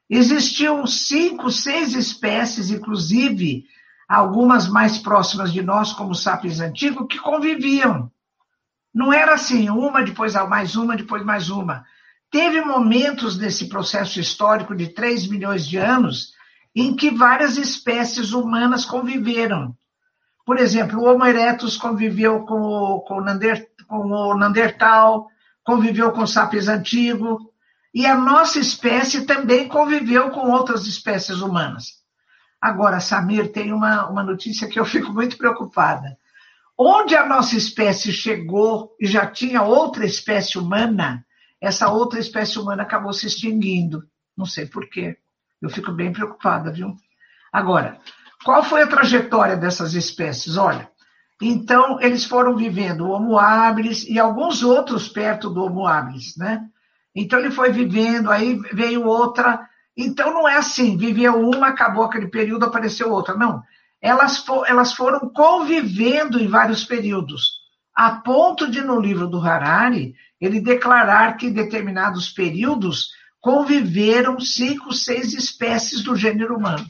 existiam 0.09 0.85
cinco, 0.87 1.51
seis 1.51 1.93
espécies, 1.93 2.69
inclusive 2.69 3.65
algumas 4.09 4.67
mais 4.67 4.97
próximas 4.97 5.53
de 5.53 5.61
nós, 5.61 5.93
como 5.93 6.11
os 6.11 6.23
sapiens 6.23 6.59
antigos, 6.59 7.05
que 7.07 7.19
conviviam. 7.19 8.11
Não 8.91 9.13
era 9.13 9.35
assim, 9.35 9.69
uma, 9.69 10.01
depois 10.01 10.33
mais 10.33 10.75
uma, 10.75 10.97
depois 10.97 11.23
mais 11.23 11.51
uma. 11.51 11.85
Teve 12.31 12.61
momentos 12.61 13.37
nesse 13.37 13.69
processo 13.69 14.19
histórico 14.19 14.75
de 14.75 14.87
3 14.87 15.27
milhões 15.27 15.67
de 15.67 15.77
anos 15.77 16.33
em 16.75 16.95
que 16.95 17.11
várias 17.11 17.55
espécies 17.57 18.33
humanas 18.33 18.83
conviveram. 18.83 19.75
Por 20.43 20.57
exemplo, 20.57 20.99
o 20.99 21.03
Homo 21.05 21.25
erectus 21.25 21.77
conviveu 21.77 22.45
com 22.45 22.61
o, 22.61 23.01
com 23.01 23.17
o, 23.17 23.21
Nander, 23.21 23.67
com 23.87 24.07
o 24.07 24.35
Neandertal, 24.35 25.27
conviveu 25.63 26.11
com 26.11 26.23
o 26.23 26.27
sapiens 26.27 26.67
antigo, 26.67 27.51
e 27.93 28.05
a 28.05 28.15
nossa 28.15 28.59
espécie 28.59 29.25
também 29.25 29.67
conviveu 29.67 30.31
com 30.31 30.49
outras 30.49 30.87
espécies 30.87 31.41
humanas. 31.41 31.98
Agora, 32.61 32.99
Samir, 32.99 33.51
tem 33.51 33.71
uma, 33.71 34.09
uma 34.09 34.23
notícia 34.23 34.67
que 34.67 34.79
eu 34.79 34.85
fico 34.85 35.11
muito 35.13 35.37
preocupada. 35.37 36.17
Onde 36.77 37.15
a 37.15 37.25
nossa 37.25 37.57
espécie 37.57 38.11
chegou 38.11 38.95
e 38.99 39.05
já 39.05 39.25
tinha 39.25 39.61
outra 39.61 40.05
espécie 40.05 40.57
humana, 40.57 41.25
essa 41.59 41.89
outra 41.89 42.19
espécie 42.19 42.57
humana 42.57 42.83
acabou 42.83 43.11
se 43.11 43.27
extinguindo. 43.27 44.03
Não 44.37 44.45
sei 44.45 44.65
por 44.65 44.89
quê. 44.89 45.17
Eu 45.61 45.69
fico 45.69 45.91
bem 45.91 46.13
preocupada, 46.13 46.71
viu? 46.71 46.95
Agora, 47.51 47.99
qual 48.45 48.63
foi 48.63 48.83
a 48.83 48.87
trajetória 48.87 49.57
dessas 49.57 49.93
espécies? 49.93 50.55
Olha, 50.55 50.89
então 51.41 51.99
eles 52.01 52.23
foram 52.25 52.55
vivendo 52.55 53.01
o 53.01 53.09
Homo 53.09 53.37
habilis 53.37 54.05
e 54.07 54.17
alguns 54.17 54.63
outros 54.63 55.09
perto 55.09 55.49
do 55.49 55.63
Homo 55.63 55.85
habilis, 55.85 56.37
né? 56.37 56.65
Então 57.13 57.39
ele 57.39 57.51
foi 57.51 57.71
vivendo, 57.71 58.31
aí 58.31 58.55
veio 58.73 59.05
outra. 59.05 59.68
Então 60.01 60.33
não 60.33 60.47
é 60.47 60.55
assim, 60.55 60.95
viveu 60.95 61.35
uma, 61.35 61.67
acabou 61.67 62.05
aquele 62.05 62.29
período, 62.29 62.63
apareceu 62.63 63.11
outra. 63.11 63.35
Não. 63.35 63.61
Elas, 64.01 64.37
for, 64.37 64.65
elas 64.65 64.93
foram 64.93 65.27
convivendo 65.27 66.39
em 66.39 66.47
vários 66.47 66.85
períodos, 66.85 67.59
a 67.93 68.11
ponto 68.11 68.71
de, 68.71 68.81
no 68.81 68.97
livro 68.97 69.27
do 69.27 69.45
Harari, 69.45 70.15
ele 70.39 70.61
declarar 70.61 71.35
que 71.35 71.47
em 71.47 71.51
determinados 71.51 72.29
períodos 72.29 73.09
conviveram 73.41 74.39
cinco, 74.39 74.93
seis 74.93 75.33
espécies 75.33 76.01
do 76.01 76.15
gênero 76.15 76.55
humano. 76.55 76.87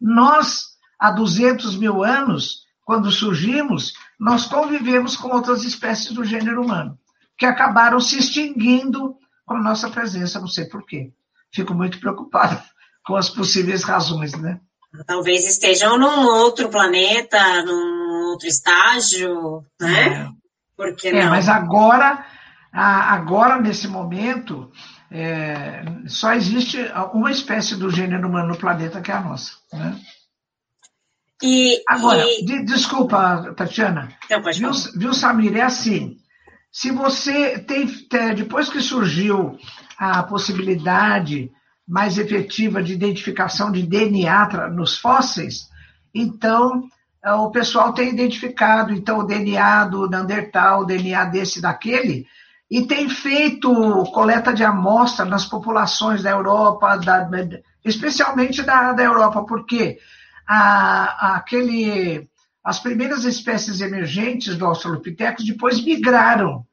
Nós, 0.00 0.78
há 0.98 1.10
200 1.10 1.76
mil 1.76 2.02
anos, 2.02 2.64
quando 2.86 3.10
surgimos, 3.10 3.92
nós 4.18 4.46
convivemos 4.46 5.14
com 5.14 5.28
outras 5.28 5.62
espécies 5.62 6.12
do 6.12 6.24
gênero 6.24 6.62
humano, 6.62 6.98
que 7.36 7.44
acabaram 7.44 8.00
se 8.00 8.18
extinguindo 8.18 9.14
com 9.44 9.56
a 9.56 9.62
nossa 9.62 9.90
presença, 9.90 10.40
não 10.40 10.48
sei 10.48 10.64
porquê. 10.64 11.12
Fico 11.52 11.74
muito 11.74 11.98
preocupada 12.00 12.62
com 13.04 13.16
as 13.16 13.28
possíveis 13.28 13.82
razões, 13.82 14.32
né? 14.34 14.60
Talvez 15.06 15.44
estejam 15.46 15.96
num 15.98 16.26
outro 16.26 16.68
planeta, 16.68 17.64
num 17.64 18.30
outro 18.30 18.48
estágio, 18.48 19.64
né? 19.80 20.24
É. 20.24 20.28
Porque 20.76 21.08
é, 21.08 21.28
mas 21.28 21.48
agora, 21.48 22.24
agora 22.72 23.60
nesse 23.60 23.86
momento, 23.86 24.72
é, 25.10 25.82
só 26.06 26.32
existe 26.32 26.78
uma 27.12 27.30
espécie 27.30 27.76
do 27.76 27.90
gênero 27.90 28.26
humano 28.26 28.48
no 28.48 28.58
planeta 28.58 29.00
que 29.00 29.12
é 29.12 29.14
a 29.14 29.20
nossa, 29.20 29.52
né? 29.72 30.00
E, 31.42 31.82
Agora, 31.88 32.22
e... 32.22 32.44
De, 32.44 32.64
desculpa, 32.64 33.54
Tatiana. 33.56 34.14
Não, 34.30 34.42
pode 34.42 34.58
viu, 34.58 34.70
viu, 34.96 35.14
Samir? 35.14 35.56
É 35.56 35.62
assim. 35.62 36.18
Se 36.70 36.90
você 36.90 37.58
tem, 37.58 37.86
depois 38.36 38.68
que 38.68 38.80
surgiu 38.80 39.58
a 40.00 40.22
possibilidade 40.22 41.52
mais 41.86 42.16
efetiva 42.16 42.82
de 42.82 42.94
identificação 42.94 43.70
de 43.70 43.82
DNA 43.82 44.70
nos 44.70 44.96
fósseis, 44.96 45.68
então 46.14 46.88
é, 47.22 47.32
o 47.34 47.50
pessoal 47.50 47.92
tem 47.92 48.08
identificado 48.08 48.94
então 48.94 49.18
o 49.18 49.26
DNA 49.26 49.84
do 49.84 50.08
Neandertal, 50.08 50.80
o 50.80 50.84
DNA 50.86 51.26
desse 51.26 51.60
daquele, 51.60 52.26
e 52.70 52.86
tem 52.86 53.10
feito 53.10 53.70
coleta 54.04 54.54
de 54.54 54.64
amostra 54.64 55.26
nas 55.26 55.44
populações 55.44 56.22
da 56.22 56.30
Europa, 56.30 56.96
da, 56.96 57.28
especialmente 57.84 58.62
da, 58.62 58.94
da 58.94 59.02
Europa, 59.02 59.44
porque 59.44 59.98
a, 60.46 61.26
a, 61.26 61.36
aquele 61.36 62.26
as 62.64 62.78
primeiras 62.78 63.24
espécies 63.24 63.80
emergentes 63.80 64.56
do 64.56 64.64
Australopithecus 64.64 65.44
depois 65.44 65.84
migraram 65.84 66.64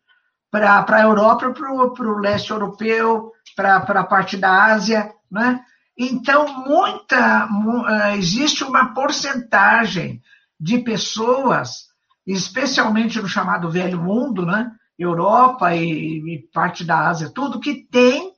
para 0.51 0.85
a 0.87 1.01
Europa, 1.01 1.51
para 1.51 2.11
o 2.11 2.19
leste 2.19 2.51
europeu, 2.51 3.31
para 3.55 3.77
a 3.77 4.03
parte 4.03 4.37
da 4.37 4.65
Ásia, 4.65 5.11
né? 5.31 5.61
Então, 5.97 6.63
muita, 6.63 7.49
eh, 7.89 8.17
existe 8.17 8.63
uma 8.63 8.93
porcentagem 8.93 10.21
de 10.59 10.77
pessoas, 10.79 11.87
especialmente 12.25 13.19
no 13.19 13.27
chamado 13.27 13.71
Velho 13.71 13.99
Mundo, 13.99 14.45
né? 14.45 14.71
Europa 14.97 15.75
e, 15.75 16.35
e 16.35 16.47
parte 16.53 16.83
da 16.83 17.07
Ásia, 17.07 17.31
tudo 17.33 17.59
que 17.59 17.87
tem 17.91 18.31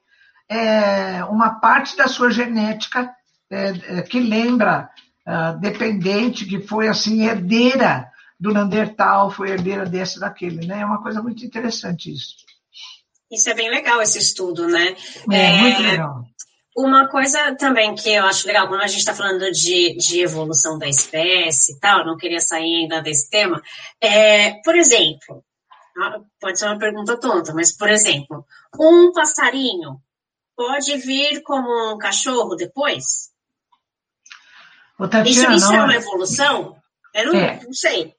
é, 0.50 1.24
uma 1.26 1.60
parte 1.60 1.96
da 1.96 2.08
sua 2.08 2.32
genética 2.32 3.10
é, 3.50 4.02
que 4.02 4.20
lembra 4.20 4.90
uh, 5.28 5.60
dependente, 5.60 6.46
que 6.46 6.60
foi 6.62 6.88
assim 6.88 7.26
herdeira 7.26 8.09
do 8.40 8.54
Neandertal, 8.54 9.30
foi 9.30 9.50
herdeira 9.50 9.86
desse 9.86 10.20
daquele, 10.20 10.66
né? 10.66 10.82
É 10.82 10.86
uma 10.86 11.02
coisa 11.02 11.22
muito 11.22 11.46
interessante 11.46 12.14
isso. 12.14 12.36
Isso 13.30 13.50
é 13.50 13.54
bem 13.54 13.70
legal, 13.70 14.02
esse 14.02 14.18
estudo, 14.18 14.68
né? 14.68 14.96
É, 15.32 15.46
é 15.46 15.58
muito 15.62 15.82
legal. 15.82 16.26
Uma 16.76 17.08
coisa 17.10 17.56
também 17.56 17.94
que 17.94 18.10
eu 18.10 18.26
acho 18.26 18.48
legal, 18.48 18.68
quando 18.68 18.82
a 18.82 18.88
gente 18.88 19.00
está 19.00 19.14
falando 19.14 19.52
de, 19.52 19.98
de 19.98 20.22
evolução 20.22 20.80
da 20.80 20.88
espécie 20.88 21.74
e 21.74 21.80
tal, 21.80 22.06
não 22.06 22.16
queria 22.16 22.40
sair 22.40 22.84
ainda 22.84 23.02
desse 23.02 23.30
tema, 23.30 23.62
é, 24.00 24.54
por 24.64 24.76
exemplo, 24.76 25.44
ah, 25.98 26.22
pode 26.40 26.58
ser 26.58 26.68
uma 26.68 26.80
pergunta 26.80 27.20
tonta, 27.20 27.54
mas, 27.54 27.76
por 27.76 27.90
exemplo, 27.90 28.46
um 28.80 29.12
passarinho 29.12 30.02
pode 30.56 30.96
vir 30.98 31.42
como 31.44 31.94
um 31.94 31.98
cachorro 31.98 32.56
depois? 32.56 33.30
Tatiana, 34.98 35.30
isso, 35.30 35.52
isso 35.52 35.74
é 35.74 35.82
uma 35.82 35.96
evolução? 35.96 36.79
Eu 37.14 37.34
não, 37.34 37.40
é. 37.40 37.60
não 37.64 37.74
sei. 37.74 38.14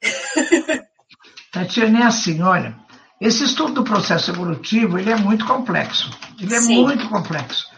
Tatiana, 1.53 2.01
é 2.01 2.03
assim, 2.05 2.41
olha, 2.43 2.77
esse 3.21 3.45
estudo 3.45 3.75
do 3.75 3.85
processo 3.85 4.31
evolutivo, 4.31 4.99
ele 4.99 5.11
é 5.11 5.17
muito 5.17 5.45
complexo. 5.45 6.11
Ele 6.41 6.55
é 6.55 6.61
Sim. 6.61 6.83
muito 6.83 7.09
complexo. 7.09 7.69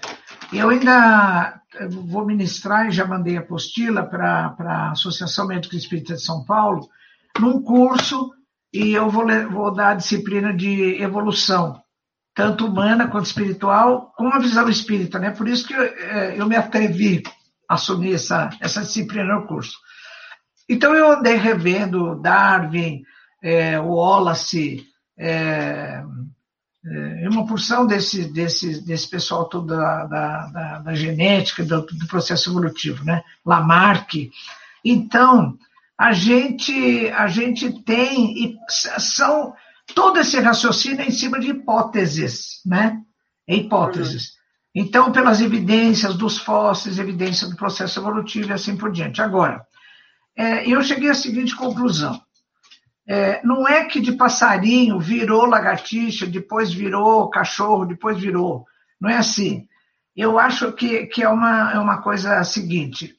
Eu 0.53 0.69
ainda 0.69 1.61
vou 1.91 2.27
ministrar, 2.27 2.87
e 2.87 2.93
já 2.93 3.05
mandei 3.05 3.37
apostila 3.37 4.05
para 4.05 4.55
a 4.59 4.91
Associação 4.91 5.47
Médica 5.47 5.77
Espírita 5.77 6.15
de 6.15 6.23
São 6.23 6.45
Paulo, 6.45 6.89
num 7.39 7.63
curso, 7.63 8.31
e 8.73 8.93
eu 8.93 9.09
vou, 9.11 9.27
vou 9.51 9.75
dar 9.75 9.91
a 9.91 9.95
disciplina 9.95 10.53
de 10.53 11.03
evolução, 11.03 11.81
tanto 12.35 12.67
humana 12.67 13.09
quanto 13.09 13.27
espiritual, 13.27 14.13
com 14.17 14.29
a 14.29 14.39
visão 14.39 14.69
espírita, 14.69 15.19
né? 15.19 15.31
Por 15.31 15.49
isso 15.49 15.67
que 15.67 15.75
eu, 15.75 15.83
é, 15.83 16.39
eu 16.39 16.47
me 16.47 16.57
atrevi 16.57 17.23
a 17.69 17.75
assumir 17.75 18.15
essa, 18.15 18.51
essa 18.61 18.83
disciplina 18.83 19.35
no 19.35 19.47
curso. 19.47 19.77
Então 20.69 20.95
eu 20.95 21.13
andei 21.13 21.37
revendo 21.37 22.21
Darwin, 22.21 23.03
é, 23.43 23.79
Wallace, 23.79 24.87
é, 25.19 26.03
é, 26.85 27.29
uma 27.29 27.47
porção 27.47 27.87
desse, 27.87 28.33
desse, 28.33 28.85
desse 28.85 29.09
pessoal 29.09 29.49
todo 29.49 29.67
da, 29.67 30.05
da, 30.07 30.47
da, 30.47 30.79
da 30.81 30.95
genética, 30.95 31.65
do, 31.65 31.83
do, 31.83 32.07
processo 32.09 32.51
evolutivo, 32.51 33.05
né? 33.05 33.23
Lamarck. 33.45 34.31
Então, 34.85 35.57
a 35.97 36.13
gente, 36.13 37.09
a 37.11 37.29
gente 37.29 37.83
tem, 37.85 38.45
e 38.45 38.57
são 38.69 39.55
todo 39.95 40.19
esse 40.19 40.41
raciocínio 40.41 41.03
é 41.03 41.07
em 41.07 41.13
cima 41.13 41.39
de 41.39 41.51
hipóteses, 41.51 42.61
né? 42.67 43.01
É 43.47 43.55
hipóteses. 43.55 44.31
Uhum. 44.31 44.43
Então, 44.75 45.13
pelas 45.13 45.41
evidências 45.41 46.17
dos 46.17 46.39
fósseis, 46.39 46.99
evidência 46.99 47.47
do 47.47 47.57
processo 47.57 48.01
evolutivo 48.01 48.49
e 48.49 48.53
assim 48.53 48.77
por 48.77 48.91
diante. 48.91 49.21
Agora, 49.21 49.65
é, 50.37 50.69
eu 50.69 50.83
cheguei 50.83 51.11
à 51.11 51.15
seguinte 51.15 51.55
conclusão. 51.55 52.21
É, 53.07 53.45
não 53.45 53.67
é 53.67 53.85
que 53.85 54.01
de 54.01 54.13
passarinho 54.13 54.99
virou 55.01 55.47
lagartixa, 55.47 56.27
depois 56.27 56.73
virou 56.73 57.29
cachorro, 57.31 57.85
depois 57.85 58.19
virou. 58.19 58.65
Não 59.01 59.11
é 59.11 59.17
assim. 59.17 59.67
Eu 60.17 60.39
acho 60.39 60.73
que, 60.73 61.07
que 61.07 61.23
é, 61.23 61.29
uma, 61.29 61.73
é 61.73 61.79
uma 61.79 62.01
coisa 62.01 62.43
seguinte: 62.45 63.15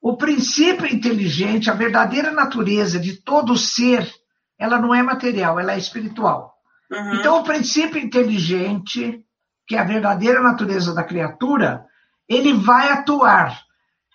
o 0.00 0.16
princípio 0.16 0.86
inteligente, 0.86 1.70
a 1.70 1.74
verdadeira 1.74 2.30
natureza 2.30 2.98
de 2.98 3.16
todo 3.22 3.56
ser, 3.56 4.10
ela 4.58 4.80
não 4.80 4.94
é 4.94 5.02
material, 5.02 5.58
ela 5.58 5.74
é 5.74 5.78
espiritual. 5.78 6.54
Uhum. 6.90 7.14
Então, 7.16 7.38
o 7.38 7.44
princípio 7.44 7.98
inteligente, 7.98 9.22
que 9.66 9.76
é 9.76 9.78
a 9.78 9.84
verdadeira 9.84 10.42
natureza 10.42 10.94
da 10.94 11.04
criatura, 11.04 11.84
ele 12.28 12.52
vai 12.54 12.90
atuar 12.90 13.67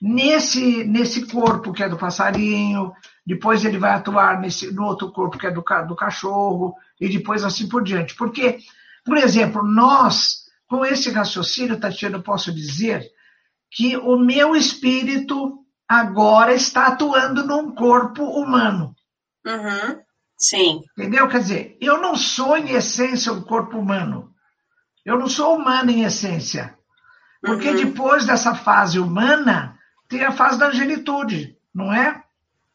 nesse, 0.04 0.84
nesse 0.84 1.26
corpo 1.28 1.72
que 1.72 1.82
é 1.82 1.88
do 1.88 1.98
passarinho, 1.98 2.92
depois 3.26 3.64
ele 3.64 3.78
vai 3.78 3.92
atuar 3.92 4.42
nesse, 4.42 4.70
no 4.70 4.84
outro 4.84 5.10
corpo 5.14 5.38
que 5.38 5.48
é 5.48 5.52
do, 5.52 5.64
do 5.88 5.96
cachorro, 5.96 6.76
e 7.00 7.08
depois 7.08 7.42
assim 7.42 7.70
por 7.70 7.82
diante. 7.82 8.14
Porque, 8.16 8.58
por 9.06 9.16
exemplo, 9.16 9.64
nós, 9.64 10.44
com 10.68 10.84
esse 10.84 11.10
raciocínio, 11.10 11.80
Tatiana, 11.80 12.18
eu 12.18 12.22
posso 12.22 12.54
dizer 12.54 13.10
que 13.72 13.96
o 13.96 14.18
meu 14.18 14.58
espírito 14.58 15.60
agora 15.88 16.54
está 16.54 16.88
atuando 16.88 17.48
num 17.48 17.74
corpo 17.74 18.26
humano. 18.26 18.94
Uhum. 19.46 20.02
Sim. 20.38 20.82
Entendeu? 20.98 21.30
Quer 21.30 21.40
dizer, 21.40 21.78
eu 21.80 22.02
não 22.02 22.18
sou 22.18 22.58
em 22.58 22.72
essência 22.72 23.32
um 23.32 23.42
corpo 23.42 23.80
humano. 23.80 24.34
Eu 25.06 25.18
não 25.18 25.30
sou 25.30 25.56
humano 25.56 25.92
em 25.92 26.04
essência. 26.04 26.78
Porque 27.42 27.70
uhum. 27.70 27.76
depois 27.78 28.26
dessa 28.26 28.54
fase 28.54 29.00
humana, 29.00 29.78
tem 30.08 30.24
a 30.24 30.32
fase 30.32 30.58
da 30.60 30.68
angelitude, 30.68 31.58
não 31.74 31.92
é? 31.94 32.24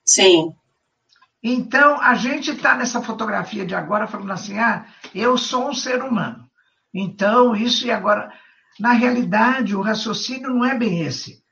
Sim. 0.04 0.54
Então, 1.42 2.00
a 2.00 2.14
gente 2.14 2.50
está 2.50 2.74
nessa 2.74 3.00
fotografia 3.00 3.64
de 3.64 3.74
agora 3.74 4.06
falando 4.06 4.32
assim: 4.32 4.58
ah, 4.58 4.86
eu 5.14 5.38
sou 5.38 5.68
um 5.68 5.74
ser 5.74 6.02
humano. 6.02 6.48
Então, 6.92 7.54
isso 7.54 7.86
e 7.86 7.90
agora. 7.90 8.32
Na 8.78 8.92
realidade, 8.92 9.74
o 9.74 9.80
raciocínio 9.82 10.50
não 10.50 10.64
é 10.64 10.76
bem 10.76 11.00
esse. 11.00 11.42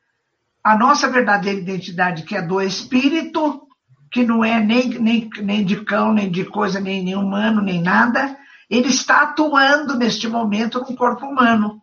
A 0.63 0.79
nossa 0.79 1.09
verdadeira 1.09 1.59
identidade, 1.59 2.23
que 2.23 2.37
é 2.37 2.43
do 2.43 2.61
espírito, 2.61 3.67
que 4.11 4.25
não 4.25 4.45
é 4.45 4.61
nem, 4.61 4.89
nem, 4.89 5.29
nem 5.43 5.65
de 5.65 5.85
cão, 5.85 6.13
nem 6.13 6.31
de 6.31 6.45
coisa, 6.45 6.81
nem, 6.81 7.03
nem 7.03 7.17
humano, 7.17 7.61
nem 7.61 7.83
nada, 7.83 8.37
ele 8.71 8.89
está 8.89 9.23
atuando 9.23 9.97
neste 9.97 10.29
momento 10.29 10.81
no 10.81 10.97
corpo 10.97 11.27
humano. 11.27 11.83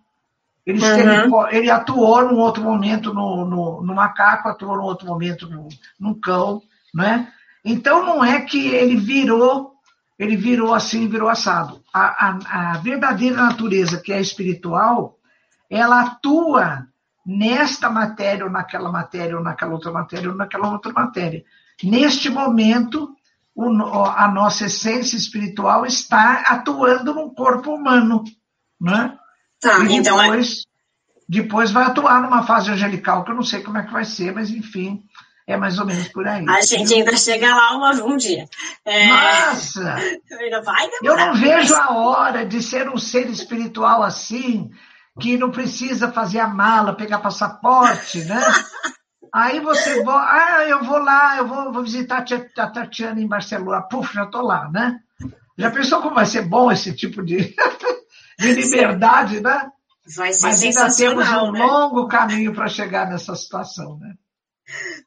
Ele, 0.66 0.82
uhum. 0.82 1.48
ele, 1.48 1.58
ele 1.58 1.70
atuou 1.70 2.22
num 2.24 2.38
outro 2.38 2.64
momento 2.64 3.14
no, 3.14 3.46
no, 3.46 3.82
no, 3.82 3.96
macaco, 3.96 4.48
atuou 4.48 4.78
num 4.78 4.84
outro 4.84 5.06
momento 5.06 5.50
no, 5.50 5.68
no 6.00 6.16
cão, 6.16 6.62
né? 6.94 7.32
Então 7.66 8.06
não 8.06 8.24
é 8.24 8.42
que 8.42 8.68
ele 8.68 8.96
virou, 8.96 9.74
ele 10.18 10.38
virou 10.38 10.74
assim, 10.74 11.08
virou 11.08 11.28
assado. 11.28 11.82
A, 11.94 12.28
a, 12.28 12.74
a 12.74 12.78
verdadeira 12.78 13.36
natureza, 13.36 14.02
que 14.02 14.14
é 14.14 14.22
espiritual, 14.22 15.18
ela 15.70 16.02
atua 16.02 16.88
nesta 17.26 17.90
matéria, 17.90 18.46
ou 18.46 18.52
naquela 18.52 18.92
matéria, 18.92 19.38
ou 19.38 19.44
naquela 19.44 19.74
outra 19.74 19.92
matéria, 19.92 20.30
ou 20.30 20.36
naquela 20.36 20.70
outra 20.72 20.92
matéria. 20.94 21.44
Neste 21.82 22.30
momento, 22.30 23.16
o, 23.56 23.70
a 24.06 24.28
nossa 24.30 24.66
essência 24.66 25.16
espiritual 25.18 25.86
está 25.86 26.44
atuando 26.48 27.14
no 27.14 27.34
corpo 27.34 27.74
humano, 27.74 28.24
né? 28.80 29.18
Tá, 29.64 29.80
e 29.86 29.96
então 29.96 30.22
é 30.22 30.26
depois, 30.26 30.66
depois 31.28 31.72
vai 31.72 31.86
atuar 31.86 32.22
numa 32.22 32.44
fase 32.44 32.70
angelical, 32.70 33.24
que 33.24 33.32
eu 33.32 33.36
não 33.36 33.44
sei 33.44 33.62
como 33.62 33.78
é 33.78 33.84
que 33.84 33.94
vai 33.94 34.04
ser, 34.04 34.34
mas 34.34 34.50
enfim, 34.50 35.02
é 35.48 35.56
mais 35.56 35.80
ou 35.80 35.86
menos 35.86 36.10
por 36.10 36.28
aí. 36.28 36.46
A 36.50 36.62
gente 36.62 36.94
ainda 36.94 37.16
chega 37.16 37.56
lá 37.56 37.78
uma, 37.78 37.92
um 38.04 38.18
dia. 38.18 38.46
É... 38.84 39.08
Nossa! 39.08 39.96
vai 40.66 40.90
eu 41.02 41.16
não 41.16 41.34
vejo 41.34 41.74
a 41.74 41.94
hora 41.94 42.46
de 42.46 42.62
ser 42.62 42.90
um 42.90 42.98
ser 42.98 43.30
espiritual 43.30 44.04
assim, 44.04 44.70
que 45.20 45.38
não 45.38 45.50
precisa 45.50 46.12
fazer 46.12 46.40
a 46.40 46.48
mala, 46.48 46.94
pegar 46.94 47.20
passaporte, 47.20 48.20
né? 48.26 48.42
Aí 49.34 49.60
você 49.62 50.04
vai, 50.04 50.16
ah, 50.16 50.68
eu 50.68 50.84
vou 50.84 51.00
lá, 51.00 51.38
eu 51.38 51.48
vou, 51.48 51.74
vou 51.74 51.84
visitar 51.84 52.24
a 52.58 52.68
Tatiana 52.68 53.20
em 53.20 53.28
Barcelona. 53.28 53.82
Puf, 53.82 54.14
já 54.14 54.26
estou 54.26 54.44
lá, 54.44 54.70
né? 54.70 55.00
Já 55.58 55.72
pensou 55.72 56.02
como 56.02 56.14
vai 56.14 56.28
ser 56.28 56.44
bom 56.44 56.72
esse 56.72 56.94
tipo 56.94 57.24
de, 57.24 57.56
de 58.40 58.54
liberdade, 58.54 59.42
né? 59.42 59.70
Vai 60.16 60.34
ser 60.34 60.42
Mas 60.42 60.64
ainda 60.64 60.96
temos 60.96 61.28
um 61.30 61.52
né? 61.52 61.60
longo 61.66 62.08
caminho 62.08 62.54
para 62.54 62.68
chegar 62.68 63.10
nessa 63.10 63.36
situação, 63.36 63.98
né? 64.00 64.14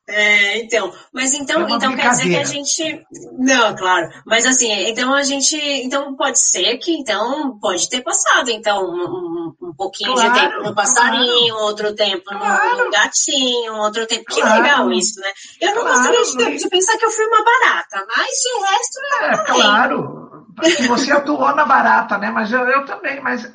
É, 0.08 0.58
então, 0.58 0.92
mas 1.12 1.32
então, 1.32 1.66
é 1.66 1.72
então 1.72 1.96
quer 1.96 2.10
dizer 2.10 2.28
que 2.28 2.36
a 2.36 2.44
gente. 2.44 3.06
Não, 3.38 3.74
claro. 3.74 4.08
Mas 4.24 4.46
assim, 4.46 4.70
então 4.88 5.12
a 5.14 5.22
gente. 5.22 5.56
Então 5.56 6.14
pode 6.14 6.38
ser 6.38 6.76
que 6.78 6.92
então 6.92 7.58
pode 7.58 7.88
ter 7.88 8.02
passado, 8.02 8.50
então, 8.50 8.84
um, 8.84 9.54
um 9.60 9.74
pouquinho 9.74 10.14
claro, 10.14 10.32
de 10.32 10.40
tempo 10.40 10.62
no 10.62 10.74
passarinho, 10.74 11.54
claro. 11.54 11.66
outro 11.66 11.94
tempo 11.94 12.24
claro. 12.24 12.84
no, 12.84 12.90
gatinho, 12.90 13.74
outro 13.74 14.06
tempo. 14.06 14.24
Que 14.26 14.42
legal 14.42 14.92
isso, 14.92 15.20
né? 15.20 15.32
Eu 15.60 15.74
não 15.74 15.84
gostaria 15.84 16.22
de, 16.22 16.58
de, 16.58 16.68
pensar 16.68 16.96
que 16.98 17.04
eu 17.04 17.10
fui 17.10 17.26
uma 17.26 17.44
barata, 17.44 18.06
mas 18.16 18.28
de 18.28 18.66
resto. 18.66 19.00
É, 19.22 19.52
claro. 19.52 20.26
Você 20.88 21.12
atuou 21.12 21.54
na 21.54 21.64
barata, 21.64 22.16
né? 22.16 22.30
Mas 22.30 22.52
eu, 22.52 22.60
eu 22.60 22.84
também, 22.84 23.20
mas. 23.20 23.50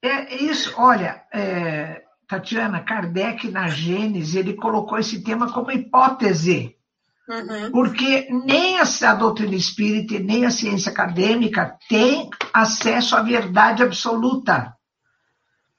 É 0.00 0.32
isso, 0.36 0.72
olha, 0.76 1.24
é, 1.32 2.02
Tatiana, 2.28 2.80
Kardec, 2.80 3.50
na 3.50 3.68
Gênese, 3.68 4.38
ele 4.38 4.52
colocou 4.52 4.98
esse 4.98 5.24
tema 5.24 5.50
como 5.50 5.72
hipótese. 5.72 6.76
Uhum. 7.26 7.70
Porque 7.72 8.28
nem 8.30 8.78
a, 8.78 9.14
doutrina 9.14 9.54
espírita 9.54 10.18
nem 10.18 10.44
a 10.44 10.50
ciência 10.50 10.92
acadêmica 10.92 11.76
tem 11.88 12.28
acesso 12.52 13.16
à 13.16 13.22
verdade 13.22 13.82
absoluta. 13.82 14.74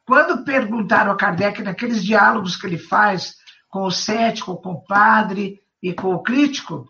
Quando 0.06 0.44
perguntaram 0.44 1.12
a 1.12 1.16
Kardec, 1.16 1.62
naqueles 1.62 2.04
diálogos 2.04 2.56
que 2.56 2.66
ele 2.66 2.80
faz 2.80 3.36
com 3.70 3.84
o 3.84 3.92
cético, 3.92 4.60
com 4.60 4.72
o 4.72 4.84
padre 4.84 5.60
e 5.82 5.94
com 5.94 6.16
o 6.16 6.24
crítico, 6.24 6.88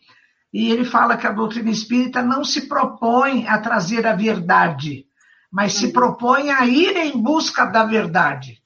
e 0.54 0.72
ele 0.72 0.86
fala 0.86 1.18
que 1.18 1.28
a 1.28 1.34
doutrina 1.34 1.70
espírita 1.70 2.22
não 2.22 2.46
se 2.46 2.68
propõe 2.68 3.46
a 3.46 3.58
trazer 3.60 4.08
a 4.08 4.16
verdade, 4.16 5.06
mas 5.52 5.74
uhum. 5.74 5.80
se 5.80 5.94
propõe 5.94 6.50
a 6.50 6.66
ir 6.66 6.96
em 6.96 7.22
busca 7.22 7.66
da 7.66 7.84
verdade. 7.84 8.59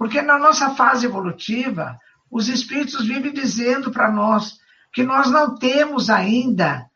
Porque 0.00 0.22
na 0.22 0.38
nossa 0.38 0.70
fase 0.70 1.04
evolutiva, 1.04 1.98
os 2.30 2.48
espíritos 2.48 3.06
vivem 3.06 3.34
dizendo 3.34 3.90
para 3.90 4.10
nós 4.10 4.58
que 4.94 5.02
nós 5.02 5.30
não 5.30 5.54
temos 5.54 6.08
ainda 6.08 6.86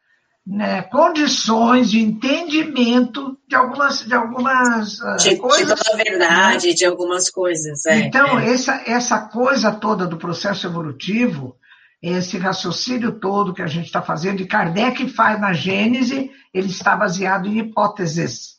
né, 0.47 0.81
condições 0.81 1.91
de 1.91 2.01
entendimento 2.01 3.39
de 3.47 3.55
algumas, 3.55 4.07
de 4.07 4.15
algumas 4.15 4.99
uh, 5.01 5.17
de, 5.19 5.37
coisas. 5.37 5.69
De 5.69 5.85
toda 5.85 5.93
a 5.93 6.03
verdade, 6.03 6.69
né? 6.69 6.73
de 6.73 6.85
algumas 6.87 7.29
coisas. 7.29 7.85
É, 7.85 7.99
então, 7.99 8.39
é. 8.39 8.51
Essa, 8.51 8.83
essa 8.87 9.21
coisa 9.21 9.71
toda 9.71 10.07
do 10.07 10.17
processo 10.17 10.67
evolutivo, 10.67 11.59
esse 12.01 12.39
raciocínio 12.39 13.21
todo 13.21 13.53
que 13.53 13.61
a 13.61 13.67
gente 13.67 13.85
está 13.85 14.01
fazendo, 14.01 14.41
e 14.41 14.47
Kardec 14.47 15.11
faz 15.11 15.39
na 15.39 15.53
Gênese, 15.53 16.31
ele 16.55 16.69
está 16.69 16.97
baseado 16.97 17.49
em 17.49 17.59
hipóteses, 17.59 18.55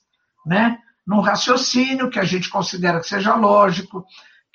né? 0.46 0.78
num 1.06 1.20
raciocínio 1.20 2.12
que 2.12 2.20
a 2.20 2.24
gente 2.24 2.48
considera 2.48 3.00
que 3.00 3.08
seja 3.08 3.36
lógico, 3.36 4.06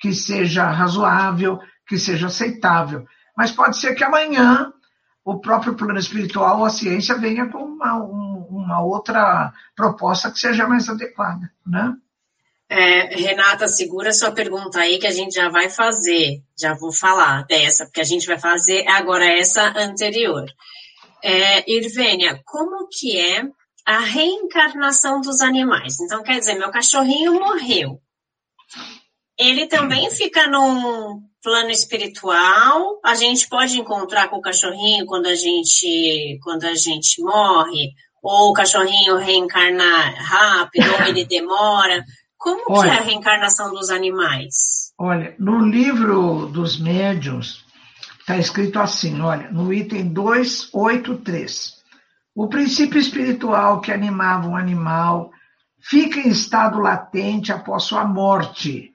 que 0.01 0.13
seja 0.13 0.65
razoável, 0.65 1.59
que 1.87 1.97
seja 1.97 2.27
aceitável. 2.27 3.05
Mas 3.37 3.51
pode 3.51 3.77
ser 3.77 3.93
que 3.93 4.03
amanhã 4.03 4.73
o 5.23 5.39
próprio 5.39 5.75
plano 5.75 5.99
espiritual 5.99 6.59
ou 6.59 6.65
a 6.65 6.71
ciência 6.71 7.15
venha 7.17 7.47
com 7.47 7.59
uma, 7.59 8.03
um, 8.03 8.47
uma 8.49 8.83
outra 8.83 9.53
proposta 9.75 10.31
que 10.31 10.39
seja 10.39 10.67
mais 10.67 10.89
adequada, 10.89 11.51
né? 11.65 11.93
É, 12.67 13.15
Renata, 13.15 13.67
segura 13.67 14.13
sua 14.13 14.31
pergunta 14.31 14.79
aí 14.79 14.97
que 14.97 15.05
a 15.05 15.11
gente 15.11 15.35
já 15.35 15.49
vai 15.49 15.69
fazer. 15.69 16.41
Já 16.57 16.73
vou 16.73 16.91
falar 16.91 17.45
dessa, 17.45 17.85
porque 17.85 17.99
a 17.99 18.05
gente 18.05 18.25
vai 18.25 18.39
fazer 18.39 18.87
agora 18.87 19.25
essa 19.25 19.73
anterior. 19.77 20.45
É, 21.21 21.69
Irvênia, 21.69 22.41
como 22.45 22.87
que 22.87 23.19
é 23.19 23.43
a 23.85 23.99
reencarnação 23.99 25.19
dos 25.19 25.41
animais? 25.41 25.99
Então, 25.99 26.23
quer 26.23 26.39
dizer, 26.39 26.55
meu 26.55 26.71
cachorrinho 26.71 27.33
morreu 27.33 28.01
ele 29.41 29.67
também 29.67 30.09
fica 30.11 30.47
num 30.47 31.21
plano 31.41 31.71
espiritual. 31.71 32.99
A 33.03 33.15
gente 33.15 33.49
pode 33.49 33.79
encontrar 33.79 34.29
com 34.29 34.37
o 34.37 34.41
cachorrinho 34.41 35.05
quando 35.05 35.25
a 35.25 35.35
gente, 35.35 36.39
quando 36.43 36.65
a 36.65 36.75
gente 36.75 37.21
morre, 37.21 37.91
ou 38.21 38.51
o 38.51 38.53
cachorrinho 38.53 39.17
reencarnar 39.17 40.13
rápido, 40.15 40.85
ou 40.93 41.07
ele 41.07 41.25
demora. 41.25 42.03
Como 42.37 42.63
olha, 42.69 42.89
que 42.89 42.95
é 42.95 42.99
a 42.99 43.03
reencarnação 43.03 43.71
dos 43.71 43.89
animais? 43.89 44.93
Olha, 44.97 45.35
no 45.39 45.59
livro 45.59 46.47
dos 46.47 46.79
médiuns 46.79 47.65
está 48.19 48.37
escrito 48.37 48.79
assim, 48.79 49.19
olha, 49.21 49.49
no 49.51 49.73
item 49.73 50.13
283. 50.13 51.81
O 52.35 52.47
princípio 52.47 52.99
espiritual 52.99 53.81
que 53.81 53.91
animava 53.91 54.47
um 54.47 54.55
animal 54.55 55.31
fica 55.81 56.19
em 56.19 56.29
estado 56.29 56.79
latente 56.79 57.51
após 57.51 57.83
sua 57.83 58.05
morte 58.05 58.90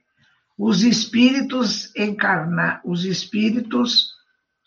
os 0.58 0.82
espíritos 0.82 1.94
encarnar, 1.94 2.80
os 2.84 3.04
espíritos, 3.04 4.14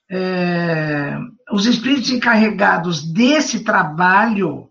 é, 0.10 1.18
os 1.52 1.66
espíritos 1.66 2.12
encarregados 2.12 3.02
desse 3.02 3.64
trabalho 3.64 4.70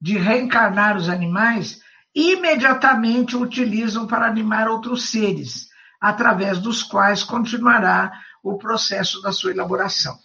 de 0.00 0.16
reencarnar 0.16 0.96
os 0.96 1.08
animais 1.08 1.80
imediatamente 2.14 3.36
o 3.36 3.42
utilizam 3.42 4.06
para 4.06 4.26
animar 4.26 4.68
outros 4.68 5.10
seres, 5.10 5.68
através 6.00 6.58
dos 6.58 6.82
quais 6.82 7.24
continuará 7.24 8.12
o 8.42 8.56
processo 8.56 9.20
da 9.20 9.32
sua 9.32 9.50
elaboração. 9.50 10.16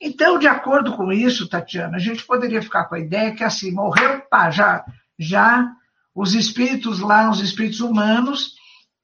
Então, 0.00 0.38
de 0.38 0.46
acordo 0.46 0.94
com 0.94 1.12
isso, 1.12 1.48
Tatiana, 1.48 1.96
a 1.96 2.00
gente 2.00 2.24
poderia 2.24 2.62
ficar 2.62 2.84
com 2.84 2.94
a 2.94 3.00
ideia 3.00 3.34
que 3.34 3.42
assim, 3.42 3.72
morreu, 3.72 4.20
pá, 4.30 4.50
já, 4.50 4.84
já 5.18 5.72
os 6.14 6.34
espíritos 6.34 7.00
lá, 7.00 7.28
os 7.30 7.40
espíritos 7.40 7.80
humanos, 7.80 8.57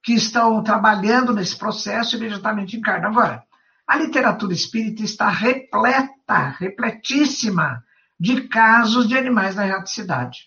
que 0.04 0.12
estão 0.12 0.62
trabalhando 0.62 1.32
nesse 1.32 1.56
processo 1.56 2.16
imediatamente 2.16 2.76
encarnam. 2.76 3.08
Agora, 3.08 3.42
a 3.88 3.96
literatura 3.96 4.52
espírita 4.52 5.02
está 5.02 5.30
repleta, 5.30 6.54
repletíssima 6.58 7.82
de 8.20 8.42
casos 8.42 9.08
de 9.08 9.16
animais 9.16 9.56
na 9.56 9.66
erraticidade. 9.66 10.40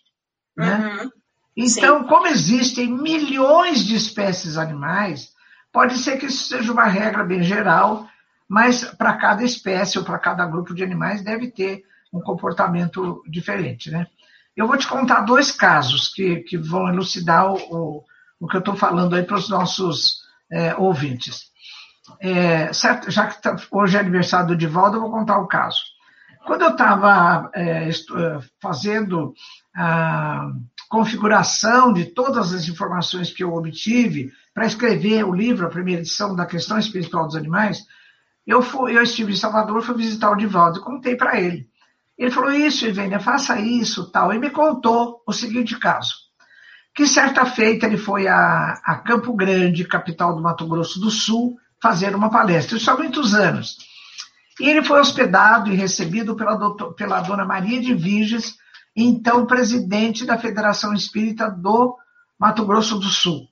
Né? 0.56 0.78
Uhum. 0.78 1.12
Então, 1.58 2.02
Sim. 2.02 2.08
como 2.08 2.28
existem 2.28 2.88
milhões 2.88 3.84
de 3.84 3.96
espécies 3.96 4.58
animais, 4.58 5.34
pode 5.74 5.98
ser 5.98 6.18
que 6.18 6.28
isso 6.28 6.46
seja 6.46 6.72
uma 6.72 6.86
regra 6.86 7.24
bem 7.24 7.42
geral, 7.42 8.08
mas 8.48 8.84
para 8.84 9.18
cada 9.18 9.44
espécie 9.44 9.98
ou 9.98 10.06
para 10.06 10.20
cada 10.20 10.46
grupo 10.46 10.74
de 10.74 10.84
animais 10.84 11.24
deve 11.24 11.50
ter 11.50 11.84
um 12.14 12.22
comportamento 12.22 13.24
diferente, 13.28 13.90
né? 13.90 14.06
Eu 14.56 14.68
vou 14.68 14.78
te 14.78 14.88
contar 14.88 15.22
dois 15.22 15.52
casos 15.52 16.08
que, 16.10 16.38
que 16.38 16.58
vão 16.58 16.88
elucidar 16.90 17.52
o, 17.52 17.56
o, 17.56 18.04
o 18.40 18.48
que 18.48 18.56
eu 18.56 18.60
estou 18.60 18.76
falando 18.76 19.16
aí 19.16 19.24
para 19.24 19.38
os 19.38 19.50
nossos 19.50 20.22
é, 20.52 20.76
ouvintes. 20.76 21.52
É, 22.20 22.72
certo, 22.72 23.12
já 23.12 23.28
que 23.28 23.42
tá, 23.42 23.56
hoje 23.72 23.98
é 23.98 24.00
aniversário 24.00 24.48
do 24.48 24.56
Divaldo, 24.56 24.98
eu 24.98 25.02
vou 25.02 25.12
contar 25.12 25.40
o 25.40 25.48
caso. 25.48 25.80
Quando 26.46 26.62
eu 26.62 26.70
estava 26.70 27.52
é, 27.54 27.90
é, 27.90 27.92
fazendo 28.62 29.34
a 29.76 30.50
configuração 30.90 31.92
de 31.92 32.06
todas 32.06 32.54
as 32.54 32.70
informações 32.70 33.32
que 33.32 33.44
eu 33.44 33.54
obtive 33.54 34.32
para 34.54 34.66
escrever 34.66 35.26
o 35.26 35.34
livro, 35.34 35.68
a 35.68 35.70
primeira 35.70 36.02
edição 36.02 36.34
da 36.34 36.46
questão 36.46 36.80
espiritual 36.80 37.26
dos 37.26 37.36
animais, 37.36 37.86
eu, 38.46 38.62
fui, 38.62 38.98
eu 38.98 39.04
estive 39.04 39.34
em 39.34 39.36
Salvador, 39.36 39.82
fui 39.82 39.96
visitar 39.96 40.32
o 40.32 40.38
Divaldo 40.38 40.80
e 40.80 40.84
contei 40.84 41.18
para 41.18 41.40
ele. 41.40 41.68
Ele 42.18 42.32
falou, 42.32 42.52
isso, 42.52 42.88
Ivênia, 42.88 43.20
faça 43.20 43.60
isso, 43.60 44.10
tal. 44.10 44.34
E 44.34 44.40
me 44.40 44.50
contou 44.50 45.22
o 45.28 45.34
seguinte 45.34 45.78
caso, 45.78 46.16
que 46.98 47.06
certa 47.06 47.46
feita 47.46 47.86
ele 47.86 47.96
foi 47.96 48.28
a, 48.28 48.82
a 48.84 48.96
Campo 48.96 49.32
Grande, 49.36 49.88
capital 49.88 50.36
do 50.36 50.42
Mato 50.42 50.66
Grosso 50.66 51.00
do 51.00 51.12
Sul, 51.12 51.56
fazer 51.80 52.16
uma 52.16 52.32
palestra. 52.32 52.76
Isso 52.76 52.90
há 52.90 52.98
muitos 52.98 53.36
anos. 53.36 53.78
E 54.60 54.68
ele 54.68 54.84
foi 54.84 55.00
hospedado 55.00 55.72
e 55.72 55.76
recebido 55.76 56.36
pela, 56.36 56.56
doutor, 56.56 56.96
pela 56.96 57.22
dona 57.22 57.46
Maria 57.46 57.80
de 57.80 57.94
Viges, 57.94 58.56
então 58.96 59.46
presidente 59.46 60.26
da 60.26 60.40
Federação 60.40 60.92
Espírita 60.92 61.52
do 61.52 61.96
Mato 62.40 62.66
Grosso 62.66 62.98
do 62.98 63.10
Sul. 63.10 63.48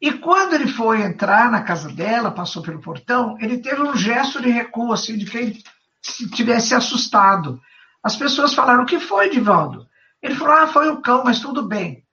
E 0.00 0.12
quando 0.12 0.54
ele 0.54 0.68
foi 0.68 1.02
entrar 1.02 1.50
na 1.50 1.62
casa 1.62 1.88
dela, 1.88 2.30
passou 2.30 2.62
pelo 2.62 2.80
portão, 2.80 3.36
ele 3.40 3.58
teve 3.58 3.82
um 3.82 3.96
gesto 3.96 4.40
de 4.40 4.48
recuo, 4.48 4.92
assim, 4.92 5.18
de 5.18 5.26
quem 5.26 5.58
se 6.00 6.30
tivesse 6.30 6.72
assustado. 6.72 7.60
As 8.00 8.14
pessoas 8.14 8.54
falaram: 8.54 8.84
O 8.84 8.86
que 8.86 9.00
foi, 9.00 9.28
Divaldo? 9.28 9.88
Ele 10.22 10.36
falou: 10.36 10.54
Ah, 10.54 10.68
foi 10.68 10.88
o 10.88 11.00
cão, 11.00 11.24
mas 11.24 11.40
tudo 11.40 11.66
bem. 11.66 12.04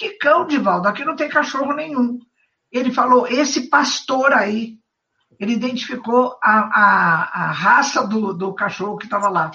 Que 0.00 0.12
cão, 0.12 0.46
Divaldo? 0.46 0.88
Aqui 0.88 1.04
não 1.04 1.14
tem 1.14 1.28
cachorro 1.28 1.74
nenhum. 1.74 2.18
Ele 2.72 2.90
falou: 2.90 3.26
Esse 3.26 3.68
pastor 3.68 4.32
aí. 4.32 4.78
Ele 5.38 5.52
identificou 5.52 6.38
a, 6.42 6.58
a, 6.58 7.44
a 7.44 7.52
raça 7.52 8.06
do, 8.06 8.32
do 8.32 8.54
cachorro 8.54 8.96
que 8.96 9.04
estava 9.04 9.28
lá 9.28 9.50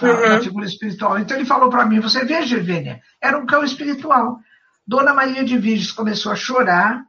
uhum. 0.00 0.28
na 0.30 0.40
figura 0.40 0.64
espiritual. 0.64 1.18
Então 1.18 1.36
ele 1.36 1.44
falou 1.44 1.68
para 1.68 1.84
mim: 1.84 2.00
você 2.00 2.24
veja, 2.24 2.56
Evênia, 2.56 3.02
era 3.20 3.36
um 3.36 3.44
cão 3.44 3.62
espiritual. 3.62 4.38
Dona 4.86 5.12
Maria 5.12 5.44
de 5.44 5.58
Virges 5.58 5.92
começou 5.92 6.32
a 6.32 6.36
chorar 6.36 7.04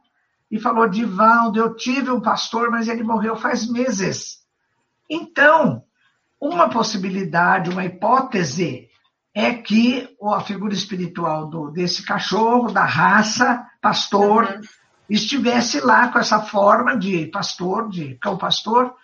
e 0.50 0.60
falou: 0.60 0.86
Divaldo, 0.86 1.58
eu 1.58 1.74
tive 1.74 2.10
um 2.10 2.20
pastor, 2.20 2.70
mas 2.70 2.86
ele 2.86 3.02
morreu 3.02 3.34
faz 3.34 3.66
meses. 3.66 4.40
Então, 5.08 5.82
uma 6.38 6.68
possibilidade, 6.68 7.70
uma 7.70 7.86
hipótese 7.86 8.90
é 9.34 9.52
que 9.52 10.08
a 10.22 10.40
figura 10.40 10.72
espiritual 10.72 11.48
do, 11.48 11.70
desse 11.70 12.04
cachorro, 12.04 12.70
da 12.70 12.84
raça, 12.84 13.66
pastor, 13.82 14.44
uhum. 14.44 14.60
estivesse 15.10 15.80
lá 15.80 16.08
com 16.08 16.20
essa 16.20 16.40
forma 16.40 16.96
de 16.96 17.26
pastor, 17.26 17.90
de 17.90 18.14
cão-pastor, 18.14 18.94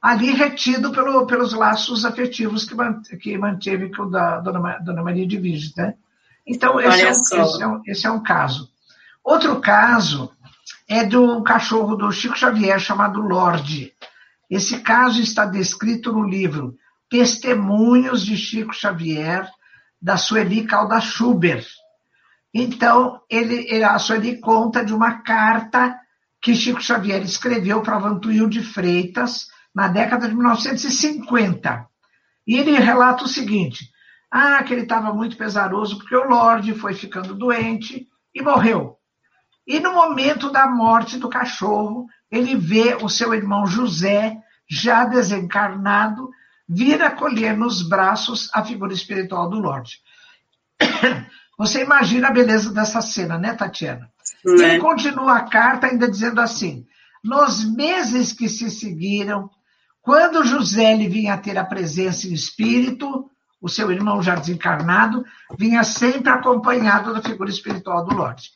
ali 0.00 0.30
retido 0.30 0.92
pelo, 0.92 1.26
pelos 1.26 1.52
laços 1.52 2.04
afetivos 2.04 2.64
que, 2.64 3.16
que 3.16 3.36
manteve 3.36 3.94
com 3.94 4.08
da 4.08 4.38
Dona, 4.38 4.78
Dona 4.78 5.02
Maria 5.02 5.26
de 5.26 5.36
Virgem, 5.36 5.72
né? 5.76 5.94
Então, 6.46 6.80
esse 6.80 7.02
é, 7.02 7.06
um, 7.06 7.10
esse, 7.10 7.62
é 7.62 7.66
um, 7.66 7.82
esse 7.86 8.06
é 8.06 8.10
um 8.10 8.22
caso. 8.22 8.68
Outro 9.22 9.60
caso 9.60 10.32
é 10.88 11.04
do 11.04 11.42
cachorro 11.42 11.96
do 11.96 12.10
Chico 12.10 12.36
Xavier, 12.36 12.80
chamado 12.80 13.20
Lorde. 13.20 13.92
Esse 14.50 14.80
caso 14.80 15.20
está 15.20 15.46
descrito 15.46 16.12
no 16.12 16.24
livro 16.24 16.76
Testemunhos 17.08 18.24
de 18.24 18.36
Chico 18.36 18.72
Xavier, 18.72 19.48
da 20.02 20.16
Sueli 20.16 20.66
Calda 20.66 21.00
Schubert. 21.00 21.66
Então, 22.52 23.20
ele, 23.30 23.82
a 23.84 23.98
Sueli 23.98 24.40
conta 24.40 24.84
de 24.84 24.92
uma 24.92 25.22
carta 25.22 25.96
que 26.40 26.56
Chico 26.56 26.82
Xavier 26.82 27.22
escreveu 27.22 27.80
para 27.82 27.98
Vantuil 27.98 28.48
de 28.48 28.62
Freitas, 28.62 29.46
na 29.74 29.88
década 29.88 30.28
de 30.28 30.34
1950. 30.34 31.86
E 32.46 32.58
ele 32.58 32.72
relata 32.72 33.24
o 33.24 33.28
seguinte: 33.28 33.88
ah, 34.30 34.62
que 34.62 34.74
ele 34.74 34.82
estava 34.82 35.14
muito 35.14 35.36
pesaroso 35.36 35.98
porque 35.98 36.16
o 36.16 36.28
Lorde 36.28 36.74
foi 36.74 36.94
ficando 36.94 37.34
doente 37.34 38.08
e 38.34 38.42
morreu. 38.42 38.98
E 39.66 39.78
no 39.78 39.94
momento 39.94 40.50
da 40.50 40.66
morte 40.66 41.18
do 41.18 41.28
cachorro, 41.28 42.06
ele 42.30 42.56
vê 42.56 42.96
o 42.96 43.08
seu 43.08 43.32
irmão 43.32 43.64
José, 43.64 44.36
já 44.68 45.04
desencarnado, 45.04 46.28
vir 46.74 47.02
acolher 47.02 47.56
nos 47.56 47.86
braços 47.86 48.48
a 48.54 48.64
figura 48.64 48.92
espiritual 48.92 49.48
do 49.48 49.58
Lorde. 49.58 49.98
Você 51.58 51.82
imagina 51.82 52.28
a 52.28 52.32
beleza 52.32 52.72
dessa 52.72 53.00
cena, 53.00 53.38
né, 53.38 53.54
Tatiana? 53.54 54.10
Né? 54.44 54.74
Ele 54.74 54.78
continua 54.78 55.36
a 55.36 55.48
carta 55.48 55.86
ainda 55.86 56.10
dizendo 56.10 56.40
assim: 56.40 56.86
nos 57.22 57.64
meses 57.64 58.32
que 58.32 58.48
se 58.48 58.70
seguiram, 58.70 59.50
quando 60.00 60.44
José 60.44 60.94
lhe 60.94 61.08
vinha 61.08 61.36
ter 61.36 61.58
a 61.58 61.64
presença 61.64 62.26
em 62.26 62.32
espírito, 62.32 63.30
o 63.60 63.68
seu 63.68 63.92
irmão 63.92 64.22
já 64.22 64.34
desencarnado, 64.34 65.24
vinha 65.56 65.84
sempre 65.84 66.30
acompanhado 66.30 67.14
da 67.14 67.22
figura 67.22 67.50
espiritual 67.50 68.04
do 68.04 68.16
Lorde. 68.16 68.50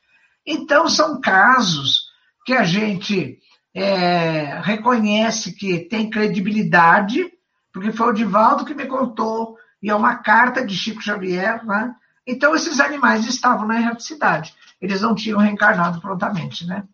Então, 0.44 0.88
são 0.88 1.20
casos 1.20 2.06
que 2.44 2.54
a 2.54 2.64
gente 2.64 3.38
é, 3.74 4.60
reconhece 4.62 5.52
que 5.52 5.80
tem 5.80 6.08
credibilidade, 6.08 7.35
porque 7.76 7.92
foi 7.92 8.08
o 8.08 8.14
Divaldo 8.14 8.64
que 8.64 8.72
me 8.72 8.86
contou, 8.86 9.58
e 9.82 9.90
é 9.90 9.94
uma 9.94 10.16
carta 10.16 10.64
de 10.64 10.74
Chico 10.74 11.02
Xavier, 11.02 11.62
né? 11.66 11.94
Então, 12.26 12.56
esses 12.56 12.80
animais 12.80 13.26
estavam 13.26 13.66
na 13.66 13.78
erraticidade, 13.78 14.54
eles 14.80 15.02
não 15.02 15.14
tinham 15.14 15.38
reencarnado 15.38 16.00
prontamente, 16.00 16.66
né? 16.66 16.84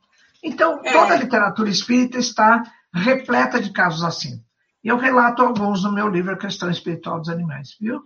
Então, 0.42 0.82
toda 0.82 1.12
a 1.12 1.16
é. 1.16 1.20
literatura 1.20 1.70
espírita 1.70 2.18
está 2.18 2.64
repleta 2.92 3.60
de 3.60 3.70
casos 3.70 4.02
assim. 4.02 4.42
E 4.82 4.88
eu 4.88 4.96
relato 4.96 5.42
alguns 5.42 5.84
no 5.84 5.92
meu 5.92 6.08
livro 6.08 6.32
A 6.32 6.36
Questão 6.36 6.68
Espiritual 6.68 7.20
dos 7.20 7.28
Animais, 7.28 7.76
viu? 7.80 8.02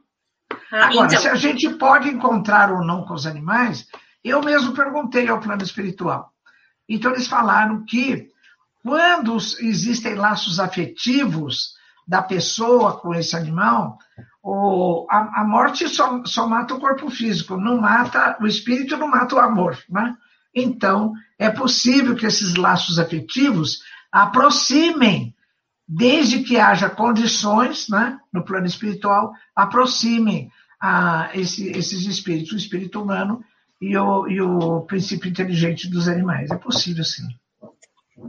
Ah, 0.70 0.88
Agora, 0.88 1.06
então... 1.06 1.18
se 1.18 1.28
a 1.28 1.34
gente 1.34 1.70
pode 1.78 2.10
encontrar 2.10 2.70
ou 2.70 2.84
não 2.84 3.06
com 3.06 3.14
os 3.14 3.26
animais, 3.26 3.86
eu 4.22 4.42
mesmo 4.42 4.74
perguntei 4.74 5.26
ao 5.28 5.40
plano 5.40 5.62
espiritual. 5.62 6.30
Então, 6.86 7.12
eles 7.12 7.26
falaram 7.26 7.86
que 7.86 8.28
quando 8.82 9.34
existem 9.60 10.14
laços 10.14 10.60
afetivos 10.60 11.74
da 12.06 12.22
pessoa 12.22 12.98
com 12.98 13.14
esse 13.14 13.34
animal, 13.34 13.98
o, 14.42 15.06
a, 15.10 15.40
a, 15.40 15.44
morte 15.44 15.88
só, 15.88 16.22
só 16.24 16.46
mata 16.46 16.74
o 16.74 16.78
corpo 16.78 17.10
físico, 17.10 17.56
não 17.56 17.80
mata 17.80 18.36
o 18.40 18.46
espírito, 18.46 18.96
não 18.96 19.08
mata 19.08 19.34
o 19.34 19.40
amor. 19.40 19.76
Né? 19.88 20.16
Então, 20.54 21.12
é 21.38 21.50
possível 21.50 22.14
que 22.14 22.26
esses 22.26 22.54
laços 22.54 22.98
afetivos 22.98 23.80
aproximem, 24.10 25.34
desde 25.86 26.44
que 26.44 26.58
haja 26.58 26.88
condições, 26.88 27.88
né, 27.88 28.18
no 28.32 28.44
plano 28.44 28.66
espiritual, 28.66 29.32
aproximem 29.54 30.50
a 30.80 31.30
esse, 31.34 31.68
esses 31.70 32.06
espíritos, 32.06 32.52
o 32.52 32.56
espírito 32.56 33.02
humano 33.02 33.44
e 33.80 33.96
o, 33.96 34.28
e 34.28 34.40
o 34.40 34.82
princípio 34.82 35.28
inteligente 35.28 35.88
dos 35.88 36.08
animais. 36.08 36.50
É 36.50 36.56
possível, 36.56 37.04
sim. 37.04 37.26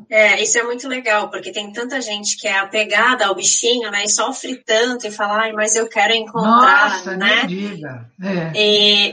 É, 0.09 0.41
isso 0.41 0.57
é 0.57 0.63
muito 0.63 0.87
legal, 0.87 1.29
porque 1.29 1.51
tem 1.51 1.71
tanta 1.71 2.01
gente 2.01 2.37
que 2.37 2.47
é 2.47 2.57
apegada 2.57 3.25
ao 3.25 3.35
bichinho, 3.35 3.89
né, 3.89 4.03
e 4.03 4.09
sofre 4.09 4.61
tanto 4.65 5.07
e 5.07 5.11
fala, 5.11 5.43
ai, 5.43 5.53
mas 5.53 5.75
eu 5.75 5.87
quero 5.87 6.13
encontrar, 6.13 6.97
Nossa, 6.97 7.15
né? 7.15 7.45
Diga. 7.45 8.09
É. 8.21 8.51
E, 8.53 9.11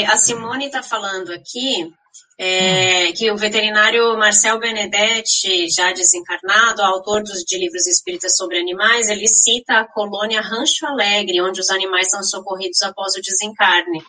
e 0.00 0.04
a 0.06 0.16
Simone 0.16 0.66
está 0.66 0.82
falando 0.82 1.30
aqui 1.30 1.92
é, 2.38 3.12
que 3.12 3.30
o 3.30 3.36
veterinário 3.36 4.16
Marcel 4.18 4.58
Benedetti, 4.58 5.68
já 5.70 5.92
desencarnado, 5.92 6.82
autor 6.82 7.22
dos, 7.22 7.44
de 7.44 7.58
livros 7.58 7.86
espíritas 7.86 8.36
sobre 8.36 8.58
animais, 8.58 9.08
ele 9.08 9.28
cita 9.28 9.78
a 9.78 9.84
colônia 9.86 10.40
Rancho 10.40 10.86
Alegre, 10.86 11.40
onde 11.40 11.60
os 11.60 11.70
animais 11.70 12.10
são 12.10 12.22
socorridos 12.22 12.82
após 12.82 13.14
o 13.14 13.22
desencarne. 13.22 14.02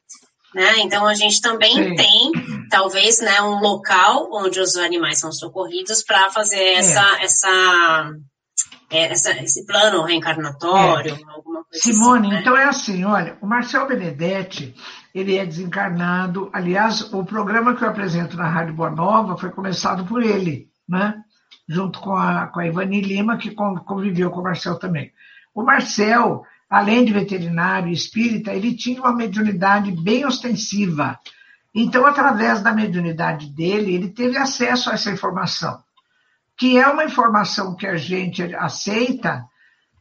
Né? 0.56 0.80
Então, 0.80 1.06
a 1.06 1.14
gente 1.14 1.42
também 1.42 1.74
Sim. 1.74 1.96
tem, 1.96 2.32
talvez, 2.70 3.20
né, 3.20 3.42
um 3.42 3.60
local 3.60 4.30
onde 4.32 4.58
os 4.62 4.78
animais 4.78 5.20
são 5.20 5.30
socorridos 5.30 6.02
para 6.02 6.32
fazer 6.32 6.56
é. 6.56 6.74
essa, 6.76 7.18
essa, 7.22 8.12
é, 8.90 9.12
essa, 9.12 9.32
esse 9.44 9.66
plano 9.66 10.02
reencarnatório, 10.04 11.14
é. 11.14 11.34
alguma 11.34 11.66
coisa 11.66 11.84
Simone, 11.84 12.28
assim, 12.28 12.36
né? 12.36 12.40
então 12.40 12.56
é 12.56 12.64
assim, 12.64 13.04
olha, 13.04 13.38
o 13.42 13.46
Marcel 13.46 13.86
Benedetti, 13.86 14.74
ele 15.14 15.38
é 15.38 15.46
desencarnado. 15.46 16.50
Aliás, 16.54 17.02
o 17.14 17.26
programa 17.26 17.76
que 17.76 17.84
eu 17.84 17.90
apresento 17.90 18.38
na 18.38 18.48
Rádio 18.48 18.76
Boa 18.76 18.90
Nova 18.90 19.38
foi 19.38 19.50
começado 19.50 20.06
por 20.06 20.24
ele, 20.24 20.70
né? 20.88 21.22
junto 21.68 22.00
com 22.00 22.16
a, 22.16 22.48
com 22.48 22.62
a 22.62 22.68
Ivani 22.68 23.02
Lima, 23.02 23.38
que 23.38 23.52
conviveu 23.52 24.32
com 24.32 24.40
o 24.40 24.44
Marcel 24.44 24.80
também. 24.80 25.12
O 25.54 25.64
Marcel, 25.64 26.44
além 26.76 27.06
de 27.06 27.14
veterinário 27.14 27.88
e 27.88 27.94
espírita, 27.94 28.52
ele 28.52 28.76
tinha 28.76 29.00
uma 29.00 29.16
mediunidade 29.16 29.94
bem 29.94 30.26
ostensiva. 30.26 31.18
Então, 31.74 32.06
através 32.06 32.62
da 32.62 32.74
mediunidade 32.74 33.48
dele, 33.48 33.96
ele 33.96 34.10
teve 34.10 34.38
acesso 34.38 34.90
a 34.90 34.94
essa 34.96 35.10
informação, 35.10 35.82
que 36.58 36.78
é 36.78 36.86
uma 36.86 37.06
informação 37.06 37.78
que 37.78 37.88
a 37.88 37.96
gente 37.96 38.44
aceita 38.56 39.46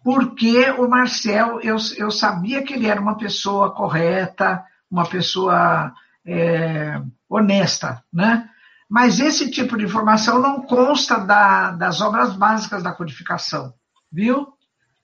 porque 0.02 0.68
o 0.72 0.88
Marcel, 0.88 1.60
eu, 1.60 1.76
eu 1.96 2.10
sabia 2.10 2.64
que 2.64 2.74
ele 2.74 2.88
era 2.88 3.00
uma 3.00 3.16
pessoa 3.16 3.72
correta, 3.72 4.64
uma 4.90 5.06
pessoa 5.06 5.94
é, 6.26 7.00
honesta, 7.28 8.02
né? 8.12 8.50
Mas 8.90 9.20
esse 9.20 9.48
tipo 9.48 9.78
de 9.78 9.84
informação 9.84 10.40
não 10.40 10.62
consta 10.62 11.18
da, 11.18 11.70
das 11.70 12.00
obras 12.00 12.34
básicas 12.34 12.82
da 12.82 12.92
codificação, 12.92 13.72
viu? 14.10 14.54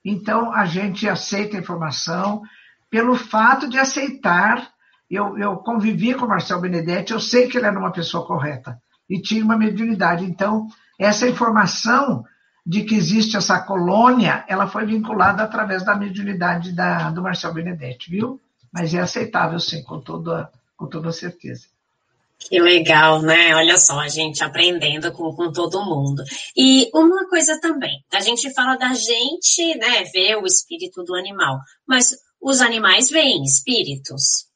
Então, 0.03 0.53
a 0.53 0.65
gente 0.65 1.07
aceita 1.07 1.57
a 1.57 1.59
informação 1.59 2.41
pelo 2.89 3.15
fato 3.15 3.69
de 3.69 3.77
aceitar. 3.77 4.69
Eu, 5.09 5.37
eu 5.37 5.57
convivi 5.57 6.13
com 6.13 6.25
o 6.25 6.29
Marcel 6.29 6.59
Benedetti, 6.59 7.13
eu 7.13 7.19
sei 7.19 7.47
que 7.47 7.57
ele 7.57 7.67
era 7.67 7.77
uma 7.77 7.91
pessoa 7.91 8.25
correta 8.25 8.81
e 9.09 9.21
tinha 9.21 9.43
uma 9.43 9.57
mediunidade. 9.57 10.25
Então, 10.25 10.67
essa 10.97 11.27
informação 11.27 12.23
de 12.65 12.83
que 12.83 12.95
existe 12.95 13.35
essa 13.35 13.59
colônia, 13.59 14.45
ela 14.47 14.67
foi 14.67 14.85
vinculada 14.85 15.43
através 15.43 15.83
da 15.83 15.95
mediunidade 15.95 16.73
da, 16.73 17.09
do 17.09 17.21
Marcel 17.21 17.53
Benedetti, 17.53 18.09
viu? 18.09 18.39
Mas 18.71 18.93
é 18.93 18.99
aceitável, 18.99 19.59
sim, 19.59 19.83
com 19.83 19.99
toda, 19.99 20.49
com 20.77 20.87
toda 20.87 21.11
certeza. 21.11 21.67
Que 22.47 22.59
legal, 22.59 23.21
né? 23.21 23.55
Olha 23.55 23.77
só, 23.77 23.99
a 23.99 24.07
gente 24.07 24.43
aprendendo 24.43 25.11
com, 25.11 25.33
com 25.35 25.51
todo 25.51 25.85
mundo. 25.85 26.23
E 26.55 26.89
uma 26.93 27.27
coisa 27.29 27.59
também, 27.61 28.03
a 28.11 28.19
gente 28.19 28.53
fala 28.53 28.75
da 28.75 28.93
gente, 28.93 29.77
né, 29.77 30.03
ver 30.11 30.35
o 30.37 30.45
espírito 30.45 31.03
do 31.03 31.15
animal, 31.15 31.59
mas 31.87 32.15
os 32.41 32.59
animais 32.59 33.09
veem 33.09 33.43
espíritos? 33.43 34.47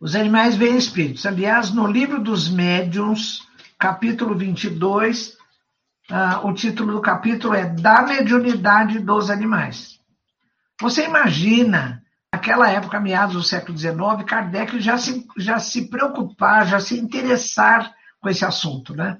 Os 0.00 0.14
animais 0.14 0.56
veem 0.56 0.76
espíritos. 0.76 1.26
Aliás, 1.26 1.70
no 1.70 1.86
livro 1.86 2.22
dos 2.22 2.48
médiuns, 2.48 3.46
capítulo 3.78 4.34
22, 4.36 5.36
ah, 6.10 6.40
o 6.44 6.54
título 6.54 6.92
do 6.92 7.02
capítulo 7.02 7.54
é 7.54 7.66
Da 7.66 8.02
Mediunidade 8.02 8.98
dos 9.00 9.28
Animais. 9.28 9.98
Você 10.80 11.04
imagina, 11.04 12.02
naquela 12.38 12.70
época, 12.70 13.00
meados 13.00 13.34
do 13.34 13.42
século 13.42 13.76
XIX, 13.76 13.98
Kardec 14.24 14.80
já 14.80 14.96
se, 14.96 15.26
já 15.36 15.58
se 15.58 15.88
preocupar, 15.90 16.66
já 16.66 16.78
se 16.78 16.96
interessar 16.98 17.92
com 18.20 18.28
esse 18.28 18.44
assunto, 18.44 18.94
né? 18.94 19.18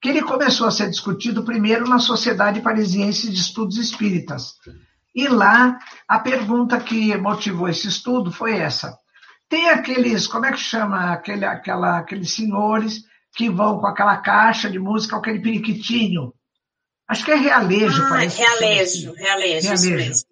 Que 0.00 0.08
ele 0.08 0.22
começou 0.22 0.68
a 0.68 0.70
ser 0.70 0.88
discutido 0.88 1.44
primeiro 1.44 1.88
na 1.88 1.98
Sociedade 1.98 2.60
Parisiense 2.60 3.30
de 3.30 3.38
Estudos 3.38 3.76
Espíritas. 3.78 4.54
E 5.14 5.28
lá, 5.28 5.78
a 6.08 6.18
pergunta 6.18 6.80
que 6.80 7.16
motivou 7.16 7.68
esse 7.68 7.88
estudo 7.88 8.32
foi 8.32 8.56
essa. 8.56 8.96
Tem 9.48 9.68
aqueles, 9.68 10.26
como 10.26 10.46
é 10.46 10.52
que 10.52 10.58
chama, 10.58 11.12
aquele, 11.12 11.44
aquela, 11.44 11.98
aqueles 11.98 12.32
senhores 12.32 13.04
que 13.34 13.50
vão 13.50 13.78
com 13.78 13.86
aquela 13.86 14.16
caixa 14.16 14.70
de 14.70 14.78
música, 14.78 15.16
aquele 15.16 15.40
periquitinho. 15.40 16.32
Acho 17.08 17.24
que 17.24 17.32
é 17.32 17.36
realejo. 17.36 18.02
Ah, 18.04 18.08
parece 18.08 18.38
realejo, 18.38 19.10
assim. 19.10 19.22
realejo, 19.22 19.68
realejo. 19.68 20.24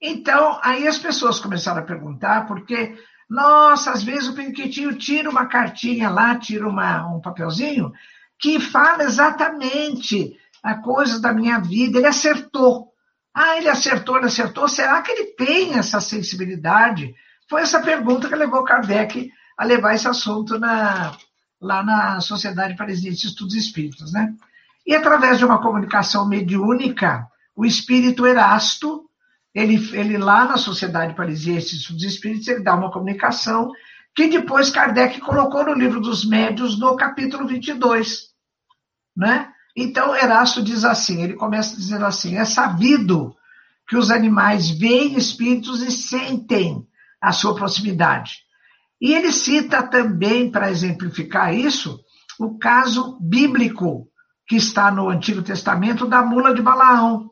Então, 0.00 0.58
aí 0.62 0.86
as 0.86 0.98
pessoas 0.98 1.40
começaram 1.40 1.80
a 1.80 1.84
perguntar, 1.84 2.46
porque, 2.46 2.96
nossa, 3.28 3.92
às 3.92 4.02
vezes 4.02 4.28
o 4.28 4.34
periquitinho 4.34 4.96
tira 4.96 5.30
uma 5.30 5.46
cartinha 5.46 6.10
lá, 6.10 6.36
tira 6.38 6.68
uma, 6.68 7.06
um 7.06 7.20
papelzinho, 7.20 7.92
que 8.38 8.60
fala 8.60 9.04
exatamente 9.04 10.36
a 10.62 10.74
coisa 10.74 11.20
da 11.20 11.32
minha 11.32 11.58
vida, 11.58 11.98
ele 11.98 12.06
acertou. 12.06 12.92
Ah, 13.34 13.56
ele 13.56 13.68
acertou, 13.68 14.16
ele 14.16 14.26
acertou. 14.26 14.68
Será 14.68 15.00
que 15.02 15.12
ele 15.12 15.26
tem 15.34 15.74
essa 15.74 16.00
sensibilidade? 16.00 17.14
Foi 17.48 17.62
essa 17.62 17.80
pergunta 17.80 18.28
que 18.28 18.34
levou 18.34 18.64
Kardec 18.64 19.30
a 19.56 19.64
levar 19.64 19.94
esse 19.94 20.08
assunto 20.08 20.58
na, 20.58 21.16
lá 21.60 21.82
na 21.82 22.20
Sociedade 22.20 22.76
Parisiense 22.76 23.20
de 23.20 23.26
Estudos 23.28 23.54
Espíritos, 23.54 24.12
né? 24.12 24.34
E 24.86 24.94
através 24.94 25.38
de 25.38 25.44
uma 25.44 25.60
comunicação 25.60 26.28
mediúnica, 26.28 27.26
o 27.54 27.64
espírito 27.64 28.26
Erasto, 28.26 29.05
ele, 29.56 29.76
ele 29.96 30.18
lá 30.18 30.44
na 30.44 30.58
Sociedade 30.58 31.14
Parisiense 31.14 31.76
Estudos 31.76 32.04
Espíritos, 32.04 32.46
ele 32.46 32.62
dá 32.62 32.74
uma 32.74 32.92
comunicação 32.92 33.72
que 34.14 34.28
depois 34.28 34.68
Kardec 34.68 35.18
colocou 35.20 35.64
no 35.64 35.72
livro 35.72 35.98
dos 35.98 36.26
médios, 36.26 36.78
no 36.78 36.94
capítulo 36.94 37.48
22, 37.48 38.26
né? 39.16 39.50
Então, 39.74 40.14
Erasto 40.14 40.62
diz 40.62 40.84
assim, 40.84 41.22
ele 41.22 41.34
começa 41.34 41.74
dizendo 41.74 42.04
assim, 42.04 42.36
é 42.36 42.44
sabido 42.44 43.34
que 43.88 43.96
os 43.96 44.10
animais 44.10 44.68
veem 44.68 45.16
espíritos 45.16 45.80
e 45.80 45.90
sentem 45.90 46.86
a 47.18 47.32
sua 47.32 47.54
proximidade. 47.54 48.40
E 49.00 49.14
ele 49.14 49.32
cita 49.32 49.82
também, 49.82 50.50
para 50.50 50.70
exemplificar 50.70 51.54
isso, 51.54 51.98
o 52.38 52.58
caso 52.58 53.18
bíblico 53.22 54.06
que 54.46 54.56
está 54.56 54.90
no 54.90 55.08
Antigo 55.08 55.42
Testamento 55.42 56.06
da 56.06 56.22
mula 56.22 56.54
de 56.54 56.60
Balaão, 56.60 57.30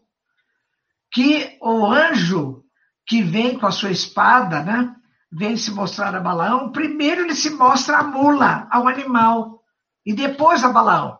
que 1.15 1.57
o 1.61 1.87
anjo 1.87 2.65
que 3.07 3.23
vem 3.23 3.57
com 3.57 3.67
a 3.67 3.71
sua 3.71 3.93
espada, 3.93 4.65
né, 4.65 4.95
vem 5.31 5.57
se 5.57 5.71
mostrar 5.71 6.13
a 6.15 6.21
Balaão, 6.21 6.73
primeiro 6.73 7.23
ele 7.23 7.37
se 7.37 7.51
mostra 7.51 7.99
a 7.99 8.03
mula, 8.03 8.67
ao 8.71 8.89
animal, 8.89 9.63
e 10.05 10.13
depois 10.13 10.65
a 10.65 10.71
Balaão. 10.71 11.19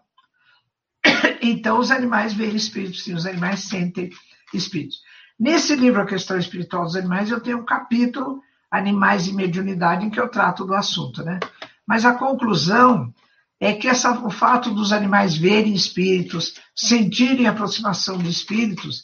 Então, 1.41 1.79
os 1.79 1.91
animais 1.91 2.33
veem 2.33 2.57
espíritos, 2.57 3.05
sim, 3.05 3.15
os 3.15 3.27
animais 3.27 3.61
sentem 3.61 4.11
espíritos. 4.53 4.99
Nesse 5.39 5.77
livro, 5.77 6.01
A 6.01 6.07
Questão 6.07 6.39
Espiritual 6.39 6.85
dos 6.85 6.97
Animais, 6.97 7.31
eu 7.31 7.41
tenho 7.41 7.59
um 7.59 7.65
capítulo 7.65 8.41
Animais 8.71 9.27
e 9.29 9.33
Mediunidade, 9.33 10.07
em 10.07 10.11
que 10.11 10.19
eu 10.19 10.29
trato 10.29 10.65
do 10.65 10.75
assunto, 10.75 11.23
né? 11.23 11.39
Mas 11.87 12.05
a 12.05 12.15
conclusão 12.15 13.13
é 13.61 13.75
que 13.75 13.87
essa, 13.87 14.13
o 14.25 14.31
fato 14.31 14.71
dos 14.71 14.93
animais 14.93 15.37
verem 15.37 15.75
espíritos, 15.75 16.55
sentirem 16.75 17.47
a 17.47 17.51
aproximação 17.51 18.17
de 18.17 18.31
espíritos, 18.31 19.03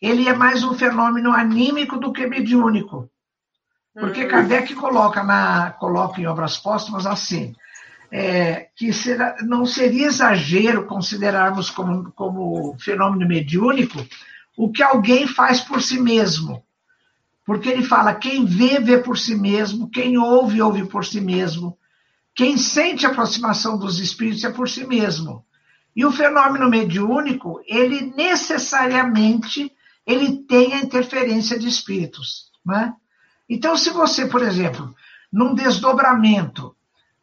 ele 0.00 0.28
é 0.28 0.34
mais 0.34 0.64
um 0.64 0.74
fenômeno 0.74 1.32
anímico 1.32 1.98
do 1.98 2.12
que 2.12 2.26
mediúnico. 2.26 3.10
Porque 3.92 4.24
hum. 4.24 4.28
Kardec 4.28 4.74
coloca, 4.74 5.22
na, 5.22 5.72
coloca 5.72 6.20
em 6.20 6.26
obras 6.26 6.56
póstumas 6.56 7.06
assim, 7.06 7.54
é, 8.10 8.68
que 8.74 8.92
será, 8.92 9.36
não 9.42 9.66
seria 9.66 10.06
exagero 10.06 10.86
considerarmos 10.86 11.70
como, 11.70 12.10
como 12.12 12.76
fenômeno 12.78 13.28
mediúnico 13.28 13.98
o 14.56 14.70
que 14.70 14.82
alguém 14.82 15.26
faz 15.26 15.60
por 15.60 15.80
si 15.80 16.00
mesmo. 16.00 16.62
Porque 17.44 17.68
ele 17.68 17.84
fala: 17.84 18.14
quem 18.14 18.44
vê, 18.44 18.78
vê 18.80 18.98
por 18.98 19.18
si 19.18 19.34
mesmo, 19.34 19.90
quem 19.90 20.18
ouve, 20.18 20.62
ouve 20.62 20.86
por 20.86 21.04
si 21.04 21.20
mesmo, 21.20 21.76
quem 22.34 22.56
sente 22.56 23.06
a 23.06 23.10
aproximação 23.10 23.78
dos 23.78 23.98
espíritos 23.98 24.44
é 24.44 24.50
por 24.50 24.68
si 24.68 24.86
mesmo. 24.86 25.44
E 25.94 26.04
o 26.04 26.12
fenômeno 26.12 26.68
mediúnico, 26.68 27.60
ele 27.66 28.12
necessariamente 28.16 29.72
ele 30.06 30.42
tem 30.44 30.74
a 30.74 30.80
interferência 30.80 31.58
de 31.58 31.68
espíritos. 31.68 32.50
Né? 32.64 32.92
Então, 33.48 33.76
se 33.76 33.90
você, 33.90 34.26
por 34.26 34.42
exemplo, 34.42 34.94
num 35.32 35.54
desdobramento, 35.54 36.74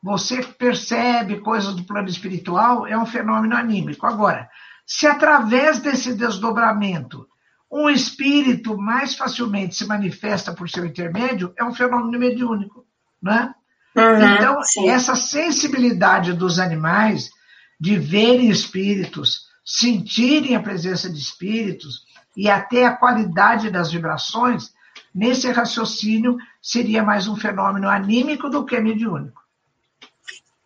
você 0.02 0.44
percebe 0.44 1.40
coisas 1.40 1.76
do 1.76 1.84
plano 1.84 2.08
espiritual, 2.08 2.88
é 2.88 2.98
um 2.98 3.06
fenômeno 3.06 3.56
anímico. 3.56 4.06
Agora, 4.06 4.50
se 4.86 5.06
através 5.06 5.80
desse 5.80 6.14
desdobramento 6.14 7.28
um 7.70 7.90
espírito 7.90 8.78
mais 8.78 9.16
facilmente 9.16 9.76
se 9.76 9.86
manifesta 9.86 10.54
por 10.54 10.70
seu 10.70 10.86
intermédio, 10.86 11.54
é 11.58 11.64
um 11.66 11.74
fenômeno 11.74 12.18
mediúnico, 12.18 12.86
né? 13.22 13.54
Uhum, 13.96 14.36
então, 14.36 14.64
sim. 14.64 14.90
essa 14.90 15.16
sensibilidade 15.16 16.32
dos 16.32 16.60
animais 16.60 17.30
de 17.80 17.98
verem 17.98 18.50
espíritos, 18.50 19.48
sentirem 19.66 20.56
a 20.56 20.62
presença 20.62 21.12
de 21.12 21.20
espíritos 21.20 22.04
e 22.38 22.48
até 22.48 22.86
a 22.86 22.96
qualidade 22.96 23.72
das 23.72 23.92
vibrações, 23.92 24.72
nesse 25.14 25.52
raciocínio 25.52 26.38
seria 26.62 27.02
mais 27.02 27.28
um 27.28 27.36
fenômeno 27.36 27.90
anímico 27.90 28.48
do 28.48 28.64
que 28.64 28.80
mediúnico. 28.80 29.42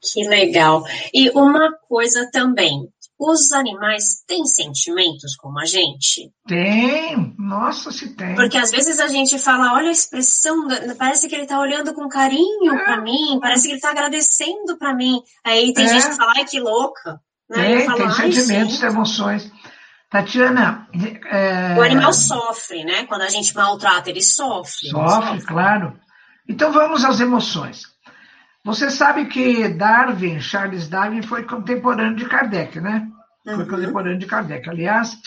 Que 0.01 0.27
legal. 0.27 0.83
E 1.13 1.29
uma 1.29 1.71
coisa 1.87 2.29
também, 2.29 2.89
os 3.17 3.53
animais 3.53 4.23
têm 4.27 4.45
sentimentos 4.45 5.35
como 5.37 5.59
a 5.59 5.65
gente? 5.65 6.33
Tem, 6.45 7.35
nossa, 7.37 7.91
se 7.91 8.09
tem. 8.15 8.35
Porque 8.35 8.57
às 8.57 8.71
vezes 8.71 8.99
a 8.99 9.07
gente 9.07 9.39
fala, 9.39 9.73
olha 9.73 9.89
a 9.89 9.93
expressão, 9.93 10.67
parece 10.97 11.29
que 11.29 11.35
ele 11.35 11.43
está 11.43 11.59
olhando 11.59 11.93
com 11.93 12.09
carinho 12.09 12.73
é. 12.73 12.83
para 12.83 12.99
mim, 12.99 13.39
parece 13.39 13.63
que 13.63 13.69
ele 13.69 13.77
está 13.77 13.91
agradecendo 13.91 14.77
para 14.77 14.93
mim. 14.93 15.21
Aí 15.43 15.71
tem 15.73 15.85
é. 15.85 15.87
gente 15.87 16.09
que 16.09 16.17
fala, 16.17 16.33
ai, 16.35 16.45
que 16.45 16.59
louca. 16.59 17.21
Né? 17.49 17.85
Tem, 17.85 17.95
tem 17.95 18.11
sentimentos, 18.11 18.73
gente. 18.73 18.85
emoções. 18.85 19.51
Tatiana. 20.11 20.89
É... 21.31 21.73
O 21.79 21.81
animal 21.81 22.11
sofre, 22.11 22.83
né? 22.83 23.05
Quando 23.05 23.21
a 23.21 23.29
gente 23.29 23.55
maltrata, 23.55 24.09
ele 24.09 24.21
sofre. 24.21 24.89
Sofre, 24.89 25.27
sofre, 25.27 25.45
claro. 25.45 25.97
Então 26.47 26.73
vamos 26.73 27.05
às 27.05 27.21
emoções. 27.21 27.83
Você 28.63 28.91
sabe 28.91 29.25
que 29.25 29.69
Darwin, 29.69 30.41
Charles 30.41 30.89
Darwin, 30.89 31.21
foi 31.21 31.43
contemporâneo 31.43 32.17
de 32.17 32.25
Kardec, 32.25 32.79
né? 32.81 33.07
Foi 33.43 33.55
uhum. 33.55 33.67
contemporâneo 33.67 34.19
de 34.19 34.25
Kardec. 34.25 34.69
Aliás, 34.69 35.17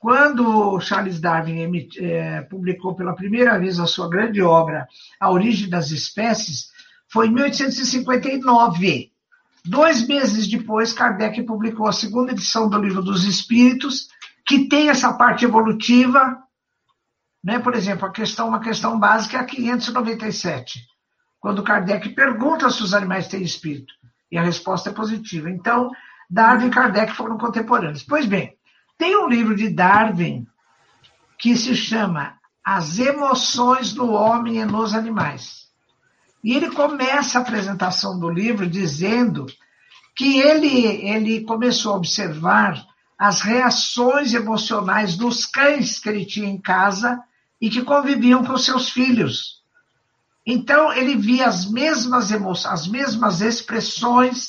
quando 0.00 0.78
Charles 0.80 1.20
Darwin 1.20 1.88
é, 1.98 2.42
publicou 2.42 2.94
pela 2.96 3.14
primeira 3.14 3.56
vez 3.58 3.78
a 3.78 3.86
sua 3.86 4.10
grande 4.10 4.42
obra, 4.42 4.86
A 5.20 5.30
Origem 5.30 5.70
das 5.70 5.92
Espécies, 5.92 6.66
foi 7.08 7.28
em 7.28 7.32
1859. 7.32 9.12
Dois 9.64 10.06
meses 10.06 10.46
depois, 10.46 10.92
Kardec 10.92 11.42
publicou 11.44 11.86
a 11.86 11.92
segunda 11.92 12.32
edição 12.32 12.68
do 12.68 12.78
Livro 12.78 13.00
dos 13.00 13.24
Espíritos, 13.24 14.08
que 14.46 14.68
tem 14.68 14.88
essa 14.88 15.12
parte 15.12 15.44
evolutiva, 15.44 16.42
Né? 17.42 17.58
Por 17.58 17.74
exemplo, 17.74 18.06
a 18.06 18.10
questão, 18.10 18.48
uma 18.48 18.60
questão 18.60 18.98
básica 18.98 19.36
é 19.36 19.40
a 19.40 19.44
597, 19.44 20.80
quando 21.38 21.62
Kardec 21.62 22.08
pergunta 22.14 22.70
se 22.70 22.82
os 22.82 22.94
animais 22.94 23.28
têm 23.28 23.42
espírito, 23.42 23.92
e 24.32 24.38
a 24.38 24.42
resposta 24.42 24.88
é 24.88 24.92
positiva. 24.94 25.50
Então, 25.50 25.90
Darwin 26.28 26.68
e 26.68 26.70
Kardec 26.70 27.12
foram 27.12 27.36
contemporâneos. 27.36 28.02
Pois 28.02 28.24
bem, 28.24 28.56
tem 28.96 29.16
um 29.16 29.28
livro 29.28 29.54
de 29.54 29.68
Darwin 29.68 30.46
que 31.38 31.56
se 31.56 31.76
chama 31.76 32.38
As 32.64 32.98
Emoções 32.98 33.92
do 33.92 34.10
Homem 34.10 34.56
e 34.56 34.64
nos 34.64 34.94
Animais. 34.94 35.64
E 36.42 36.54
ele 36.54 36.70
começa 36.70 37.38
a 37.38 37.42
apresentação 37.42 38.18
do 38.18 38.30
livro 38.30 38.66
dizendo 38.66 39.46
que 40.16 40.40
ele, 40.40 40.86
ele 41.06 41.44
começou 41.44 41.92
a 41.92 41.96
observar 41.96 42.82
as 43.18 43.40
reações 43.40 44.34
emocionais 44.34 45.16
dos 45.16 45.46
cães 45.46 45.98
que 45.98 46.08
ele 46.08 46.24
tinha 46.24 46.48
em 46.48 46.60
casa 46.60 47.22
e 47.60 47.70
que 47.70 47.82
conviviam 47.82 48.44
com 48.44 48.56
seus 48.58 48.90
filhos. 48.90 49.62
Então, 50.46 50.92
ele 50.92 51.16
via 51.16 51.46
as 51.46 51.70
mesmas 51.70 52.30
emoções, 52.30 52.72
as 52.72 52.86
mesmas 52.86 53.40
expressões 53.40 54.48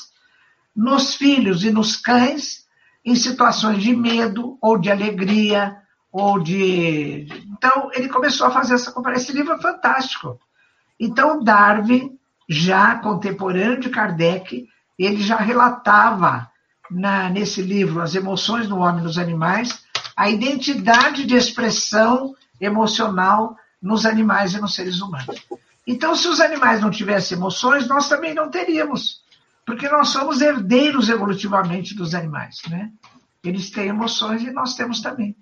nos 0.76 1.16
filhos 1.16 1.64
e 1.64 1.72
nos 1.72 1.96
cães 1.96 2.66
em 3.06 3.16
situações 3.16 3.82
de 3.82 3.96
medo 3.96 4.58
ou 4.62 4.78
de 4.78 4.92
alegria 4.92 5.78
ou 6.12 6.40
de. 6.40 7.28
Então, 7.52 7.90
ele 7.94 8.10
começou 8.10 8.48
a 8.48 8.52
fazer 8.52 8.74
essa 8.74 8.92
comparação. 8.92 9.24
Esse 9.24 9.34
livro 9.34 9.54
é 9.54 9.62
fantástico. 9.62 10.40
Então, 11.00 11.44
Darwin, 11.44 12.18
já 12.50 12.96
contemporâneo 12.96 13.80
de 13.80 13.90
Kardec, 13.90 14.68
ele 14.98 15.22
já 15.22 15.38
relatava 15.38 16.50
na, 16.90 17.30
nesse 17.30 17.62
livro 17.62 18.02
As 18.02 18.16
Emoções 18.16 18.68
do 18.68 18.78
Homem 18.78 19.02
e 19.02 19.04
nos 19.04 19.18
Animais, 19.18 19.84
a 20.16 20.30
identidade 20.30 21.26
de 21.26 21.36
expressão 21.36 22.36
emocional 22.60 23.58
nos 23.82 24.06
animais 24.06 24.54
e 24.54 24.62
nos 24.62 24.74
seres 24.74 25.02
humanos. 25.02 25.46
Então, 25.86 26.16
se 26.16 26.28
os 26.28 26.40
animais 26.40 26.82
não 26.82 26.90
tivessem 26.90 27.38
emoções, 27.38 27.88
nós 27.88 28.10
também 28.10 28.34
não 28.34 28.50
teríamos, 28.50 29.22
porque 29.66 29.88
nós 29.88 30.10
somos 30.10 30.42
herdeiros 30.42 31.10
evolutivamente 31.10 31.94
dos 31.94 32.16
animais, 32.16 32.62
né? 32.70 32.92
Eles 33.44 33.70
têm 33.70 33.90
emoções 33.90 34.42
e 34.42 34.52
nós 34.52 34.76
temos 34.76 35.02
também. 35.02 35.36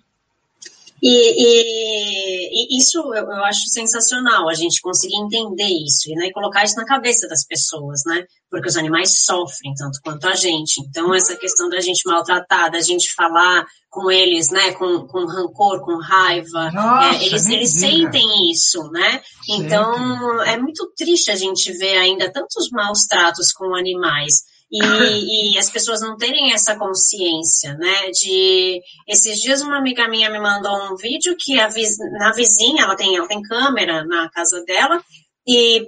E, 1.01 1.09
e, 1.09 2.75
e, 2.75 2.77
isso 2.77 2.99
eu, 2.99 3.13
eu, 3.13 3.43
acho 3.43 3.67
sensacional, 3.67 4.47
a 4.47 4.53
gente 4.53 4.81
conseguir 4.81 5.17
entender 5.17 5.67
isso 5.67 6.09
né, 6.15 6.27
e 6.27 6.31
colocar 6.31 6.63
isso 6.63 6.75
na 6.77 6.85
cabeça 6.85 7.27
das 7.27 7.45
pessoas, 7.45 8.01
né? 8.05 8.25
Porque 8.49 8.69
os 8.69 8.77
animais 8.77 9.23
sofrem 9.23 9.73
tanto 9.73 9.99
quanto 10.03 10.27
a 10.27 10.35
gente. 10.35 10.79
Então, 10.79 11.13
essa 11.13 11.35
questão 11.35 11.67
da 11.69 11.81
gente 11.81 12.07
maltratar, 12.07 12.71
da 12.71 12.79
gente 12.79 13.13
falar 13.13 13.65
com 13.89 14.09
eles, 14.09 14.49
né, 14.49 14.71
com, 14.73 15.05
com 15.07 15.25
rancor, 15.25 15.83
com 15.83 15.97
raiva, 15.97 16.71
Nossa, 16.71 17.17
é, 17.17 17.25
eles, 17.25 17.47
eles 17.47 17.71
sentem 17.71 18.51
isso, 18.51 18.89
né? 18.91 19.21
Então, 19.49 20.41
é 20.43 20.57
muito 20.57 20.91
triste 20.95 21.29
a 21.29 21.35
gente 21.35 21.71
ver 21.73 21.97
ainda 21.97 22.31
tantos 22.31 22.69
maus 22.71 23.05
tratos 23.05 23.51
com 23.51 23.75
animais. 23.75 24.52
E, 24.75 25.53
e, 25.53 25.57
as 25.59 25.69
pessoas 25.69 26.01
não 26.01 26.17
terem 26.17 26.51
essa 26.51 26.75
consciência, 26.75 27.75
né? 27.75 28.09
De 28.09 28.81
esses 29.07 29.39
dias 29.39 29.61
uma 29.61 29.77
amiga 29.77 30.07
minha 30.07 30.31
me 30.31 30.39
mandou 30.39 30.91
um 30.91 30.95
vídeo 30.95 31.35
que 31.39 31.59
a 31.59 31.69
na 32.17 32.31
vizinha 32.31 32.83
ela 32.83 32.95
tem 32.95 33.15
ela 33.15 33.27
tem 33.27 33.43
câmera 33.43 34.03
na 34.03 34.27
casa 34.31 34.63
dela 34.65 34.99
e 35.47 35.87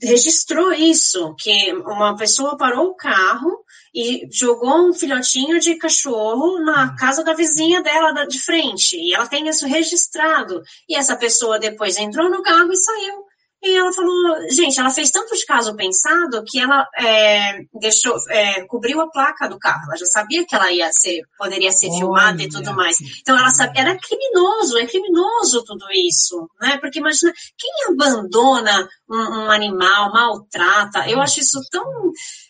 registrou 0.00 0.72
isso 0.72 1.34
que 1.36 1.72
uma 1.72 2.14
pessoa 2.16 2.56
parou 2.56 2.90
o 2.90 2.94
carro 2.94 3.64
e 3.92 4.28
jogou 4.30 4.88
um 4.88 4.94
filhotinho 4.94 5.58
de 5.58 5.74
cachorro 5.74 6.60
na 6.60 6.94
casa 6.94 7.24
da 7.24 7.34
vizinha 7.34 7.82
dela 7.82 8.24
de 8.24 8.38
frente. 8.38 8.96
E 8.96 9.14
ela 9.14 9.26
tem 9.26 9.48
isso 9.48 9.66
registrado. 9.66 10.62
E 10.88 10.94
essa 10.94 11.16
pessoa 11.16 11.58
depois 11.58 11.96
entrou 11.96 12.30
no 12.30 12.42
carro 12.42 12.72
e 12.72 12.76
saiu 12.76 13.31
e 13.62 13.76
ela 13.76 13.92
falou, 13.92 14.50
gente, 14.50 14.80
ela 14.80 14.90
fez 14.90 15.10
tanto 15.10 15.36
de 15.36 15.46
caso 15.46 15.76
pensado 15.76 16.42
que 16.44 16.58
ela 16.58 16.84
é, 16.96 17.60
deixou, 17.80 18.16
é, 18.28 18.64
cobriu 18.66 19.00
a 19.00 19.08
placa 19.08 19.48
do 19.48 19.58
carro. 19.58 19.84
Ela 19.86 19.96
já 19.96 20.06
sabia 20.06 20.44
que 20.44 20.54
ela 20.54 20.72
ia 20.72 20.90
ser, 20.92 21.22
poderia 21.38 21.70
ser 21.70 21.86
Olha, 21.86 21.98
filmada 21.98 22.42
e 22.42 22.48
tudo 22.48 22.74
mais. 22.74 22.96
Então 23.20 23.38
ela 23.38 23.50
sabia, 23.50 23.82
era 23.82 23.98
criminoso, 23.98 24.78
é 24.78 24.86
criminoso 24.86 25.62
tudo 25.64 25.84
isso, 25.92 26.48
né? 26.60 26.76
Porque 26.78 26.98
imagina, 26.98 27.32
quem 27.56 27.70
abandona 27.88 28.88
um, 29.08 29.16
um 29.16 29.50
animal, 29.50 30.12
maltrata, 30.12 31.08
eu 31.08 31.20
acho 31.20 31.38
isso 31.38 31.60
tão, 31.70 31.84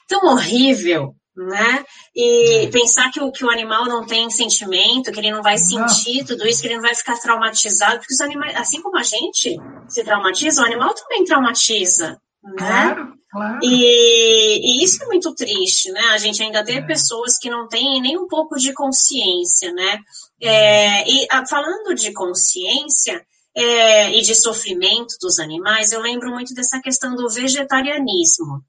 tão 0.09 0.33
horrível, 0.33 1.15
né? 1.37 1.85
E 2.15 2.67
é. 2.67 2.71
pensar 2.71 3.11
que 3.11 3.21
o, 3.21 3.33
que 3.33 3.45
o 3.45 3.51
animal 3.51 3.87
não 3.87 4.05
tem 4.05 4.29
sentimento, 4.31 5.11
que 5.11 5.19
ele 5.19 5.31
não 5.31 5.43
vai 5.43 5.57
sentir 5.59 6.25
tudo 6.25 6.47
isso, 6.47 6.61
que 6.61 6.69
ele 6.69 6.77
não 6.77 6.83
vai 6.83 6.95
ficar 6.95 7.19
traumatizado, 7.19 7.99
porque 7.99 8.15
os 8.15 8.21
animais, 8.21 8.55
assim 8.57 8.83
como 8.83 8.99
a 8.99 9.03
gente 9.03 9.57
se 9.89 10.05
traumatiza, 10.05 10.63
o 10.63 10.65
animal 10.65 10.95
também 10.95 11.25
traumatiza, 11.25 12.21
né? 12.43 12.55
Claro, 12.59 13.15
claro. 13.31 13.59
E, 13.63 14.61
e 14.81 14.85
isso 14.85 15.03
é 15.03 15.07
muito 15.07 15.35
triste, 15.35 15.91
né? 15.91 16.03
A 16.11 16.19
gente 16.19 16.43
ainda 16.43 16.65
ter 16.65 16.79
é. 16.79 16.87
pessoas 16.87 17.39
que 17.39 17.49
não 17.49 17.67
têm 17.67 18.01
nem 18.03 18.19
um 18.19 18.27
pouco 18.27 18.57
de 18.57 18.73
consciência, 18.73 19.73
né? 19.73 19.99
É, 20.41 21.09
e 21.11 21.27
a, 21.31 21.47
falando 21.47 21.95
de 21.95 22.13
consciência, 22.13 23.25
é, 23.55 24.11
e 24.11 24.23
de 24.23 24.35
sofrimento 24.35 25.15
dos 25.21 25.39
animais, 25.39 25.93
eu 25.93 26.01
lembro 26.01 26.31
muito 26.31 26.55
dessa 26.55 26.81
questão 26.81 27.15
do 27.15 27.29
vegetarianismo 27.29 28.63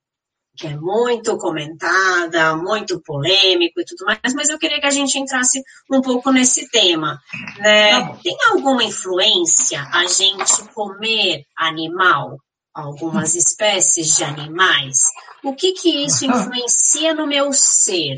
que 0.56 0.68
é 0.68 0.76
muito 0.76 1.38
comentada, 1.38 2.56
muito 2.56 3.02
polêmico 3.02 3.82
e 3.82 3.86
tudo 3.86 4.06
mais, 4.06 4.34
mas 4.36 4.50
eu 4.50 4.60
queria 4.60 4.80
que 4.80 4.86
a 4.86 4.92
gente 4.92 5.18
entrasse 5.18 5.64
um 5.92 6.02
pouco 6.02 6.32
nesse 6.32 6.70
tema. 6.70 7.20
Né? 7.58 8.00
Tá 8.00 8.18
Tem 8.24 8.38
alguma 8.52 8.84
influência 8.84 9.82
a 9.92 10.06
gente 10.06 10.64
comer 10.74 11.46
animal? 11.58 12.38
Algumas 12.74 13.34
espécies 13.36 14.16
de 14.16 14.24
animais? 14.24 15.00
O 15.44 15.56
que 15.56 15.74
que 15.74 16.06
isso 16.06 16.26
influencia 16.30 17.14
no 17.14 17.26
meu 17.28 17.52
ser? 17.52 18.18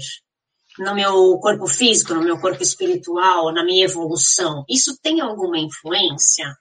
No 0.77 0.93
meu 0.93 1.37
corpo 1.39 1.67
físico, 1.67 2.13
no 2.13 2.21
meu 2.21 2.37
corpo 2.37 2.61
espiritual, 2.61 3.53
na 3.53 3.63
minha 3.63 3.85
evolução? 3.85 4.65
Isso 4.69 4.99
tem 5.01 5.21
alguma 5.21 5.57
influência? 5.57 6.53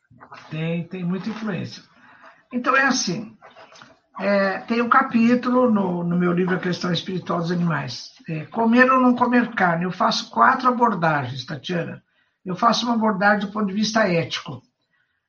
Tem, 0.51 0.87
tem 0.87 1.05
muita 1.05 1.31
influência. 1.31 1.83
Então 2.53 2.77
é 2.77 2.85
assim, 2.85 3.37
é, 4.21 4.59
tem 4.59 4.81
um 4.81 4.89
capítulo 4.89 5.71
no, 5.71 6.05
no, 6.05 6.17
meu 6.17 6.33
livro 6.33 6.55
A 6.55 6.61
Questão 6.61 6.93
Espiritual 6.93 7.41
dos 7.41 7.51
Animais. 7.51 8.13
É, 8.29 8.45
comer 8.47 8.91
ou 8.91 9.01
não 9.01 9.15
comer 9.15 9.51
carne. 9.55 9.85
Eu 9.85 9.91
faço 9.91 10.31
quatro 10.31 10.69
abordagens, 10.69 11.45
Tatiana. 11.45 12.03
Eu 12.45 12.55
faço 12.55 12.87
uma 12.87 12.95
abordagem 12.95 13.47
do 13.47 13.53
ponto 13.53 13.67
de 13.67 13.73
vista 13.73 14.07
ético, 14.07 14.63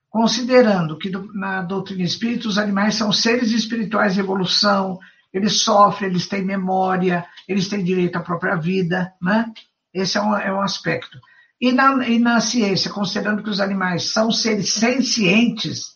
considerando 0.10 0.98
que 0.98 1.10
do, 1.10 1.34
na 1.34 1.62
doutrina 1.62 2.04
espírita 2.04 2.48
os 2.48 2.58
animais 2.58 2.96
são 2.96 3.12
seres 3.12 3.52
espirituais 3.52 4.14
de 4.14 4.20
evolução, 4.20 5.00
eles 5.34 5.62
sofrem, 5.62 6.10
eles 6.10 6.28
têm 6.28 6.44
memória, 6.44 7.26
eles 7.48 7.68
têm 7.68 7.84
direito 7.84 8.18
à 8.18 8.22
própria 8.22 8.56
vida, 8.56 9.14
né? 9.22 9.52
Esse 9.94 10.18
é 10.18 10.22
um, 10.22 10.36
é 10.36 10.54
um 10.54 10.62
aspecto. 10.62 11.18
E 11.60 11.72
na, 11.72 12.08
e 12.08 12.20
na 12.20 12.42
ciência, 12.42 12.92
considerando 12.92 13.42
que 13.42 13.50
os 13.50 13.62
animais 13.62 14.12
são 14.12 14.30
seres 14.30 14.74
sencientes, 14.74 15.96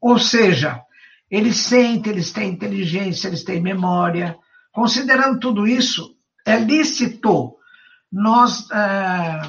ou 0.00 0.18
seja, 0.18 0.82
eles 1.30 1.56
sentem, 1.58 2.12
eles 2.12 2.32
têm 2.32 2.50
inteligência, 2.50 3.28
eles 3.28 3.44
têm 3.44 3.60
memória. 3.60 4.36
Considerando 4.72 5.40
tudo 5.40 5.66
isso, 5.66 6.14
é 6.46 6.58
lícito 6.58 7.56
nós, 8.12 8.70
é, 8.70 9.40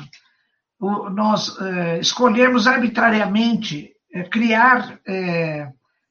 nós 1.11 1.57
é, 1.59 1.99
escolhermos 1.99 2.67
arbitrariamente 2.67 3.91
é, 4.13 4.23
criar 4.23 4.99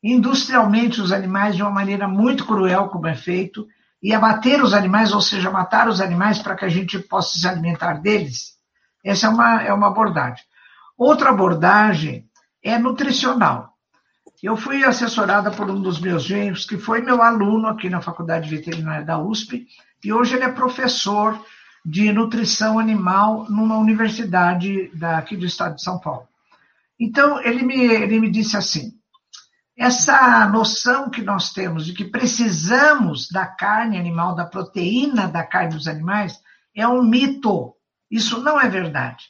industrialmente 0.02 1.00
os 1.00 1.10
animais 1.10 1.56
de 1.56 1.62
uma 1.62 1.70
maneira 1.70 2.06
muito 2.06 2.46
cruel, 2.46 2.88
como 2.88 3.08
é 3.08 3.14
feito, 3.14 3.66
e 4.02 4.14
abater 4.14 4.62
os 4.62 4.72
animais, 4.72 5.12
ou 5.12 5.20
seja, 5.20 5.50
matar 5.50 5.88
os 5.88 6.00
animais 6.00 6.38
para 6.38 6.54
que 6.54 6.64
a 6.64 6.68
gente 6.68 6.98
possa 6.98 7.38
se 7.38 7.48
alimentar 7.48 7.94
deles. 7.94 8.56
Essa 9.04 9.26
é 9.26 9.30
uma, 9.30 9.62
é 9.62 9.72
uma 9.72 9.88
abordagem. 9.88 10.44
Outra 10.96 11.30
abordagem 11.30 12.28
é 12.62 12.78
nutricional. 12.78 13.75
Eu 14.42 14.56
fui 14.56 14.84
assessorada 14.84 15.50
por 15.50 15.70
um 15.70 15.80
dos 15.80 15.98
meus 16.00 16.22
genros, 16.22 16.64
que 16.66 16.78
foi 16.78 17.00
meu 17.00 17.22
aluno 17.22 17.68
aqui 17.68 17.88
na 17.88 18.00
Faculdade 18.00 18.48
Veterinária 18.48 19.04
da 19.04 19.18
USP, 19.18 19.66
e 20.04 20.12
hoje 20.12 20.34
ele 20.34 20.44
é 20.44 20.52
professor 20.52 21.40
de 21.84 22.12
nutrição 22.12 22.78
animal 22.78 23.46
numa 23.48 23.78
universidade 23.78 24.90
daqui 24.94 25.36
do 25.36 25.46
estado 25.46 25.76
de 25.76 25.82
São 25.82 25.98
Paulo. 25.98 26.28
Então, 26.98 27.40
ele 27.42 27.62
me, 27.62 27.76
ele 27.76 28.18
me 28.18 28.30
disse 28.30 28.56
assim: 28.56 28.92
essa 29.76 30.46
noção 30.48 31.10
que 31.10 31.22
nós 31.22 31.52
temos 31.52 31.84
de 31.84 31.92
que 31.92 32.04
precisamos 32.04 33.28
da 33.30 33.46
carne 33.46 33.98
animal, 33.98 34.34
da 34.34 34.46
proteína 34.46 35.28
da 35.28 35.44
carne 35.44 35.74
dos 35.74 35.86
animais, 35.86 36.40
é 36.74 36.88
um 36.88 37.02
mito. 37.02 37.74
Isso 38.10 38.42
não 38.42 38.58
é 38.58 38.68
verdade. 38.68 39.24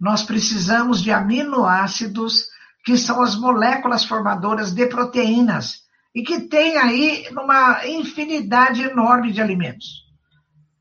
Nós 0.00 0.22
precisamos 0.22 1.02
de 1.02 1.12
aminoácidos 1.12 2.46
que 2.84 2.96
são 2.96 3.22
as 3.22 3.36
moléculas 3.36 4.04
formadoras 4.04 4.72
de 4.72 4.86
proteínas, 4.86 5.82
e 6.14 6.22
que 6.22 6.40
tem 6.42 6.76
aí 6.76 7.26
uma 7.30 7.86
infinidade 7.86 8.82
enorme 8.82 9.32
de 9.32 9.40
alimentos. 9.40 10.02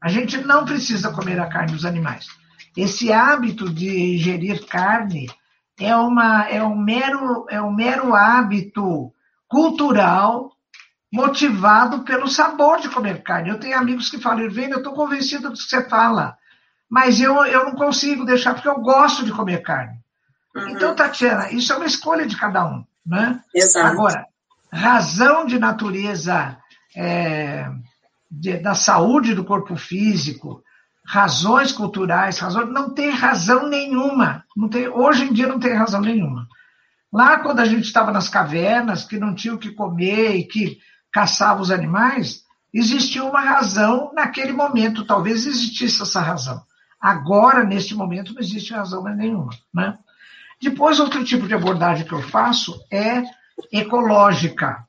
A 0.02 0.10
gente 0.10 0.38
não 0.40 0.66
precisa 0.66 1.12
comer 1.12 1.40
a 1.40 1.48
carne 1.48 1.74
dos 1.74 1.86
animais. 1.86 2.28
Esse 2.76 3.12
hábito 3.12 3.70
de 3.70 4.16
ingerir 4.16 4.66
carne 4.66 5.30
é, 5.80 5.96
uma, 5.96 6.48
é, 6.48 6.64
um 6.64 6.76
mero, 6.76 7.46
é 7.50 7.62
um 7.62 7.72
mero 7.72 8.14
hábito 8.14 9.14
cultural 9.48 10.52
motivado 11.12 12.04
pelo 12.04 12.28
sabor 12.28 12.80
de 12.80 12.90
comer 12.90 13.22
carne. 13.22 13.50
Eu 13.50 13.60
tenho 13.60 13.78
amigos 13.78 14.10
que 14.10 14.20
falam, 14.20 14.44
Irvine, 14.44 14.72
eu 14.72 14.78
estou 14.78 14.94
convencido 14.94 15.50
do 15.50 15.56
que 15.56 15.64
você 15.64 15.88
fala, 15.90 16.38
mas 16.90 17.20
eu, 17.20 17.46
eu 17.46 17.66
não 17.66 17.74
consigo 17.74 18.26
deixar 18.26 18.54
porque 18.54 18.70
eu 18.70 18.80
gosto 18.80 19.26
de 19.26 19.32
comer 19.32 19.62
carne. 19.62 20.00
Uhum. 20.56 20.70
Então, 20.70 20.96
Tatiana, 20.96 21.52
isso 21.52 21.72
é 21.72 21.76
uma 21.76 21.86
escolha 21.86 22.26
de 22.26 22.38
cada 22.38 22.66
um. 22.66 22.84
Né? 23.06 23.40
Exato. 23.54 23.88
Agora, 23.88 24.26
razão 24.72 25.46
de 25.46 25.58
natureza 25.58 26.58
é, 26.96 27.68
de, 28.30 28.58
da 28.58 28.76
saúde 28.76 29.34
do 29.34 29.44
corpo 29.44 29.76
físico, 29.76 30.64
razões 31.06 31.72
culturais, 31.72 32.40
razões, 32.40 32.70
não 32.70 32.94
tem 32.94 33.10
razão 33.10 33.68
nenhuma. 33.68 34.46
Não 34.56 34.70
tem, 34.70 34.88
hoje 34.88 35.26
em 35.26 35.34
dia 35.34 35.48
não 35.48 35.60
tem 35.60 35.74
razão 35.74 36.02
nenhuma. 36.02 36.48
Lá, 37.12 37.40
quando 37.40 37.60
a 37.60 37.66
gente 37.66 37.84
estava 37.84 38.12
nas 38.12 38.30
cavernas, 38.30 39.04
que 39.04 39.20
não 39.20 39.36
tinha 39.36 39.54
o 39.54 39.58
que 39.58 39.72
comer 39.72 40.36
e 40.36 40.48
que 40.48 40.78
caçava 41.12 41.62
os 41.62 41.70
animais, 41.70 42.44
existia 42.74 43.24
uma 43.24 43.42
razão 43.42 44.12
naquele 44.14 44.54
momento, 44.54 45.06
talvez 45.06 45.46
existisse 45.46 46.02
essa 46.02 46.22
razão. 46.22 46.64
Agora, 47.02 47.66
neste 47.66 47.96
momento, 47.96 48.34
não 48.34 48.40
existe 48.40 48.74
razão 48.74 49.04
nenhuma. 49.04 49.50
Né? 49.74 49.98
Depois, 50.62 51.00
outro 51.00 51.24
tipo 51.24 51.48
de 51.48 51.54
abordagem 51.54 52.06
que 52.06 52.14
eu 52.14 52.22
faço 52.22 52.80
é 52.92 53.24
ecológica, 53.72 54.86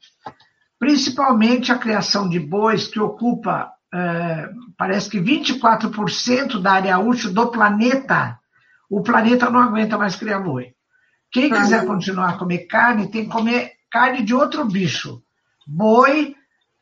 principalmente 0.78 1.72
a 1.72 1.78
criação 1.78 2.28
de 2.28 2.38
bois, 2.38 2.86
que 2.86 3.00
ocupa, 3.00 3.72
é, 3.92 4.50
parece 4.76 5.08
que 5.08 5.20
24% 5.20 6.60
da 6.60 6.72
área 6.72 6.98
útil 6.98 7.32
do 7.32 7.50
planeta. 7.50 8.38
O 8.90 9.02
planeta 9.02 9.48
não 9.48 9.60
aguenta 9.60 9.96
mais 9.96 10.16
criar 10.16 10.40
boi. 10.40 10.74
Quem 11.30 11.48
quiser 11.50 11.86
continuar 11.86 12.30
a 12.30 12.38
comer 12.38 12.66
carne, 12.66 13.10
tem 13.10 13.24
que 13.24 13.30
comer 13.30 13.72
carne 13.90 14.22
de 14.22 14.34
outro 14.34 14.66
bicho. 14.66 15.22
Boi 15.66 16.36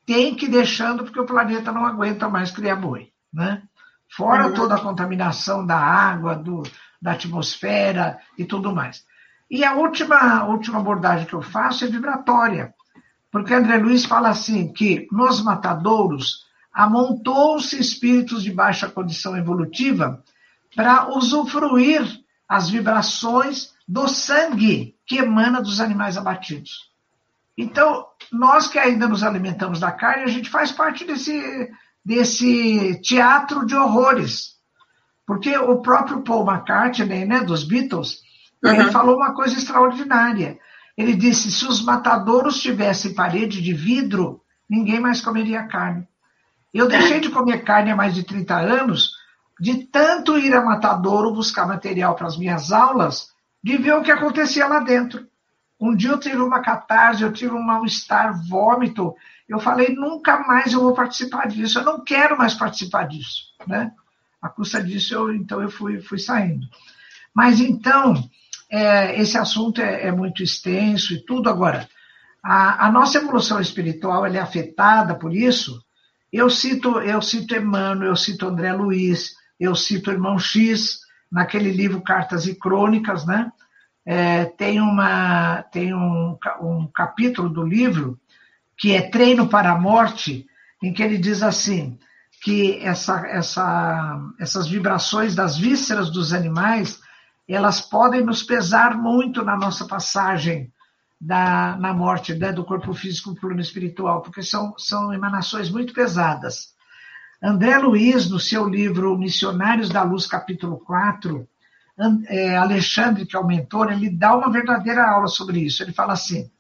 tem 0.05 0.35
que 0.35 0.47
ir 0.47 0.51
deixando, 0.51 1.05
porque 1.05 1.21
o 1.21 1.27
planeta 1.27 1.71
não 1.71 1.87
aguenta 1.87 2.29
mais 2.29 2.51
criar 2.51 2.75
boi. 2.75 3.13
Né? 3.33 3.63
Fora 4.09 4.49
uhum. 4.49 4.55
toda 4.55 4.75
a 4.75 4.81
contaminação 4.81 5.65
da 5.65 5.77
água, 5.79 6.35
do, 6.35 6.65
da 7.01 7.13
atmosfera 7.13 8.19
e 8.37 8.45
tudo 8.45 8.75
mais. 8.75 9.05
E 9.51 9.65
a 9.65 9.75
última, 9.75 10.45
última 10.45 10.79
abordagem 10.79 11.27
que 11.27 11.35
eu 11.35 11.43
faço 11.43 11.85
é 11.85 11.89
vibratória, 11.89 12.75
porque 13.31 13.55
André 13.55 13.79
Luiz 13.79 14.05
fala 14.05 14.29
assim 14.29 14.73
que 14.73 15.09
nos 15.11 15.43
matadouros 15.43 16.47
amontou-se 16.73 17.79
espíritos 17.81 18.43
de 18.43 18.53
baixa 18.53 18.89
condição 18.89 19.37
evolutiva 19.37 20.23
para 20.75 21.09
usufruir 21.09 22.03
as 22.49 22.71
vibrações 22.71 23.73
do 23.87 24.09
sangue 24.09 24.95
que 25.07 25.19
emana 25.19 25.61
dos 25.61 25.81
animais 25.81 26.17
abatidos. 26.17 26.91
Então, 27.57 28.07
nós 28.33 28.69
que 28.69 28.79
ainda 28.79 29.09
nos 29.09 29.23
alimentamos 29.23 29.81
da 29.81 29.91
carne, 29.91 30.23
a 30.23 30.29
gente 30.29 30.49
faz 30.49 30.71
parte 30.71 31.05
desse, 31.05 31.71
desse 32.05 33.01
teatro 33.03 33.67
de 33.67 33.75
horrores. 33.75 34.57
Porque 35.31 35.57
o 35.57 35.81
próprio 35.81 36.23
Paul 36.23 36.45
McCartney, 36.45 37.25
né, 37.25 37.41
dos 37.43 37.63
Beatles, 37.63 38.21
uhum. 38.65 38.73
ele 38.73 38.91
falou 38.91 39.15
uma 39.15 39.33
coisa 39.33 39.57
extraordinária. 39.57 40.59
Ele 40.99 41.15
disse: 41.15 41.53
se 41.53 41.65
os 41.67 41.85
matadouros 41.85 42.61
tivessem 42.61 43.15
parede 43.15 43.63
de 43.63 43.73
vidro, 43.73 44.41
ninguém 44.69 44.99
mais 44.99 45.21
comeria 45.21 45.69
carne. 45.69 46.05
Eu 46.75 46.89
deixei 46.89 47.21
de 47.21 47.31
comer 47.31 47.63
carne 47.63 47.93
há 47.93 47.97
mais 47.97 48.13
de 48.13 48.25
30 48.25 48.57
anos, 48.57 49.13
de 49.61 49.85
tanto 49.85 50.37
ir 50.37 50.53
a 50.53 50.65
matadouro 50.65 51.33
buscar 51.33 51.65
material 51.65 52.17
para 52.17 52.27
as 52.27 52.37
minhas 52.37 52.73
aulas, 52.73 53.31
de 53.63 53.77
ver 53.77 53.95
o 53.95 54.03
que 54.03 54.11
acontecia 54.11 54.67
lá 54.67 54.81
dentro. 54.81 55.25
Um 55.81 55.95
dia 55.95 56.11
eu 56.11 56.19
tive 56.19 56.39
uma 56.39 56.59
catarse, 56.59 57.23
eu 57.23 57.33
tive 57.33 57.55
um 57.55 57.63
mal-estar, 57.63 58.37
vômito. 58.49 59.15
Eu 59.49 59.61
falei, 59.61 59.95
nunca 59.95 60.41
mais 60.41 60.73
eu 60.73 60.81
vou 60.81 60.93
participar 60.93 61.47
disso, 61.47 61.79
eu 61.79 61.85
não 61.85 62.03
quero 62.03 62.37
mais 62.37 62.53
participar 62.55 63.07
disso. 63.07 63.45
Né? 63.65 63.93
A 64.41 64.49
custa 64.49 64.83
disso, 64.83 65.15
eu, 65.15 65.35
então, 65.35 65.61
eu 65.61 65.71
fui, 65.71 66.01
fui 66.01 66.19
saindo. 66.19 66.67
Mas, 67.35 67.61
então, 67.61 68.15
é, 68.71 69.21
esse 69.21 69.37
assunto 69.37 69.81
é, 69.81 70.07
é, 70.07 70.13
muito 70.13 70.43
extenso 70.43 71.13
e 71.13 71.25
tudo. 71.25 71.49
Agora, 71.49 71.89
a, 72.43 72.87
a 72.87 72.93
nossa 72.93 73.19
evolução 73.19 73.61
espiritual 73.61 74.25
é 74.27 74.39
afetada 74.39 75.15
por 75.15 75.35
isso. 75.35 75.83
Eu 76.33 76.49
cito, 76.49 77.01
eu 77.01 77.21
cito 77.21 77.55
Emmanuel, 77.55 78.11
eu 78.11 78.17
cito 78.17 78.47
André 78.47 78.73
Luiz, 78.73 79.35
eu 79.59 79.75
cito 79.75 80.11
Irmão 80.11 80.39
X, 80.39 81.01
naquele 81.31 81.71
livro 81.71 82.01
Cartas 82.01 82.47
e 82.47 82.55
Crônicas, 82.55 83.27
né? 83.27 83.53
É, 84.07 84.45
tem 84.45 84.81
uma, 84.81 85.63
tem 85.65 85.95
um, 85.95 86.37
um 86.61 86.89
capítulo 86.93 87.49
do 87.49 87.63
livro 87.63 88.19
que 88.77 88.93
é 88.93 89.03
Treino 89.03 89.49
para 89.49 89.73
a 89.73 89.79
Morte, 89.79 90.47
em 90.83 90.93
que 90.93 91.03
ele 91.03 91.19
diz 91.19 91.43
assim: 91.43 91.99
que 92.41 92.79
essa, 92.79 93.27
essa, 93.27 94.19
essas 94.39 94.67
vibrações 94.67 95.35
das 95.35 95.59
vísceras 95.59 96.11
dos 96.11 96.33
animais 96.33 97.01
elas 97.47 97.81
podem 97.81 98.25
nos 98.25 98.43
pesar 98.43 98.97
muito 98.97 99.45
na 99.45 99.57
nossa 99.57 99.85
passagem 99.87 100.73
da, 101.21 101.77
na 101.79 101.93
morte 101.93 102.33
né, 102.35 102.53
do 102.53 102.65
corpo 102.65 102.95
físico 102.95 103.35
para 103.35 103.39
o 103.39 103.41
plano 103.41 103.61
espiritual, 103.61 104.23
porque 104.23 104.43
são, 104.43 104.73
são 104.79 105.13
emanações 105.13 105.69
muito 105.69 105.93
pesadas. 105.93 106.75
André 107.43 107.77
Luiz, 107.79 108.31
no 108.31 108.39
seu 108.39 108.69
livro 108.69 109.19
Missionários 109.19 109.89
da 109.89 110.03
Luz, 110.03 110.27
capítulo 110.27 110.79
4, 110.79 111.47
é, 112.29 112.57
Alexandre, 112.57 113.27
que 113.27 113.37
é 113.37 113.39
o 113.39 113.47
mentor, 113.47 113.91
ele 113.91 114.09
dá 114.09 114.35
uma 114.35 114.51
verdadeira 114.51 115.11
aula 115.11 115.27
sobre 115.27 115.59
isso. 115.61 115.83
Ele 115.83 115.93
fala 115.93 116.13
assim: 116.13 116.51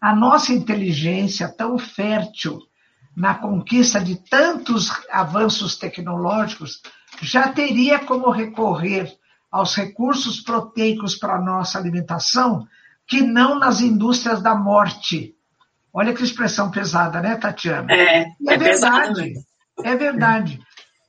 a 0.00 0.14
nossa 0.14 0.52
inteligência 0.52 1.48
tão 1.48 1.78
fértil 1.78 2.60
na 3.16 3.34
conquista 3.34 4.00
de 4.00 4.16
tantos 4.16 4.90
avanços 5.10 5.76
tecnológicos, 5.76 6.80
já 7.22 7.48
teria 7.48 7.98
como 7.98 8.30
recorrer 8.30 9.12
aos 9.50 9.74
recursos 9.74 10.40
proteicos 10.40 11.16
para 11.16 11.36
a 11.36 11.40
nossa 11.40 11.78
alimentação 11.78 12.66
que 13.06 13.20
não 13.20 13.58
nas 13.58 13.80
indústrias 13.80 14.40
da 14.40 14.54
morte. 14.54 15.34
Olha 15.92 16.14
que 16.14 16.22
expressão 16.22 16.70
pesada, 16.70 17.20
né, 17.20 17.36
Tatiana? 17.36 17.92
É, 17.92 18.22
é, 18.22 18.26
é 18.48 18.56
verdade. 18.56 19.34
É 19.82 19.96
verdade. 19.96 20.60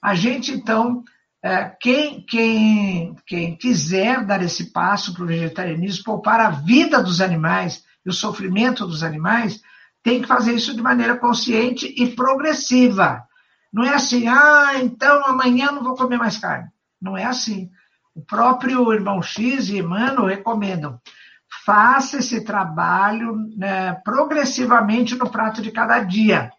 A 0.01 0.15
gente, 0.15 0.51
então, 0.51 1.03
é, 1.43 1.71
quem, 1.79 2.25
quem, 2.25 3.15
quem 3.27 3.55
quiser 3.55 4.25
dar 4.25 4.41
esse 4.41 4.71
passo 4.71 5.13
para 5.13 5.23
o 5.23 5.27
vegetarianismo, 5.27 6.03
poupar 6.03 6.39
a 6.39 6.49
vida 6.49 7.03
dos 7.03 7.21
animais 7.21 7.83
e 8.03 8.09
o 8.09 8.13
sofrimento 8.13 8.87
dos 8.87 9.03
animais, 9.03 9.61
tem 10.03 10.21
que 10.21 10.27
fazer 10.27 10.53
isso 10.53 10.75
de 10.75 10.81
maneira 10.81 11.17
consciente 11.17 11.93
e 11.97 12.15
progressiva. 12.15 13.23
Não 13.71 13.83
é 13.83 13.93
assim, 13.93 14.27
ah, 14.27 14.73
então 14.75 15.25
amanhã 15.25 15.71
não 15.71 15.83
vou 15.83 15.95
comer 15.95 16.17
mais 16.17 16.37
carne. 16.37 16.69
Não 17.01 17.17
é 17.17 17.25
assim. 17.25 17.69
O 18.13 18.21
próprio 18.21 18.91
irmão 18.93 19.21
X 19.21 19.69
e 19.69 19.77
Emmanuel 19.77 20.25
recomendam. 20.25 20.99
Faça 21.65 22.17
esse 22.17 22.43
trabalho 22.43 23.35
né, 23.55 23.93
progressivamente 24.03 25.15
no 25.15 25.29
prato 25.29 25.61
de 25.61 25.71
cada 25.71 25.99
dia, 25.99 26.51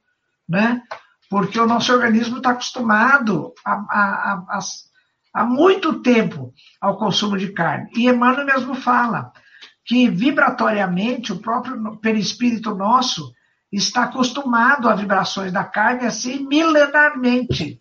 né? 0.49 0.83
Porque 1.29 1.59
o 1.59 1.67
nosso 1.67 1.93
organismo 1.93 2.39
está 2.39 2.51
acostumado 2.51 3.53
há 3.65 4.59
há 5.33 5.45
muito 5.45 6.03
tempo 6.03 6.53
ao 6.81 6.99
consumo 6.99 7.39
de 7.39 7.53
carne. 7.53 7.91
E 7.97 8.09
Emmanuel 8.09 8.47
mesmo 8.47 8.75
fala 8.75 9.33
que 9.85 10.09
vibratoriamente 10.09 11.33
o 11.33 11.39
próprio 11.39 11.97
perispírito 11.97 12.75
nosso 12.75 13.33
está 13.71 14.05
acostumado 14.05 14.89
a 14.89 14.95
vibrações 14.95 15.53
da 15.53 15.65
carne 15.65 16.07
assim 16.07 16.47
milenarmente. 16.47 17.81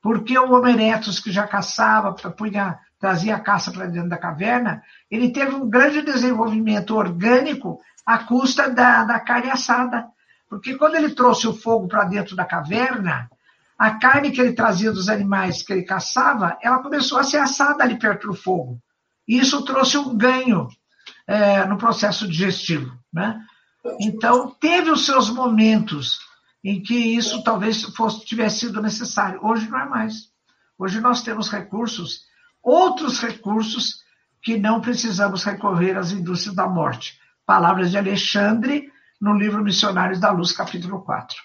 Porque 0.00 0.38
o 0.38 0.52
Homo 0.52 0.68
erectus, 0.68 1.18
que 1.18 1.32
já 1.32 1.46
caçava, 1.46 2.12
punha, 2.12 2.78
trazia 2.98 3.34
a 3.34 3.40
caça 3.40 3.72
para 3.72 3.86
dentro 3.86 4.08
da 4.08 4.16
caverna, 4.16 4.82
ele 5.10 5.30
teve 5.30 5.54
um 5.54 5.68
grande 5.68 6.02
desenvolvimento 6.02 6.94
orgânico 6.94 7.80
à 8.04 8.18
custa 8.18 8.70
da, 8.70 9.04
da 9.04 9.18
carne 9.18 9.50
assada. 9.50 10.06
Porque 10.48 10.76
quando 10.76 10.94
ele 10.94 11.10
trouxe 11.10 11.48
o 11.48 11.52
fogo 11.52 11.88
para 11.88 12.04
dentro 12.04 12.36
da 12.36 12.44
caverna, 12.44 13.28
a 13.76 13.90
carne 13.98 14.30
que 14.30 14.40
ele 14.40 14.52
trazia 14.52 14.92
dos 14.92 15.08
animais 15.08 15.62
que 15.62 15.72
ele 15.72 15.82
caçava, 15.82 16.56
ela 16.62 16.78
começou 16.78 17.18
a 17.18 17.24
ser 17.24 17.38
assada 17.38 17.82
ali 17.82 17.98
perto 17.98 18.28
do 18.28 18.34
fogo. 18.34 18.78
E 19.26 19.38
isso 19.38 19.64
trouxe 19.64 19.98
um 19.98 20.16
ganho 20.16 20.68
é, 21.26 21.64
no 21.66 21.76
processo 21.76 22.26
digestivo. 22.28 22.92
Né? 23.12 23.40
Então, 24.00 24.54
teve 24.60 24.90
os 24.90 25.04
seus 25.04 25.30
momentos 25.30 26.18
em 26.64 26.82
que 26.82 26.94
isso 26.94 27.42
talvez 27.42 27.82
fosse, 27.82 28.24
tivesse 28.24 28.60
sido 28.60 28.82
necessário. 28.82 29.40
Hoje 29.42 29.68
não 29.68 29.78
é 29.78 29.88
mais. 29.88 30.30
Hoje 30.78 31.00
nós 31.00 31.22
temos 31.22 31.50
recursos, 31.50 32.22
outros 32.62 33.20
recursos, 33.20 34.04
que 34.42 34.58
não 34.58 34.80
precisamos 34.80 35.42
recorrer 35.42 35.96
às 35.96 36.12
indústrias 36.12 36.54
da 36.54 36.68
morte. 36.68 37.18
Palavras 37.44 37.90
de 37.90 37.98
Alexandre, 37.98 38.90
no 39.20 39.32
livro 39.32 39.62
Missionários 39.62 40.20
da 40.20 40.30
Luz, 40.30 40.52
capítulo 40.52 41.02
4. 41.02 41.36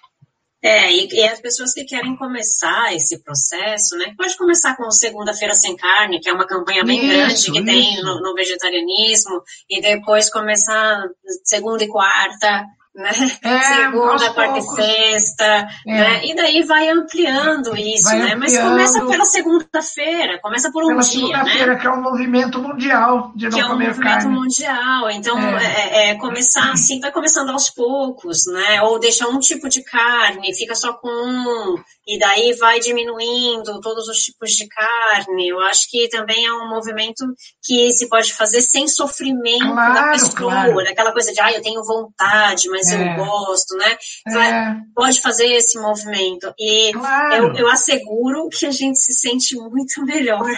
É, 0.64 0.92
e, 0.92 1.08
e, 1.12 1.24
as 1.24 1.42
pessoas 1.42 1.74
que 1.74 1.84
querem 1.84 2.16
começar 2.16 2.94
esse 2.94 3.18
processo, 3.24 3.98
né? 3.98 4.14
Pode 4.16 4.38
começar 4.38 4.76
com 4.78 4.92
Segunda-feira 4.92 5.56
Sem 5.56 5.76
Carne, 5.76 6.20
que 6.20 6.30
é 6.30 6.34
uma 6.34 6.46
campanha 6.46 6.84
bem 6.84 7.00
isso, 7.00 7.08
grande 7.08 7.52
que 7.52 7.58
isso. 7.58 7.66
tem 7.66 8.04
no, 8.04 8.22
no, 8.22 8.36
vegetarianismo, 8.36 9.42
e 9.68 9.82
depois 9.82 10.30
começar 10.30 11.04
segunda 11.44 11.84
e 11.84 11.88
quarta, 11.88 12.68
né? 12.94 13.12
É, 13.44 13.60
Segunda, 13.60 14.34
quarta 14.34 14.54
poucos. 14.54 14.78
e 14.78 14.84
sexta, 14.84 15.68
é. 15.88 15.92
né? 15.92 16.26
E 16.26 16.36
daí 16.36 16.62
vai 16.64 16.90
ampliando 16.90 17.76
isso, 17.76 18.10
vai 18.10 18.20
né? 18.20 18.34
Ampliando. 18.34 18.40
Mas 18.40 18.60
começa 18.60 19.06
pela 19.06 19.26
segunda-feira, 19.26 20.40
começa 20.42 20.72
por 20.72 20.84
um 20.84 20.88
pela 20.88 21.02
dia, 21.02 21.12
segunda-feira, 21.12 21.74
né? 21.74 21.80
que 21.80 21.88
é 21.88 21.90
um 21.90 22.02
movimento 22.02 22.60
mundial 22.60 23.32
de 23.36 23.46
não 23.46 23.58
que 23.58 23.62
carne. 23.62 23.86
É 23.86 23.88
um 23.88 23.88
movimento 23.88 24.30
mundial, 24.30 25.10
então 25.10 25.40
é. 25.40 25.66
é. 25.66 26.12
É, 26.12 26.16
começar 26.16 26.72
assim, 26.72 27.00
vai 27.00 27.12
começando 27.12 27.50
aos 27.50 27.70
poucos, 27.70 28.46
né? 28.48 28.82
Ou 28.84 29.00
deixa 29.00 29.28
um 29.28 29.40
tipo 29.40 29.70
de 29.70 29.84
carne, 29.84 30.54
fica 30.56 30.76
só 30.76 30.94
com 30.94 31.08
um, 31.08 31.76
e 32.08 32.20
daí 32.20 32.54
vai 32.54 32.80
diminuindo 32.80 33.80
todos 33.80 34.08
os 34.08 34.18
tipos 34.18 34.52
de 34.52 34.68
carne. 34.68 35.48
Eu 35.48 35.60
acho 35.62 35.90
que 35.90 36.10
também 36.10 36.46
é 36.46 36.54
um 36.54 36.70
movimento 36.70 37.26
que 37.64 37.92
se 37.94 38.10
pode 38.10 38.34
fazer 38.34 38.62
sem 38.62 38.88
sofrimento 38.88 39.72
claro, 39.72 39.94
da 39.94 40.12
pessoa, 40.12 40.34
claro. 40.34 40.80
aquela 40.80 41.12
coisa 41.14 41.32
de, 41.32 41.40
ah, 41.40 41.52
eu 41.54 41.62
tenho 41.62 41.82
vontade, 41.84 42.68
mas 42.70 42.81
mas 42.82 42.92
é. 42.92 43.14
eu 43.14 43.26
gosto, 43.26 43.78
né? 43.78 43.98
É. 44.28 44.76
Pode 44.96 45.22
fazer 45.22 45.48
esse 45.48 45.80
movimento. 45.80 46.54
E 46.60 46.92
claro. 46.94 47.36
eu, 47.36 47.54
eu 47.56 47.70
asseguro 47.70 48.50
que 48.50 48.66
a 48.66 48.72
gente 48.72 48.98
se 48.98 49.14
sente 49.14 49.56
muito 49.56 50.04
melhor 50.04 50.50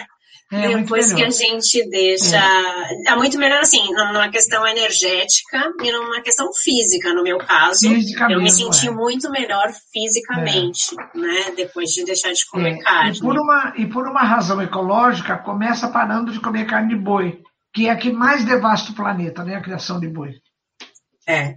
é, 0.53 0.78
depois 0.78 1.11
que 1.11 1.24
a 1.24 1.30
gente 1.32 1.89
deixa. 1.89 2.38
É. 2.38 3.11
é. 3.11 3.15
muito 3.15 3.39
melhor 3.39 3.59
assim, 3.59 3.91
numa 3.91 4.30
questão 4.30 4.65
energética 4.67 5.74
e 5.82 5.91
numa 5.91 6.21
questão 6.21 6.53
física, 6.53 7.13
no 7.13 7.24
meu 7.24 7.39
caso. 7.39 7.88
eu 8.30 8.41
me 8.41 8.51
senti 8.51 8.88
é. 8.88 8.91
muito 8.91 9.32
melhor 9.32 9.71
fisicamente, 9.91 10.95
é. 11.15 11.17
né? 11.17 11.51
Depois 11.55 11.89
de 11.89 12.05
deixar 12.05 12.32
de 12.32 12.45
comer 12.45 12.76
é. 12.76 12.80
carne. 12.80 13.17
E 13.17 13.21
por, 13.21 13.36
uma, 13.36 13.74
e 13.78 13.88
por 13.88 14.07
uma 14.07 14.21
razão 14.21 14.61
ecológica, 14.61 15.38
começa 15.38 15.88
parando 15.88 16.32
de 16.32 16.39
comer 16.39 16.67
carne 16.67 16.89
de 16.89 17.01
boi, 17.01 17.41
que 17.74 17.88
é 17.88 17.91
a 17.91 17.97
que 17.97 18.11
mais 18.11 18.45
devasta 18.45 18.91
o 18.91 18.95
planeta, 18.95 19.43
né? 19.43 19.55
A 19.55 19.61
criação 19.61 19.99
de 19.99 20.07
boi. 20.07 20.34
É. 21.28 21.55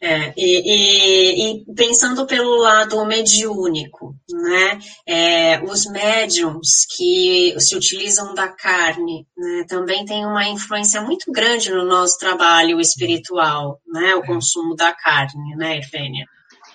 É, 0.00 0.34
e, 0.36 0.60
e, 0.66 1.62
e, 1.62 1.74
pensando 1.74 2.26
pelo 2.26 2.60
lado 2.60 3.02
mediúnico, 3.06 4.14
né, 4.30 4.78
é, 5.06 5.62
os 5.64 5.86
médiums 5.86 6.84
que 6.94 7.54
se 7.58 7.74
utilizam 7.74 8.34
da 8.34 8.46
carne 8.46 9.26
né, 9.34 9.64
também 9.66 10.04
tem 10.04 10.26
uma 10.26 10.46
influência 10.48 11.00
muito 11.00 11.32
grande 11.32 11.70
no 11.70 11.86
nosso 11.86 12.18
trabalho 12.18 12.78
espiritual, 12.78 13.80
né, 13.86 14.14
o 14.14 14.22
consumo 14.22 14.76
da 14.76 14.92
carne, 14.92 15.56
né, 15.56 15.78
Irvênia? 15.78 16.26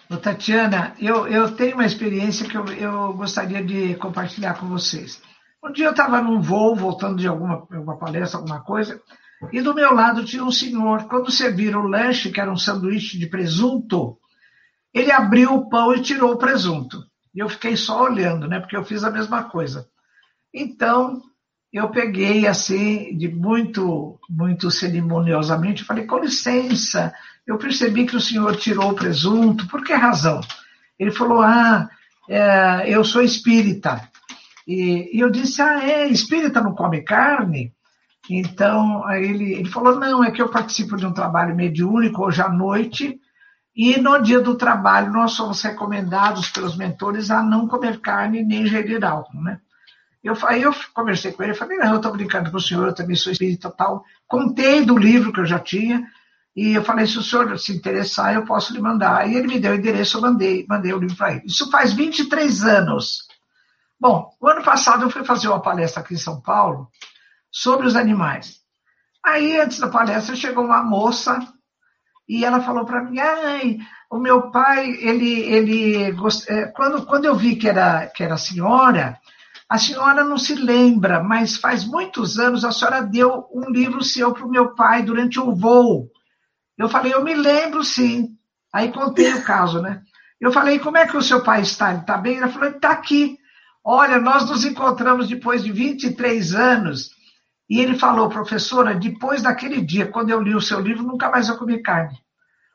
Ô, 0.09 0.17
Tatiana, 0.17 0.95
eu, 0.99 1.27
eu 1.27 1.55
tenho 1.55 1.75
uma 1.75 1.85
experiência 1.85 2.49
que 2.49 2.57
eu, 2.57 2.65
eu 2.73 3.13
gostaria 3.13 3.63
de 3.63 3.93
compartilhar 3.95 4.55
com 4.55 4.67
vocês. 4.67 5.21
Um 5.63 5.71
dia 5.71 5.85
eu 5.85 5.91
estava 5.91 6.19
num 6.21 6.41
voo, 6.41 6.75
voltando 6.75 7.17
de 7.17 7.27
alguma, 7.27 7.67
alguma 7.71 7.97
palestra, 7.99 8.39
alguma 8.39 8.61
coisa, 8.61 8.99
e 9.51 9.61
do 9.61 9.73
meu 9.73 9.93
lado 9.93 10.25
tinha 10.25 10.43
um 10.43 10.51
senhor. 10.51 11.05
Quando 11.05 11.31
serviram 11.31 11.81
o 11.81 11.87
lanche, 11.87 12.31
que 12.31 12.39
era 12.39 12.51
um 12.51 12.57
sanduíche 12.57 13.17
de 13.17 13.27
presunto, 13.27 14.17
ele 14.93 15.11
abriu 15.11 15.53
o 15.53 15.69
pão 15.69 15.93
e 15.93 16.01
tirou 16.01 16.33
o 16.33 16.37
presunto. 16.37 17.03
E 17.33 17.39
eu 17.39 17.49
fiquei 17.49 17.75
só 17.75 18.03
olhando, 18.03 18.47
né? 18.47 18.59
Porque 18.59 18.75
eu 18.75 18.83
fiz 18.83 19.03
a 19.03 19.09
mesma 19.09 19.43
coisa. 19.45 19.87
Então, 20.53 21.21
eu 21.71 21.89
peguei 21.89 22.45
assim, 22.45 23.15
de 23.17 23.29
muito, 23.29 24.19
muito 24.29 24.69
cerimoniosamente, 24.69 25.85
falei, 25.85 26.05
com 26.05 26.19
licença, 26.19 27.13
eu 27.47 27.57
percebi 27.57 28.05
que 28.05 28.15
o 28.15 28.21
senhor 28.21 28.57
tirou 28.57 28.91
o 28.91 28.95
presunto, 28.95 29.67
por 29.67 29.83
que 29.83 29.93
razão? 29.93 30.41
Ele 30.99 31.11
falou, 31.11 31.41
ah, 31.41 31.89
é, 32.27 32.83
eu 32.87 33.03
sou 33.05 33.21
espírita. 33.21 34.01
E, 34.67 35.17
e, 35.17 35.19
eu 35.19 35.29
disse, 35.29 35.61
ah, 35.61 35.81
é, 35.81 36.07
espírita 36.07 36.61
não 36.61 36.75
come 36.75 37.01
carne? 37.01 37.73
Então, 38.29 39.09
ele, 39.11 39.53
ele 39.53 39.69
falou: 39.69 39.99
não, 39.99 40.23
é 40.23 40.31
que 40.31 40.41
eu 40.41 40.49
participo 40.49 40.95
de 40.95 41.05
um 41.05 41.13
trabalho 41.13 41.55
mediúnico 41.55 42.23
hoje 42.23 42.41
à 42.41 42.49
noite, 42.49 43.19
e 43.75 43.97
no 43.99 44.21
dia 44.21 44.41
do 44.41 44.55
trabalho 44.55 45.11
nós 45.11 45.31
somos 45.31 45.61
recomendados 45.61 46.49
pelos 46.49 46.75
mentores 46.75 47.31
a 47.31 47.41
não 47.41 47.67
comer 47.67 47.99
carne 47.99 48.43
nem 48.43 48.63
ingerir 48.63 49.03
álcool, 49.03 49.41
né? 49.41 49.59
Eu, 50.23 50.37
aí 50.45 50.61
eu 50.61 50.73
conversei 50.93 51.31
com 51.31 51.41
ele, 51.41 51.55
falei, 51.55 51.79
não, 51.79 51.91
eu 51.91 51.95
estou 51.95 52.11
brincando 52.11 52.51
com 52.51 52.57
o 52.57 52.61
senhor, 52.61 52.87
eu 52.87 52.93
também 52.93 53.15
sou 53.15 53.31
espírita 53.31 53.71
tal. 53.71 54.03
Contei 54.27 54.85
do 54.85 54.95
livro 54.95 55.33
que 55.33 55.39
eu 55.39 55.45
já 55.45 55.57
tinha, 55.57 56.05
e 56.55 56.73
eu 56.73 56.83
falei, 56.83 57.07
se 57.07 57.17
o 57.17 57.23
senhor 57.23 57.57
se 57.57 57.73
interessar, 57.73 58.35
eu 58.35 58.45
posso 58.45 58.71
lhe 58.71 58.79
mandar. 58.79 59.27
E 59.27 59.35
ele 59.35 59.47
me 59.47 59.59
deu 59.59 59.71
o 59.71 59.75
endereço, 59.75 60.17
eu 60.17 60.21
mandei, 60.21 60.65
mandei 60.69 60.93
o 60.93 60.99
livro 60.99 61.15
para 61.15 61.33
ele. 61.33 61.43
Isso 61.45 61.71
faz 61.71 61.93
23 61.93 62.63
anos. 62.63 63.27
Bom, 63.99 64.31
o 64.39 64.47
ano 64.47 64.63
passado 64.63 65.03
eu 65.03 65.09
fui 65.09 65.23
fazer 65.23 65.47
uma 65.47 65.61
palestra 65.61 66.01
aqui 66.01 66.13
em 66.13 66.17
São 66.17 66.39
Paulo, 66.39 66.87
sobre 67.51 67.85
os 67.85 67.95
animais. 67.95 68.61
Aí, 69.23 69.59
antes 69.59 69.79
da 69.79 69.87
palestra, 69.87 70.35
chegou 70.35 70.65
uma 70.65 70.81
moça 70.81 71.39
e 72.27 72.45
ela 72.45 72.61
falou 72.61 72.85
para 72.85 73.03
mim: 73.03 73.19
ai, 73.19 73.77
o 74.09 74.17
meu 74.17 74.49
pai, 74.51 74.89
ele, 74.99 75.41
ele, 75.41 76.15
é, 76.47 76.65
quando, 76.67 77.05
quando 77.05 77.25
eu 77.25 77.35
vi 77.35 77.55
que 77.55 77.67
era, 77.67 78.07
que 78.07 78.23
era 78.23 78.35
a 78.35 78.37
senhora, 78.37 79.19
a 79.69 79.77
senhora 79.77 80.23
não 80.23 80.37
se 80.37 80.55
lembra, 80.55 81.21
mas 81.21 81.57
faz 81.57 81.85
muitos 81.85 82.39
anos 82.39 82.65
a 82.65 82.71
senhora 82.71 83.01
deu 83.03 83.47
um 83.53 83.69
livro 83.69 84.03
seu 84.03 84.33
para 84.33 84.45
o 84.45 84.49
meu 84.49 84.73
pai 84.75 85.03
durante 85.03 85.39
um 85.39 85.53
voo. 85.53 86.09
Eu 86.77 86.89
falei: 86.89 87.13
eu 87.13 87.23
me 87.23 87.33
lembro 87.33 87.83
sim. 87.83 88.29
Aí 88.73 88.91
contei 88.91 89.33
o 89.33 89.43
caso, 89.43 89.81
né? 89.81 90.01
Eu 90.39 90.51
falei: 90.51 90.79
como 90.79 90.97
é 90.97 91.05
que 91.05 91.15
o 91.15 91.21
seu 91.21 91.43
pai 91.43 91.61
está? 91.61 91.91
Ele 91.91 92.01
está 92.01 92.17
bem? 92.17 92.37
Ela 92.37 92.49
falou: 92.49 92.67
ele 92.67 92.77
está 92.77 92.91
aqui. 92.91 93.37
Olha, 93.83 94.19
nós 94.19 94.49
nos 94.49 94.63
encontramos 94.63 95.27
depois 95.27 95.63
de 95.63 95.71
23 95.71 96.53
anos 96.53 97.11
e 97.71 97.79
ele 97.79 97.97
falou, 97.97 98.27
professora, 98.27 98.93
depois 98.93 99.43
daquele 99.43 99.79
dia, 99.79 100.05
quando 100.05 100.29
eu 100.29 100.41
li 100.41 100.53
o 100.53 100.59
seu 100.59 100.81
livro, 100.81 101.03
nunca 101.03 101.29
mais 101.29 101.47
eu 101.47 101.57
comi 101.57 101.81
carne. 101.81 102.19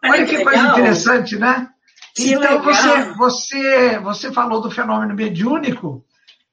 Olha 0.03 0.25
que, 0.25 0.39
que 0.39 0.43
coisa 0.43 0.69
interessante, 0.69 1.37
né? 1.37 1.69
Que 2.15 2.33
então 2.33 2.63
você, 2.63 3.13
você, 3.13 3.99
você 3.99 4.33
falou 4.33 4.63
do 4.63 4.71
fenômeno 4.71 5.15
mediúnico 5.15 6.03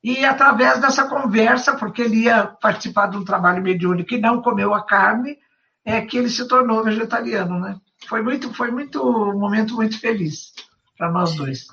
e 0.04 0.26
através 0.26 0.82
dessa 0.82 1.06
conversa, 1.06 1.78
porque 1.78 2.02
ele 2.02 2.24
ia 2.24 2.46
participar 2.46 3.08
de 3.08 3.16
um 3.16 3.24
trabalho 3.24 3.64
mediúnico 3.64 4.14
e 4.14 4.20
não 4.20 4.42
comeu 4.42 4.74
a 4.74 4.86
carne, 4.86 5.38
é 5.86 6.02
que 6.02 6.18
ele 6.18 6.28
se 6.28 6.46
tornou 6.46 6.84
vegetariano, 6.84 7.58
né? 7.58 7.78
Foi 8.10 8.22
muito, 8.22 8.54
foi 8.54 8.72
muito 8.72 9.02
um 9.02 9.40
momento 9.40 9.74
muito 9.74 9.98
feliz 9.98 10.52
para 10.98 11.10
nós 11.10 11.34
dois. 11.34 11.68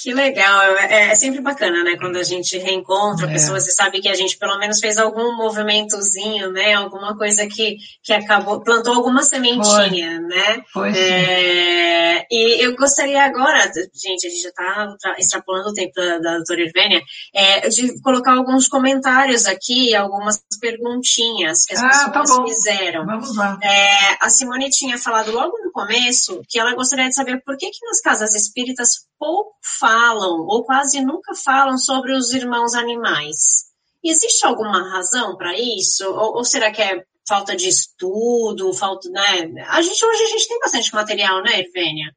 Que 0.00 0.14
legal, 0.14 0.76
é, 0.76 1.10
é, 1.10 1.14
sempre 1.16 1.40
bacana, 1.40 1.82
né? 1.82 1.96
Quando 1.98 2.18
a 2.18 2.22
gente 2.22 2.56
reencontra 2.56 3.26
é. 3.26 3.32
pessoas 3.32 3.66
e 3.66 3.72
sabe 3.72 4.00
que 4.00 4.08
a 4.08 4.14
gente 4.14 4.38
pelo 4.38 4.56
menos 4.56 4.78
fez 4.78 4.96
algum 4.96 5.36
movimentozinho, 5.36 6.52
né? 6.52 6.74
Alguma 6.74 7.18
coisa 7.18 7.48
que, 7.48 7.78
que 8.00 8.12
acabou, 8.12 8.60
plantou 8.60 8.94
alguma 8.94 9.24
sementinha, 9.24 10.20
Foi. 10.20 10.20
né? 10.20 10.62
Foi 10.72 10.90
é, 10.96 12.24
e 12.30 12.64
eu 12.64 12.76
gostaria 12.76 13.24
agora, 13.24 13.60
gente, 13.92 14.24
a 14.24 14.30
gente 14.30 14.42
já 14.42 14.50
está 14.50 15.16
extrapolando 15.18 15.70
o 15.70 15.74
tempo 15.74 15.94
da, 15.96 16.18
da 16.18 16.36
doutora 16.36 16.60
Irvênia, 16.60 17.02
é, 17.34 17.68
de 17.68 18.00
colocar 18.00 18.34
alguns 18.34 18.68
comentários 18.68 19.46
aqui, 19.46 19.96
algumas 19.96 20.40
perguntinhas 20.60 21.64
que 21.64 21.74
as 21.74 21.82
ah, 21.82 22.10
tá 22.10 22.20
pessoas 22.20 22.38
tá 22.38 22.46
fizeram. 22.46 23.04
Vamos 23.04 23.36
lá. 23.36 23.58
É, 23.60 24.24
a 24.24 24.30
Simone 24.30 24.70
tinha 24.70 24.96
falado 24.96 25.32
logo 25.32 25.58
no 25.64 25.72
começo 25.72 26.40
que 26.48 26.56
ela 26.60 26.76
gostaria 26.76 27.08
de 27.08 27.16
saber 27.16 27.42
por 27.44 27.56
que, 27.56 27.68
que 27.68 27.84
nas 27.84 28.00
casas 28.00 28.36
espíritas 28.36 29.08
pouco 29.18 29.56
falam, 29.88 30.40
ou 30.46 30.64
quase 30.64 31.00
nunca 31.00 31.34
falam, 31.34 31.78
sobre 31.78 32.12
os 32.12 32.34
irmãos 32.34 32.74
animais. 32.74 33.68
Existe 34.04 34.44
alguma 34.44 34.90
razão 34.90 35.36
para 35.36 35.58
isso? 35.58 36.04
Ou, 36.06 36.36
ou, 36.36 36.44
será 36.44 36.70
que 36.70 36.82
é 36.82 37.02
falta 37.26 37.56
de 37.56 37.68
estudo, 37.68 38.72
falta, 38.74 39.08
né? 39.08 39.64
A 39.68 39.80
gente 39.80 40.04
hoje 40.04 40.22
a 40.22 40.28
gente 40.28 40.48
tem 40.48 40.60
bastante 40.60 40.94
material, 40.94 41.42
né, 41.42 41.60
Irvênia? 41.60 42.12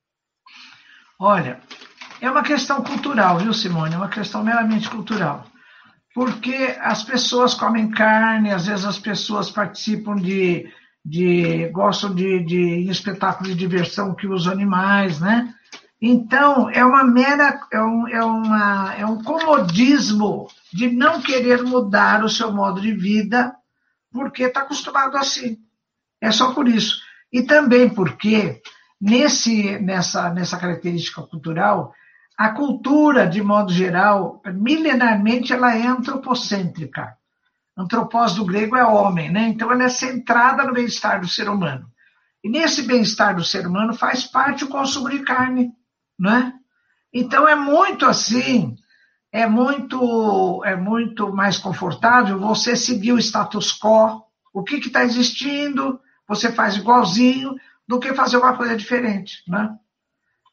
Olha, 1.18 1.62
é 2.20 2.30
uma 2.30 2.44
questão 2.44 2.84
cultural, 2.84 3.40
viu, 3.40 3.54
Simone? 3.54 3.96
É 3.96 3.98
uma 3.98 4.10
questão 4.10 4.44
meramente 4.44 4.90
cultural. 4.90 5.46
Porque 6.14 6.76
as 6.82 7.04
pessoas 7.04 7.54
comem 7.54 7.90
carne, 7.90 8.52
às 8.52 8.66
vezes 8.66 8.84
as 8.84 9.00
pessoas 9.00 9.50
participam 9.50 10.16
de, 10.16 10.70
de 11.06 11.70
gostam 11.70 12.14
de, 12.14 12.44
de 12.44 12.90
espetáculos 12.90 13.54
de 13.54 13.58
diversão 13.58 14.14
que 14.14 14.28
os 14.28 14.46
animais, 14.46 15.22
né? 15.22 15.54
Então, 16.02 16.68
é 16.68 16.84
uma 16.84 17.04
mera, 17.04 17.62
é 17.72 17.80
um, 17.80 18.08
é, 18.08 18.26
uma, 18.26 18.96
é 18.96 19.06
um 19.06 19.22
comodismo 19.22 20.48
de 20.74 20.90
não 20.90 21.22
querer 21.22 21.62
mudar 21.62 22.24
o 22.24 22.30
seu 22.30 22.52
modo 22.52 22.82
de 22.82 22.92
vida, 22.92 23.56
porque 24.12 24.44
está 24.44 24.62
acostumado 24.62 25.16
assim. 25.16 25.60
É 26.20 26.32
só 26.32 26.54
por 26.54 26.68
isso. 26.68 27.00
E 27.32 27.44
também 27.44 27.88
porque, 27.88 28.64
nesse, 29.00 29.78
nessa, 29.78 30.32
nessa 30.32 30.58
característica 30.58 31.22
cultural, 31.22 31.94
a 32.36 32.50
cultura, 32.50 33.28
de 33.28 33.44
modo 33.44 33.72
geral, 33.72 34.42
milenarmente, 34.56 35.54
ela 35.54 35.76
é 35.76 35.86
antropocêntrica. 35.86 37.16
Antropós 37.78 38.34
do 38.34 38.44
grego 38.44 38.76
é 38.76 38.84
homem, 38.84 39.32
né? 39.32 39.50
Então, 39.50 39.72
ela 39.72 39.84
é 39.84 39.90
centrada 39.90 40.64
no 40.64 40.74
bem-estar 40.74 41.22
do 41.22 41.28
ser 41.28 41.48
humano. 41.48 41.88
E 42.44 42.50
nesse 42.50 42.82
bem-estar 42.82 43.36
do 43.36 43.44
ser 43.44 43.68
humano 43.68 43.94
faz 43.94 44.26
parte 44.26 44.64
o 44.64 44.68
consumo 44.68 45.08
de 45.08 45.20
carne 45.20 45.72
né? 46.22 46.54
Então 47.12 47.48
é 47.48 47.56
muito 47.56 48.06
assim, 48.06 48.76
é 49.32 49.48
muito, 49.48 50.62
é 50.64 50.76
muito 50.76 51.34
mais 51.34 51.58
confortável 51.58 52.40
você 52.40 52.76
seguir 52.76 53.14
o 53.14 53.20
status 53.20 53.78
quo, 53.78 54.24
o 54.54 54.64
que 54.64 54.76
está 54.76 55.04
existindo, 55.04 56.00
você 56.28 56.52
faz 56.52 56.76
igualzinho, 56.76 57.56
do 57.88 58.00
que 58.00 58.14
fazer 58.14 58.38
uma 58.38 58.56
coisa 58.56 58.78
diferente, 58.78 59.44
né? 59.48 59.76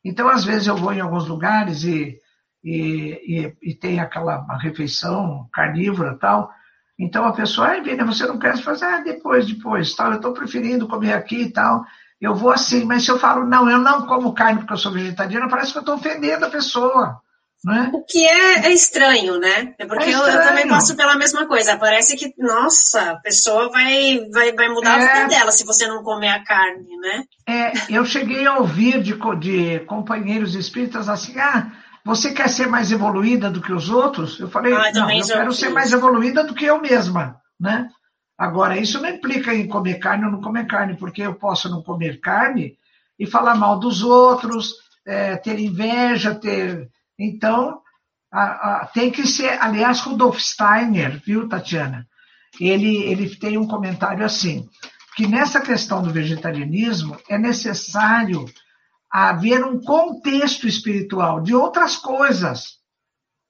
Então, 0.04 0.28
às 0.28 0.44
vezes, 0.44 0.66
eu 0.66 0.76
vou 0.76 0.92
em 0.92 1.00
alguns 1.00 1.28
lugares 1.28 1.84
e, 1.84 2.18
e, 2.64 3.52
e, 3.62 3.70
e 3.70 3.74
tem 3.74 4.00
aquela 4.00 4.44
refeição 4.58 5.48
carnívora 5.52 6.16
tal, 6.18 6.50
então 6.98 7.24
a 7.24 7.32
pessoa, 7.32 7.68
ai, 7.68 7.82
Vina, 7.82 8.04
você 8.04 8.26
não 8.26 8.38
quer 8.38 8.56
fazer, 8.58 8.86
ah, 8.86 9.00
depois, 9.00 9.46
depois, 9.46 9.94
tal, 9.94 10.10
eu 10.10 10.16
estou 10.16 10.32
preferindo 10.32 10.88
comer 10.88 11.12
aqui 11.12 11.42
e 11.42 11.52
tal, 11.52 11.84
eu 12.20 12.34
vou 12.34 12.50
assim, 12.50 12.84
mas 12.84 13.04
se 13.04 13.10
eu 13.10 13.18
falo, 13.18 13.46
não, 13.46 13.70
eu 13.70 13.78
não 13.78 14.06
como 14.06 14.34
carne 14.34 14.58
porque 14.60 14.72
eu 14.72 14.78
sou 14.78 14.92
vegetariana, 14.92 15.48
parece 15.48 15.72
que 15.72 15.78
eu 15.78 15.82
estou 15.82 15.94
ofendendo 15.94 16.44
a 16.44 16.50
pessoa. 16.50 17.20
Né? 17.64 17.90
O 17.92 18.04
que 18.04 18.24
é, 18.24 18.66
é, 18.66 18.72
estranho, 18.72 19.38
né? 19.38 19.74
É 19.78 19.84
porque 19.84 20.10
é 20.10 20.14
eu, 20.14 20.20
eu, 20.20 20.42
também 20.42 20.68
passo 20.68 20.96
pela 20.96 21.16
mesma 21.16 21.44
coisa. 21.46 21.76
Parece 21.76 22.16
que, 22.16 22.32
nossa, 22.38 23.12
a 23.12 23.16
pessoa 23.16 23.68
vai, 23.68 24.20
vai, 24.32 24.52
vai 24.52 24.68
mudar 24.68 25.00
é, 25.00 25.04
a 25.04 25.14
vida 25.14 25.28
dela 25.28 25.50
se 25.50 25.64
você 25.64 25.86
não 25.88 26.04
comer 26.04 26.28
a 26.28 26.44
carne, 26.44 26.96
né? 27.00 27.24
É, 27.48 27.72
eu 27.90 28.04
cheguei 28.04 28.46
a 28.46 28.58
ouvir 28.58 29.02
de, 29.02 29.18
de 29.40 29.80
companheiros 29.86 30.54
espíritas 30.54 31.08
assim, 31.08 31.36
ah, 31.40 31.72
você 32.04 32.32
quer 32.32 32.48
ser 32.48 32.68
mais 32.68 32.92
evoluída 32.92 33.50
do 33.50 33.60
que 33.60 33.72
os 33.72 33.90
outros? 33.90 34.38
Eu 34.38 34.48
falei, 34.48 34.72
ah, 34.72 34.92
não, 34.94 35.10
eu 35.10 35.26
quero 35.26 35.52
ser 35.52 35.70
mais 35.70 35.92
evoluída 35.92 36.44
do 36.44 36.54
que 36.54 36.64
eu 36.64 36.80
mesma, 36.80 37.40
né? 37.60 37.88
Agora, 38.38 38.78
isso 38.78 39.00
não 39.02 39.08
implica 39.08 39.52
em 39.52 39.66
comer 39.66 39.98
carne 39.98 40.24
ou 40.24 40.30
não 40.30 40.40
comer 40.40 40.66
carne, 40.66 40.96
porque 40.96 41.22
eu 41.22 41.34
posso 41.34 41.68
não 41.68 41.82
comer 41.82 42.20
carne 42.20 42.78
e 43.18 43.26
falar 43.26 43.56
mal 43.56 43.78
dos 43.78 44.02
outros, 44.02 44.74
é, 45.04 45.36
ter 45.36 45.58
inveja, 45.58 46.34
ter 46.34 46.88
então, 47.18 47.80
a, 48.30 48.42
a, 48.82 48.86
tem 48.86 49.10
que 49.10 49.26
ser. 49.26 49.60
Aliás, 49.60 50.00
Rudolf 50.00 50.38
Steiner, 50.38 51.20
viu, 51.24 51.48
Tatiana? 51.48 52.06
Ele, 52.60 52.96
ele 53.04 53.34
tem 53.36 53.58
um 53.58 53.66
comentário 53.66 54.24
assim: 54.24 54.68
que 55.16 55.26
nessa 55.26 55.60
questão 55.60 56.00
do 56.00 56.12
vegetarianismo 56.12 57.16
é 57.28 57.36
necessário 57.36 58.44
haver 59.10 59.64
um 59.64 59.80
contexto 59.80 60.68
espiritual 60.68 61.40
de 61.40 61.54
outras 61.54 61.96
coisas. 61.96 62.78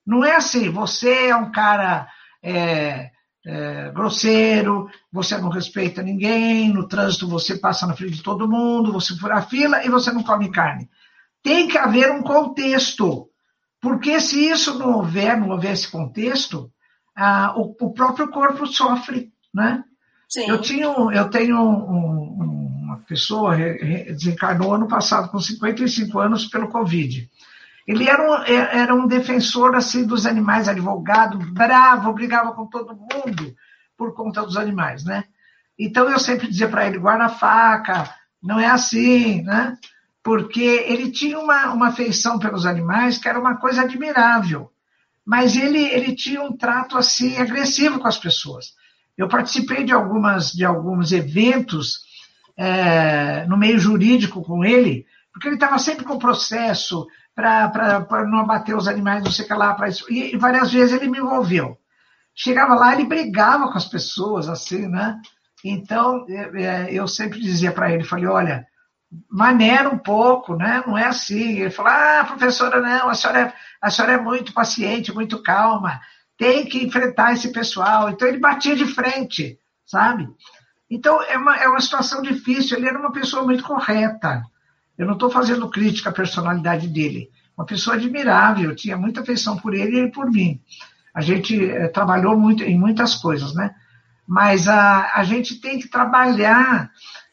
Não 0.07 0.25
é 0.25 0.37
assim, 0.37 0.71
você 0.71 1.29
é 1.29 1.37
um 1.37 1.53
cara 1.53 2.09
é, 2.43 3.11
é, 3.47 3.91
grosseiro, 3.91 4.89
você 5.13 5.39
não 5.39 5.49
respeita 5.49 6.03
ninguém, 6.03 6.73
no 6.73 6.87
trânsito 6.87 7.29
você 7.29 7.57
passa 7.57 7.87
na 7.87 7.95
frente 7.95 8.17
de 8.17 8.23
todo 8.23 8.49
mundo, 8.49 8.93
você 8.93 9.17
fura 9.17 9.37
a 9.37 9.43
fila 9.43 9.85
e 9.85 9.89
você 9.89 10.13
não 10.13 10.23
come 10.23 10.51
carne. 10.51 10.89
Tem 11.43 11.69
que 11.69 11.79
haver 11.79 12.11
um 12.11 12.23
contexto. 12.23 13.29
Porque 13.81 14.21
se 14.21 14.49
isso 14.49 14.77
não 14.79 14.95
houver, 14.95 15.39
não 15.39 15.51
houver 15.51 15.73
esse 15.73 15.89
contexto, 15.89 16.71
ah, 17.17 17.55
o, 17.57 17.75
o, 17.81 17.93
próprio 17.93 18.29
corpo 18.29 18.67
sofre, 18.67 19.33
né? 19.55 19.85
Sim. 20.29 20.49
Eu, 20.49 20.61
tinha, 20.61 20.87
eu 20.87 21.31
tenho 21.31 21.57
um, 21.59 22.59
uma 22.83 22.99
pessoa, 22.99 23.57
desencarnou 23.57 24.75
ano 24.75 24.89
passado 24.89 25.31
com 25.31 25.39
55 25.39 26.19
anos 26.19 26.47
pelo 26.47 26.69
Covid. 26.69 27.31
Ele 27.89 28.09
era 28.09 28.23
um, 28.23 28.45
era 28.45 28.95
um 28.95 29.09
defensor 29.09 29.75
assim 29.75 30.07
dos 30.07 30.27
animais, 30.27 30.69
advogado, 30.69 31.39
bravo, 31.53 32.13
brigava 32.13 32.53
com 32.53 32.67
todo 32.67 32.95
mundo 32.95 33.55
por 33.97 34.15
conta 34.15 34.43
dos 34.43 34.57
animais, 34.57 35.05
né? 35.05 35.25
Então 35.77 36.09
eu 36.09 36.19
sempre 36.21 36.47
dizia 36.47 36.69
para 36.69 36.87
ele, 36.87 36.99
guarda 36.99 37.25
a 37.25 37.31
faca, 37.31 38.15
não 38.43 38.61
é 38.61 38.67
assim, 38.67 39.43
né? 39.43 39.77
porque 40.29 40.61
ele 40.61 41.11
tinha 41.11 41.39
uma, 41.39 41.73
uma 41.73 41.89
afeição 41.89 42.39
pelos 42.39 42.67
animais 42.67 43.17
que 43.17 43.27
era 43.27 43.41
uma 43.41 43.57
coisa 43.57 43.81
admirável, 43.81 44.71
mas 45.25 45.57
ele, 45.57 45.83
ele 45.83 46.15
tinha 46.15 46.43
um 46.43 46.55
trato 46.55 46.99
assim 46.99 47.39
agressivo 47.39 47.99
com 47.99 48.07
as 48.07 48.19
pessoas. 48.19 48.75
Eu 49.17 49.27
participei 49.27 49.85
de, 49.85 49.93
algumas, 49.95 50.53
de 50.53 50.67
alguns 50.67 51.13
eventos 51.13 52.01
é, 52.59 53.47
no 53.47 53.57
meio 53.57 53.79
jurídico 53.79 54.43
com 54.43 54.63
ele, 54.63 55.07
porque 55.33 55.49
ele 55.49 55.57
estava 55.57 55.79
sempre 55.79 56.05
com 56.05 56.19
processo 56.19 57.07
para 57.39 58.27
não 58.27 58.41
abater 58.41 58.77
os 58.77 58.89
animais, 58.89 59.23
não 59.23 59.31
sei 59.31 59.45
o 59.45 59.49
que 59.49 59.55
lá, 59.55 59.73
pra 59.75 59.89
isso. 59.89 60.05
E, 60.11 60.35
e 60.35 60.37
várias 60.37 60.73
vezes 60.73 60.93
ele 60.93 61.09
me 61.09 61.19
envolveu. 61.19 61.79
Chegava 62.35 62.75
lá, 62.75 62.95
ele 62.95 63.05
brigava 63.05 63.71
com 63.71 63.79
as 63.79 63.85
pessoas, 63.85 64.49
assim, 64.49 64.89
né? 64.89 65.21
Então, 65.65 66.27
é, 66.29 66.63
é, 66.63 66.89
eu 66.93 67.07
sempre 67.07 67.41
dizia 67.41 67.71
para 67.71 67.93
ele, 67.93 68.03
falei, 68.03 68.27
olha, 68.27 68.67
maneira 69.31 69.89
um 69.89 69.99
pouco, 69.99 70.57
né? 70.57 70.83
Não 70.85 70.99
é 70.99 71.07
assim. 71.07 71.61
Ele 71.61 71.71
falou, 71.71 71.93
ah, 71.93 72.25
professora, 72.25 72.81
não, 72.81 73.09
a 73.09 73.15
senhora, 73.15 73.41
é, 73.41 73.53
a 73.81 73.91
senhora 73.91 74.15
é 74.15 74.21
muito 74.21 74.53
paciente, 74.53 75.15
muito 75.15 75.41
calma, 75.41 76.01
tem 76.37 76.67
que 76.67 76.85
enfrentar 76.85 77.33
esse 77.33 77.53
pessoal. 77.53 78.11
Então 78.11 78.27
ele 78.27 78.39
batia 78.39 78.75
de 78.75 78.87
frente, 78.87 79.59
sabe? 79.87 80.29
Então 80.91 81.23
é 81.23 81.37
uma, 81.37 81.57
é 81.57 81.69
uma 81.69 81.81
situação 81.81 82.21
difícil. 82.21 82.77
Ele 82.77 82.89
era 82.89 82.99
uma 82.99 83.13
pessoa 83.13 83.45
muito 83.45 83.63
correta. 83.63 84.43
Eu 84.99 85.07
não 85.07 85.15
estou 85.15 85.31
fazendo 85.31 85.71
crítica 85.71 86.11
à 86.11 86.13
personalidade 86.13 86.89
dele. 86.89 87.31
Uma 87.57 87.65
pessoa 87.65 87.97
admirável, 87.97 88.75
tinha 88.75 88.97
muita 88.97 89.21
afeição 89.21 89.57
por 89.57 89.75
ele 89.75 90.03
e 90.03 90.11
por 90.11 90.31
mim. 90.31 90.61
A 91.15 91.21
gente 91.21 91.71
é, 91.71 91.89
trabalhou 91.89 92.37
muito 92.37 92.63
em 92.65 92.79
muitas 92.79 93.15
coisas, 93.15 93.55
né? 93.55 93.75
Mas 94.27 94.69
a, 94.69 95.13
a 95.15 95.25
gente 95.25 95.61
tem 95.61 95.79
que 95.79 95.89
trabalhar 95.89 96.91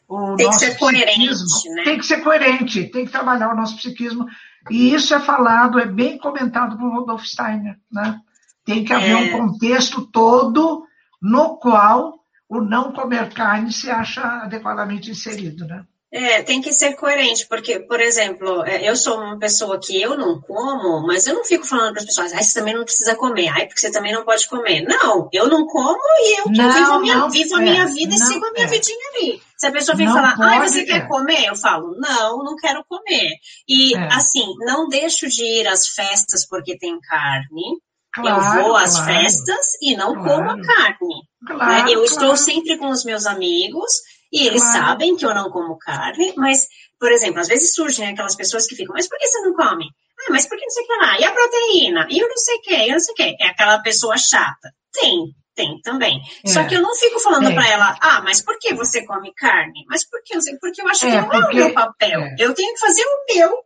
o 0.08 0.36
tem 0.36 0.48
que 0.48 0.56
ser 0.56 0.78
coerente, 0.78 1.68
né? 1.70 1.82
Tem 1.84 1.98
que 1.98 2.06
ser 2.06 2.22
coerente, 2.22 2.84
tem 2.84 3.04
que 3.04 3.12
trabalhar 3.12 3.52
o 3.52 3.56
nosso 3.56 3.76
psiquismo. 3.76 4.26
E 4.70 4.94
isso 4.94 5.14
é 5.14 5.20
falado, 5.20 5.78
é 5.78 5.86
bem 5.86 6.16
comentado 6.18 6.76
por 6.78 6.92
Rudolf 6.92 7.24
Steiner, 7.24 7.76
né? 7.90 8.20
Tem 8.64 8.84
que 8.84 8.92
haver 8.92 9.10
é... 9.10 9.16
um 9.16 9.30
contexto 9.30 10.06
todo 10.06 10.84
no 11.20 11.56
qual 11.58 12.20
o 12.48 12.60
não 12.60 12.92
comer 12.92 13.32
carne 13.32 13.72
se 13.72 13.90
acha 13.90 14.22
adequadamente 14.42 15.10
inserido, 15.10 15.66
né? 15.66 15.84
É, 16.16 16.42
tem 16.42 16.62
que 16.62 16.72
ser 16.72 16.96
coerente, 16.96 17.46
porque, 17.46 17.78
por 17.80 18.00
exemplo, 18.00 18.64
é, 18.64 18.88
eu 18.88 18.96
sou 18.96 19.18
uma 19.18 19.38
pessoa 19.38 19.78
que 19.78 20.00
eu 20.00 20.16
não 20.16 20.40
como, 20.40 21.06
mas 21.06 21.26
eu 21.26 21.34
não 21.34 21.44
fico 21.44 21.66
falando 21.66 21.92
para 21.92 22.00
as 22.00 22.06
pessoas, 22.06 22.32
ah, 22.32 22.42
você 22.42 22.58
também 22.58 22.74
não 22.74 22.84
precisa 22.84 23.14
comer, 23.14 23.48
ai, 23.48 23.66
porque 23.66 23.80
você 23.80 23.90
também 23.90 24.14
não 24.14 24.24
pode 24.24 24.48
comer. 24.48 24.80
Não, 24.88 25.28
eu 25.30 25.46
não 25.46 25.66
como 25.66 26.00
e 26.20 26.40
eu 26.40 26.44
não, 26.46 26.72
vivo, 26.72 26.92
a 26.92 26.98
minha, 27.00 27.28
vivo 27.28 27.56
a 27.56 27.60
minha 27.60 27.86
vida 27.86 28.14
e 28.14 28.18
sigo 28.18 28.46
a 28.46 28.52
minha 28.52 28.64
é. 28.64 28.68
vidinha 28.68 29.10
ali. 29.14 29.42
Se 29.58 29.66
a 29.66 29.70
pessoa 29.70 29.94
vem 29.94 30.06
falar, 30.06 30.36
ah, 30.40 30.66
você 30.66 30.84
quer 30.84 31.02
é. 31.02 31.06
comer? 31.06 31.48
Eu 31.48 31.54
falo, 31.54 31.94
não, 31.98 32.42
não 32.42 32.56
quero 32.56 32.82
comer. 32.88 33.32
E, 33.68 33.94
é. 33.94 34.14
assim, 34.14 34.54
não 34.60 34.88
deixo 34.88 35.28
de 35.28 35.44
ir 35.44 35.68
às 35.68 35.86
festas 35.88 36.48
porque 36.48 36.78
tem 36.78 36.98
carne. 36.98 37.78
Claro, 38.14 38.58
eu 38.58 38.64
vou 38.64 38.76
às 38.76 38.96
claro, 38.96 39.12
festas 39.12 39.66
e 39.82 39.94
não 39.94 40.14
claro, 40.14 40.28
como 40.28 40.50
a 40.50 40.62
carne. 40.62 41.28
Né? 41.42 41.84
Eu 41.90 42.02
estou 42.04 42.34
sempre 42.38 42.78
com 42.78 42.88
os 42.88 43.04
meus 43.04 43.26
amigos 43.26 43.92
e 44.36 44.46
eles 44.46 44.60
claro. 44.60 44.86
sabem 44.86 45.16
que 45.16 45.24
eu 45.24 45.34
não 45.34 45.50
como 45.50 45.78
carne, 45.78 46.34
mas, 46.36 46.66
por 47.00 47.10
exemplo, 47.10 47.40
às 47.40 47.48
vezes 47.48 47.72
surgem 47.74 48.06
aquelas 48.06 48.36
pessoas 48.36 48.66
que 48.66 48.76
ficam, 48.76 48.92
mas 48.92 49.08
por 49.08 49.18
que 49.18 49.26
você 49.26 49.40
não 49.40 49.54
come? 49.54 49.86
Ah, 50.20 50.30
mas 50.30 50.46
por 50.46 50.58
que 50.58 50.64
não 50.64 50.70
sei 50.70 50.84
o 50.84 50.86
que 50.86 50.92
lá? 50.94 51.18
E 51.18 51.24
a 51.24 51.32
proteína? 51.32 52.06
E 52.10 52.18
eu 52.18 52.28
não 52.28 52.36
sei 52.36 52.56
o 52.56 52.60
que, 52.60 52.74
eu 52.74 52.92
não 52.92 53.00
sei 53.00 53.12
o 53.12 53.16
que. 53.16 53.36
É 53.42 53.48
aquela 53.48 53.78
pessoa 53.78 54.18
chata. 54.18 54.74
Tem, 54.92 55.34
tem 55.54 55.80
também. 55.80 56.20
É. 56.44 56.48
Só 56.50 56.64
que 56.64 56.74
eu 56.74 56.82
não 56.82 56.94
fico 56.94 57.18
falando 57.18 57.48
é. 57.48 57.54
para 57.54 57.66
ela, 57.66 57.96
ah, 57.98 58.20
mas 58.22 58.42
por 58.42 58.58
que 58.58 58.74
você 58.74 59.06
come 59.06 59.32
carne? 59.34 59.86
Mas 59.88 60.06
por 60.06 60.20
que? 60.22 60.34
Porque 60.60 60.82
eu 60.82 60.88
acho 60.88 61.06
é, 61.06 61.10
que 61.10 61.16
não 61.16 61.28
porque... 61.30 61.36
é 61.38 61.48
o 61.48 61.54
meu 61.54 61.72
papel. 61.72 62.20
É. 62.20 62.36
Eu 62.38 62.52
tenho 62.52 62.74
que 62.74 62.80
fazer 62.80 63.02
o 63.02 63.34
meu, 63.34 63.56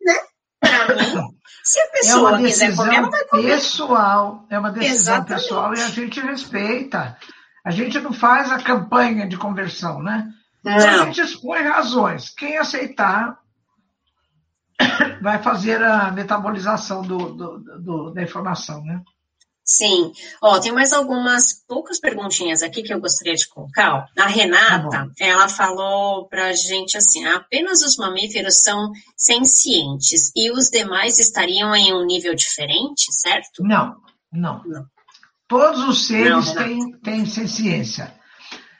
né? 0.00 0.16
Para 0.60 0.94
mim. 0.94 1.40
Se 1.64 1.80
a 1.80 1.86
pessoa 1.88 2.38
é 2.38 2.42
quiser 2.44 2.76
comer, 2.76 2.96
ela 2.96 3.10
vai 3.10 3.24
comer. 3.24 3.54
Pessoal, 3.54 4.46
é 4.48 4.58
uma 4.58 4.70
decisão 4.70 5.14
Exatamente. 5.14 5.42
pessoal 5.42 5.74
e 5.74 5.80
a 5.80 5.88
gente 5.88 6.20
respeita. 6.20 7.18
A 7.64 7.70
gente 7.70 7.98
não 8.00 8.12
faz 8.12 8.50
a 8.50 8.60
campanha 8.60 9.26
de 9.26 9.36
conversão, 9.36 10.02
né? 10.02 10.28
Não. 10.64 10.74
A 10.74 11.04
gente 11.04 11.20
expõe 11.20 11.62
razões. 11.62 12.30
Quem 12.30 12.58
aceitar 12.58 13.38
vai 15.22 15.42
fazer 15.42 15.82
a 15.82 16.10
metabolização 16.10 17.02
do, 17.02 17.18
do, 17.34 17.58
do, 17.58 18.10
da 18.12 18.22
informação, 18.22 18.82
né? 18.84 19.02
Sim. 19.70 20.12
Ó, 20.42 20.58
tem 20.58 20.72
mais 20.72 20.92
algumas 20.92 21.64
poucas 21.68 22.00
perguntinhas 22.00 22.60
aqui 22.60 22.82
que 22.82 22.92
eu 22.92 23.00
gostaria 23.00 23.34
de 23.34 23.48
colocar. 23.48 24.06
A 24.18 24.26
Renata, 24.26 24.88
tá 24.90 25.06
ela 25.20 25.48
falou 25.48 26.26
pra 26.26 26.52
gente 26.52 26.96
assim, 26.96 27.24
apenas 27.26 27.80
os 27.82 27.96
mamíferos 27.96 28.60
são 28.60 28.90
sencientes 29.16 30.32
e 30.34 30.50
os 30.50 30.70
demais 30.70 31.20
estariam 31.20 31.74
em 31.76 31.94
um 31.94 32.04
nível 32.04 32.34
diferente, 32.34 33.12
certo? 33.12 33.62
Não, 33.62 33.96
não. 34.32 34.60
não. 34.64 34.84
Todos 35.50 35.82
os 35.82 36.06
seres 36.06 36.54
não, 36.54 36.54
têm, 36.54 36.92
têm 37.02 37.26
ciência. 37.26 38.14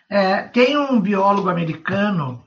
É, 0.08 0.42
tem 0.42 0.78
um 0.78 1.00
biólogo 1.00 1.48
americano, 1.48 2.44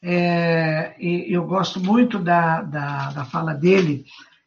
é, 0.00 0.94
e 0.96 1.34
eu 1.34 1.44
gosto 1.44 1.80
muito 1.80 2.20
da, 2.20 2.62
da, 2.62 3.10
da 3.10 3.24
fala 3.24 3.52
dele, 3.52 4.04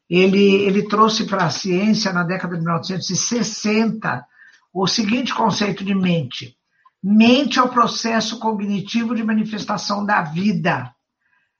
ele, 0.10 0.64
ele 0.64 0.88
trouxe 0.88 1.26
para 1.26 1.44
a 1.44 1.50
ciência, 1.50 2.14
na 2.14 2.24
década 2.24 2.56
de 2.56 2.62
1960, 2.62 4.26
o 4.74 4.88
seguinte 4.88 5.34
conceito 5.34 5.84
de 5.84 5.94
mente. 5.94 6.56
Mente 7.04 7.60
é 7.60 7.62
o 7.62 7.68
processo 7.68 8.40
cognitivo 8.40 9.14
de 9.14 9.26
manifestação 9.26 10.06
da 10.06 10.22
vida. 10.22 10.90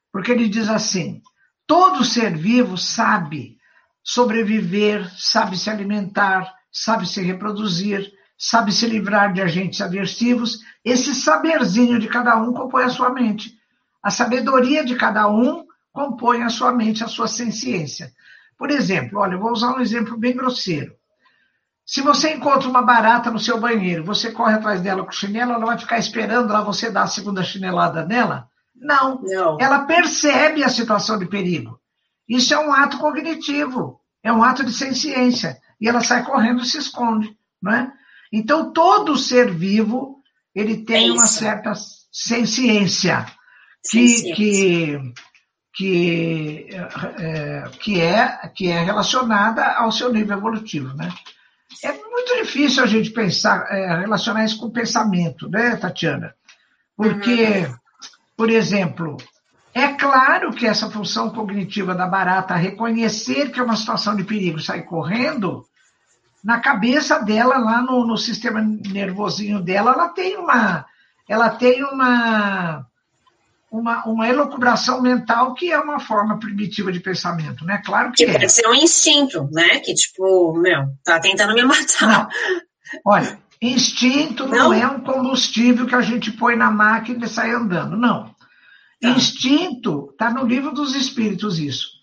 Porque 0.10 0.32
ele 0.32 0.48
diz 0.48 0.70
assim: 0.70 1.22
todo 1.68 2.06
ser 2.06 2.34
vivo 2.38 2.78
sabe 2.78 3.58
sobreviver, 4.02 5.12
sabe 5.18 5.58
se 5.58 5.70
alimentar, 5.70 6.57
sabe 6.72 7.08
se 7.08 7.22
reproduzir, 7.22 8.12
sabe 8.38 8.72
se 8.72 8.86
livrar 8.86 9.34
de 9.34 9.42
agentes 9.42 9.82
aversivos. 9.82 10.60
Esse 10.84 11.16
saberzinho 11.16 12.00
de 12.00 12.08
cada 12.08 12.36
um 12.38 12.54
compõe 12.54 12.84
a 12.84 12.90
sua 12.90 13.10
mente. 13.10 13.58
A 14.02 14.10
sabedoria 14.10 14.86
de 14.86 14.96
cada 14.96 15.28
um 15.28 15.66
compõe 15.92 16.44
a 16.44 16.50
sua 16.50 16.72
mente, 16.72 17.04
a 17.04 17.08
sua 17.08 17.28
ciência. 17.28 18.12
Por 18.58 18.70
exemplo, 18.70 19.20
olha, 19.20 19.34
eu 19.34 19.40
vou 19.40 19.52
usar 19.52 19.76
um 19.76 19.80
exemplo 19.80 20.18
bem 20.18 20.36
grosseiro. 20.36 20.96
Se 21.86 22.02
você 22.02 22.34
encontra 22.34 22.68
uma 22.68 22.82
barata 22.82 23.32
no 23.32 23.40
seu 23.40 23.60
banheiro, 23.60 24.04
você 24.04 24.32
corre 24.32 24.56
atrás 24.56 24.82
dela 24.82 25.06
com 25.06 25.12
chinelo, 25.12 25.54
ela 25.54 25.66
vai 25.66 25.78
ficar 25.78 25.98
esperando 25.98 26.52
lá 26.52 26.62
você 26.62 26.92
dar 26.92 27.04
a 27.04 27.08
segunda 27.08 27.44
chinelada 27.44 28.06
nela? 28.06 28.50
Não. 28.76 29.22
Não. 29.24 29.58
Ela 29.60 29.86
percebe 29.86 30.64
a 30.64 30.70
situação 30.70 31.18
de 31.18 31.26
perigo. 31.26 31.80
Isso 32.28 32.54
é 32.54 32.60
um 32.60 32.74
ato 32.74 32.98
cognitivo, 32.98 34.02
é 34.22 34.34
um 34.34 34.44
ato 34.44 34.66
de 34.66 34.74
ciência. 34.74 35.58
E 35.80 35.88
ela 35.88 36.02
sai 36.02 36.24
correndo 36.24 36.62
e 36.62 36.66
se 36.66 36.78
esconde. 36.78 37.36
Não 37.62 37.74
é? 37.74 37.92
Então, 38.32 38.72
todo 38.74 39.18
ser 39.18 39.54
vivo 39.54 40.18
ele 40.58 40.84
tem 40.84 41.10
é 41.10 41.12
uma 41.12 41.28
certa 41.28 41.74
ciência 42.12 43.28
que, 43.90 44.34
que, 44.34 45.14
que, 45.76 46.68
é, 47.20 47.70
que, 47.80 48.02
é, 48.02 48.52
que 48.56 48.68
é 48.68 48.84
relacionada 48.84 49.64
ao 49.74 49.92
seu 49.92 50.12
nível 50.12 50.36
evolutivo. 50.36 50.96
Né? 50.96 51.14
É 51.84 51.94
muito 51.94 52.36
difícil 52.38 52.84
a 52.84 52.88
gente 52.88 53.12
pensar, 53.12 53.68
é, 53.70 54.00
relacionar 54.00 54.46
isso 54.46 54.58
com 54.58 54.66
o 54.66 54.74
pensamento, 54.74 55.48
né, 55.48 55.76
Tatiana? 55.76 56.34
Porque, 56.96 57.68
uhum. 57.68 57.76
por 58.36 58.50
exemplo, 58.50 59.18
é 59.76 59.90
claro 59.90 60.52
que 60.52 60.66
essa 60.66 60.90
função 60.90 61.30
cognitiva 61.30 61.94
da 61.94 62.08
barata, 62.08 62.56
reconhecer 62.56 63.52
que 63.52 63.60
é 63.60 63.64
uma 63.64 63.76
situação 63.76 64.16
de 64.16 64.24
perigo, 64.24 64.60
sair 64.60 64.82
correndo, 64.84 65.67
na 66.48 66.62
cabeça 66.62 67.20
dela, 67.20 67.58
lá 67.58 67.82
no, 67.82 68.08
no 68.08 68.16
sistema 68.16 68.62
nervosinho 68.62 69.62
dela, 69.62 69.92
ela 69.92 70.08
tem 70.08 70.38
uma, 70.38 70.86
ela 71.28 71.50
tem 71.50 71.84
uma, 71.84 72.88
uma, 73.70 74.06
uma 74.06 74.30
elucubração 74.30 75.02
mental 75.02 75.54
que 75.54 75.70
é 75.70 75.78
uma 75.78 76.00
forma 76.00 76.40
primitiva 76.40 76.90
de 76.90 77.02
pensamento, 77.02 77.66
né? 77.66 77.82
Claro 77.86 78.14
que, 78.14 78.26
que 78.26 78.46
é. 78.46 78.48
ser 78.48 78.66
um 78.66 78.74
instinto, 78.74 79.50
né? 79.52 79.80
Que 79.80 79.94
tipo, 79.94 80.54
meu, 80.54 80.88
tá 81.04 81.20
tentando 81.20 81.54
me 81.54 81.66
matar. 81.66 82.08
Não. 82.08 82.30
Olha, 83.04 83.38
instinto 83.62 84.48
não? 84.48 84.70
não 84.70 84.74
é 84.74 84.88
um 84.88 85.02
combustível 85.02 85.86
que 85.86 85.96
a 85.96 86.02
gente 86.02 86.32
põe 86.32 86.56
na 86.56 86.72
máquina 86.72 87.26
e 87.26 87.30
sai 87.30 87.52
andando, 87.52 87.98
não. 87.98 88.34
Tá. 89.02 89.10
Instinto, 89.10 90.16
tá 90.18 90.30
no 90.30 90.46
livro 90.46 90.72
dos 90.72 90.96
espíritos 90.96 91.60
isso. 91.60 91.98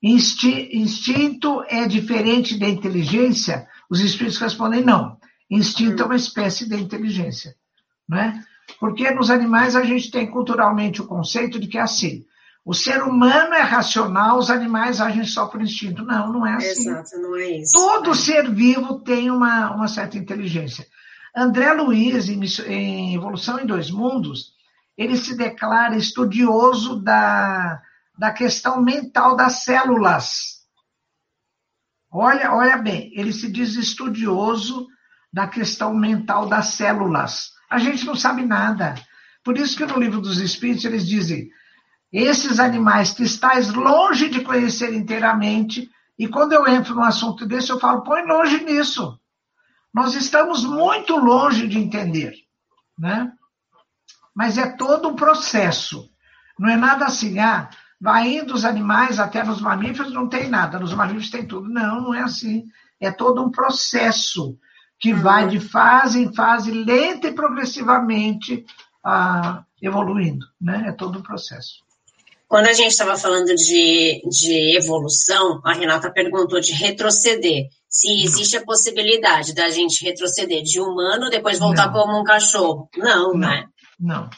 Insti, 0.00 0.70
instinto 0.72 1.64
é 1.66 1.84
diferente 1.88 2.56
da 2.56 2.68
inteligência? 2.68 3.66
Os 3.88 4.00
espíritos 4.00 4.38
respondem 4.38 4.84
não. 4.84 5.18
Instinto 5.50 6.02
é 6.02 6.06
uma 6.06 6.16
espécie 6.16 6.68
de 6.68 6.76
inteligência, 6.76 7.54
não 8.08 8.18
é? 8.18 8.44
Porque 8.78 9.10
nos 9.10 9.30
animais 9.30 9.74
a 9.74 9.82
gente 9.82 10.10
tem 10.10 10.30
culturalmente 10.30 11.00
o 11.00 11.06
conceito 11.06 11.58
de 11.58 11.66
que 11.66 11.78
é 11.78 11.82
assim. 11.82 12.24
O 12.64 12.74
ser 12.74 13.02
humano 13.02 13.54
é 13.54 13.62
racional, 13.62 14.38
os 14.38 14.50
animais 14.50 15.00
agem 15.00 15.24
só 15.24 15.46
por 15.46 15.62
instinto. 15.62 16.04
Não, 16.04 16.30
não 16.30 16.46
é 16.46 16.56
assim. 16.56 16.90
Exato, 16.90 17.16
não 17.16 17.34
é 17.34 17.60
isso. 17.60 17.72
Todo 17.72 18.14
ser 18.14 18.50
vivo 18.50 19.00
tem 19.00 19.30
uma, 19.30 19.70
uma 19.74 19.88
certa 19.88 20.18
inteligência. 20.18 20.86
André 21.34 21.72
Luiz, 21.72 22.28
em, 22.28 22.44
em 22.70 23.14
Evolução 23.14 23.58
em 23.58 23.64
Dois 23.66 23.90
Mundos, 23.90 24.52
ele 24.98 25.16
se 25.16 25.34
declara 25.34 25.96
estudioso 25.96 27.00
da, 27.00 27.80
da 28.18 28.32
questão 28.32 28.82
mental 28.82 29.34
das 29.34 29.64
células. 29.64 30.57
Olha, 32.10 32.52
olha 32.52 32.78
bem, 32.78 33.12
ele 33.14 33.32
se 33.32 33.50
diz 33.50 33.74
estudioso 33.76 34.86
da 35.32 35.46
questão 35.46 35.94
mental 35.94 36.48
das 36.48 36.68
células. 36.68 37.52
A 37.70 37.78
gente 37.78 38.04
não 38.06 38.14
sabe 38.14 38.44
nada. 38.44 38.94
Por 39.44 39.58
isso 39.58 39.76
que 39.76 39.86
no 39.86 39.98
livro 39.98 40.20
dos 40.20 40.38
Espíritos 40.38 40.84
eles 40.84 41.06
dizem: 41.06 41.50
esses 42.12 42.58
animais 42.58 43.12
que 43.12 43.22
estáis 43.22 43.72
longe 43.72 44.28
de 44.28 44.40
conhecer 44.40 44.94
inteiramente, 44.94 45.90
e 46.18 46.26
quando 46.26 46.52
eu 46.52 46.66
entro 46.66 46.94
num 46.94 47.04
assunto 47.04 47.46
desse, 47.46 47.70
eu 47.70 47.78
falo, 47.78 48.02
põe 48.02 48.26
longe 48.26 48.64
nisso. 48.64 49.18
Nós 49.92 50.14
estamos 50.14 50.64
muito 50.64 51.16
longe 51.16 51.68
de 51.68 51.78
entender, 51.78 52.32
né? 52.98 53.30
Mas 54.34 54.56
é 54.56 54.70
todo 54.76 55.08
um 55.08 55.16
processo. 55.16 56.08
Não 56.58 56.68
é 56.68 56.76
nada 56.76 57.06
assim, 57.06 57.38
ah, 57.38 57.70
vai 58.00 58.36
indo 58.36 58.54
os 58.54 58.64
animais 58.64 59.18
até 59.18 59.42
nos 59.42 59.60
mamíferos, 59.60 60.12
não 60.12 60.28
tem 60.28 60.48
nada, 60.48 60.78
nos 60.78 60.94
mamíferos 60.94 61.30
tem 61.30 61.46
tudo. 61.46 61.68
Não, 61.68 62.02
não 62.02 62.14
é 62.14 62.22
assim. 62.22 62.64
É 63.00 63.10
todo 63.10 63.42
um 63.42 63.50
processo 63.50 64.56
que 64.98 65.12
uhum. 65.12 65.20
vai 65.20 65.48
de 65.48 65.60
fase 65.60 66.22
em 66.22 66.34
fase, 66.34 66.70
lenta 66.70 67.28
e 67.28 67.32
progressivamente, 67.32 68.64
ah, 69.04 69.62
evoluindo. 69.80 70.46
Né? 70.60 70.86
É 70.88 70.92
todo 70.92 71.18
um 71.18 71.22
processo. 71.22 71.86
Quando 72.48 72.66
a 72.66 72.72
gente 72.72 72.92
estava 72.92 73.16
falando 73.16 73.54
de, 73.54 74.22
de 74.26 74.76
evolução, 74.76 75.60
a 75.64 75.74
Renata 75.74 76.10
perguntou 76.10 76.58
de 76.60 76.72
retroceder. 76.72 77.66
Se 77.86 78.22
existe 78.22 78.56
a 78.56 78.64
possibilidade 78.64 79.54
da 79.54 79.68
gente 79.68 80.02
retroceder 80.02 80.62
de 80.62 80.80
humano, 80.80 81.28
depois 81.28 81.58
voltar 81.58 81.86
não. 81.86 81.92
como 81.92 82.18
um 82.18 82.24
cachorro. 82.24 82.88
Não, 82.96 83.32
não, 83.32 83.38
né? 83.38 83.66
Não. 84.00 84.30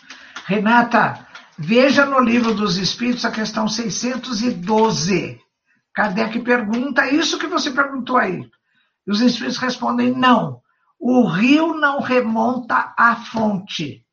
Renata, 0.47 1.25
veja 1.61 2.07
no 2.07 2.19
livro 2.21 2.55
dos 2.55 2.79
Espíritos 2.79 3.27
a 3.27 3.31
questão 3.31 3.69
612. 3.69 5.39
Kardec 5.95 6.41
pergunta 6.41 7.11
isso 7.11 7.39
que 7.39 7.47
você 7.47 7.71
perguntou 7.71 8.17
aí. 8.17 8.49
E 9.07 9.11
os 9.11 9.21
espíritos 9.21 9.59
respondem: 9.59 10.11
não. 10.13 10.63
O 10.99 11.27
rio 11.27 11.75
não 11.75 12.01
remonta 12.01 12.95
à 12.97 13.17
fonte. 13.17 14.05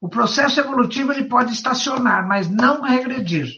O 0.00 0.08
processo 0.08 0.60
evolutivo 0.60 1.12
ele 1.12 1.24
pode 1.24 1.52
estacionar, 1.52 2.26
mas 2.26 2.48
não 2.48 2.82
regredir. 2.82 3.48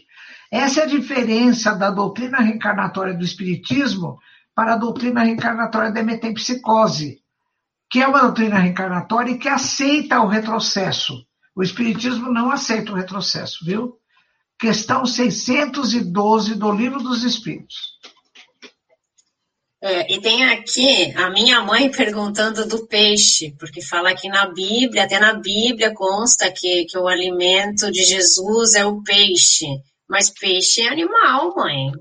Essa 0.51 0.81
é 0.81 0.83
a 0.83 0.87
diferença 0.87 1.75
da 1.75 1.91
doutrina 1.91 2.37
reencarnatória 2.37 3.13
do 3.13 3.25
Espiritismo 3.25 4.17
para 4.55 4.73
a 4.73 4.77
doutrina 4.77 5.23
reencarnatória 5.23 5.91
da 5.91 6.01
metempsicose, 6.01 7.19
que 7.89 8.01
é 8.01 8.07
uma 8.07 8.21
doutrina 8.21 8.57
reencarnatória 8.57 9.31
e 9.31 9.37
que 9.37 9.49
aceita 9.49 10.21
o 10.21 10.27
retrocesso. 10.27 11.26
O 11.57 11.63
Espiritismo 11.63 12.31
não 12.31 12.51
aceita 12.51 12.91
o 12.91 12.95
retrocesso, 12.95 13.65
viu? 13.65 13.97
Questão 14.59 15.07
612 15.07 16.53
do 16.53 16.71
Livro 16.71 17.01
dos 17.01 17.23
Espíritos. 17.23 17.97
É, 19.81 20.13
e 20.13 20.21
tem 20.21 20.45
aqui 20.45 21.11
a 21.15 21.31
minha 21.31 21.61
mãe 21.61 21.89
perguntando 21.89 22.67
do 22.67 22.85
peixe, 22.85 23.55
porque 23.59 23.81
fala 23.81 24.13
que 24.13 24.29
na 24.29 24.45
Bíblia, 24.45 25.05
até 25.05 25.19
na 25.19 25.33
Bíblia 25.33 25.91
consta 25.95 26.51
que, 26.51 26.85
que 26.85 26.97
o 26.97 27.07
alimento 27.07 27.91
de 27.91 28.03
Jesus 28.03 28.75
é 28.75 28.85
o 28.85 29.01
peixe. 29.01 29.65
Mas 30.07 30.29
peixe 30.29 30.81
é 30.81 30.89
animal, 30.89 31.55
mãe. 31.55 31.91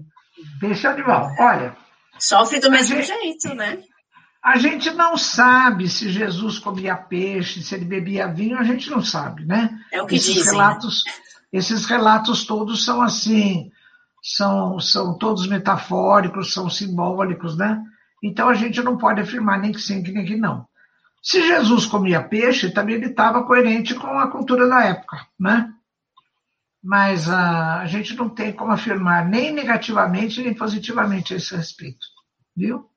Peixe 0.60 0.86
é 0.86 0.90
animal. 0.90 1.34
Olha. 1.38 1.74
Sofre 2.18 2.60
do 2.60 2.70
mesmo 2.70 3.00
gente, 3.02 3.06
jeito, 3.06 3.54
né? 3.54 3.82
A 4.46 4.58
gente 4.58 4.92
não 4.92 5.16
sabe 5.16 5.88
se 5.88 6.08
Jesus 6.08 6.58
comia 6.60 6.94
peixe, 6.96 7.62
se 7.62 7.74
ele 7.74 7.84
bebia 7.84 8.32
vinho, 8.32 8.56
a 8.56 8.62
gente 8.62 8.88
não 8.88 9.02
sabe, 9.02 9.44
né? 9.44 9.76
É 9.92 10.00
o 10.00 10.06
que 10.06 10.14
esses 10.14 10.34
dizem. 10.34 10.52
Relatos, 10.52 11.02
esses 11.52 11.84
relatos 11.84 12.44
todos 12.44 12.84
são 12.84 13.02
assim 13.02 13.72
são, 14.26 14.80
são 14.80 15.16
todos 15.16 15.46
metafóricos, 15.46 16.52
são 16.52 16.68
simbólicos, 16.68 17.56
né? 17.56 17.80
Então 18.22 18.48
a 18.48 18.54
gente 18.54 18.82
não 18.82 18.98
pode 18.98 19.20
afirmar 19.20 19.60
nem 19.60 19.70
que 19.70 19.80
sim, 19.80 20.02
nem 20.02 20.24
que 20.24 20.36
não. 20.36 20.66
Se 21.22 21.40
Jesus 21.46 21.86
comia 21.86 22.22
peixe, 22.22 22.70
também 22.70 22.96
ele 22.96 23.06
estava 23.06 23.44
coerente 23.44 23.94
com 23.94 24.18
a 24.18 24.28
cultura 24.28 24.68
da 24.68 24.84
época, 24.84 25.24
né? 25.38 25.72
Mas 26.82 27.28
a, 27.28 27.80
a 27.80 27.86
gente 27.86 28.16
não 28.16 28.28
tem 28.28 28.52
como 28.52 28.72
afirmar 28.72 29.24
nem 29.24 29.52
negativamente 29.52 30.42
nem 30.42 30.54
positivamente 30.54 31.32
a 31.32 31.36
esse 31.36 31.54
respeito, 31.54 32.06
viu? 32.56 32.88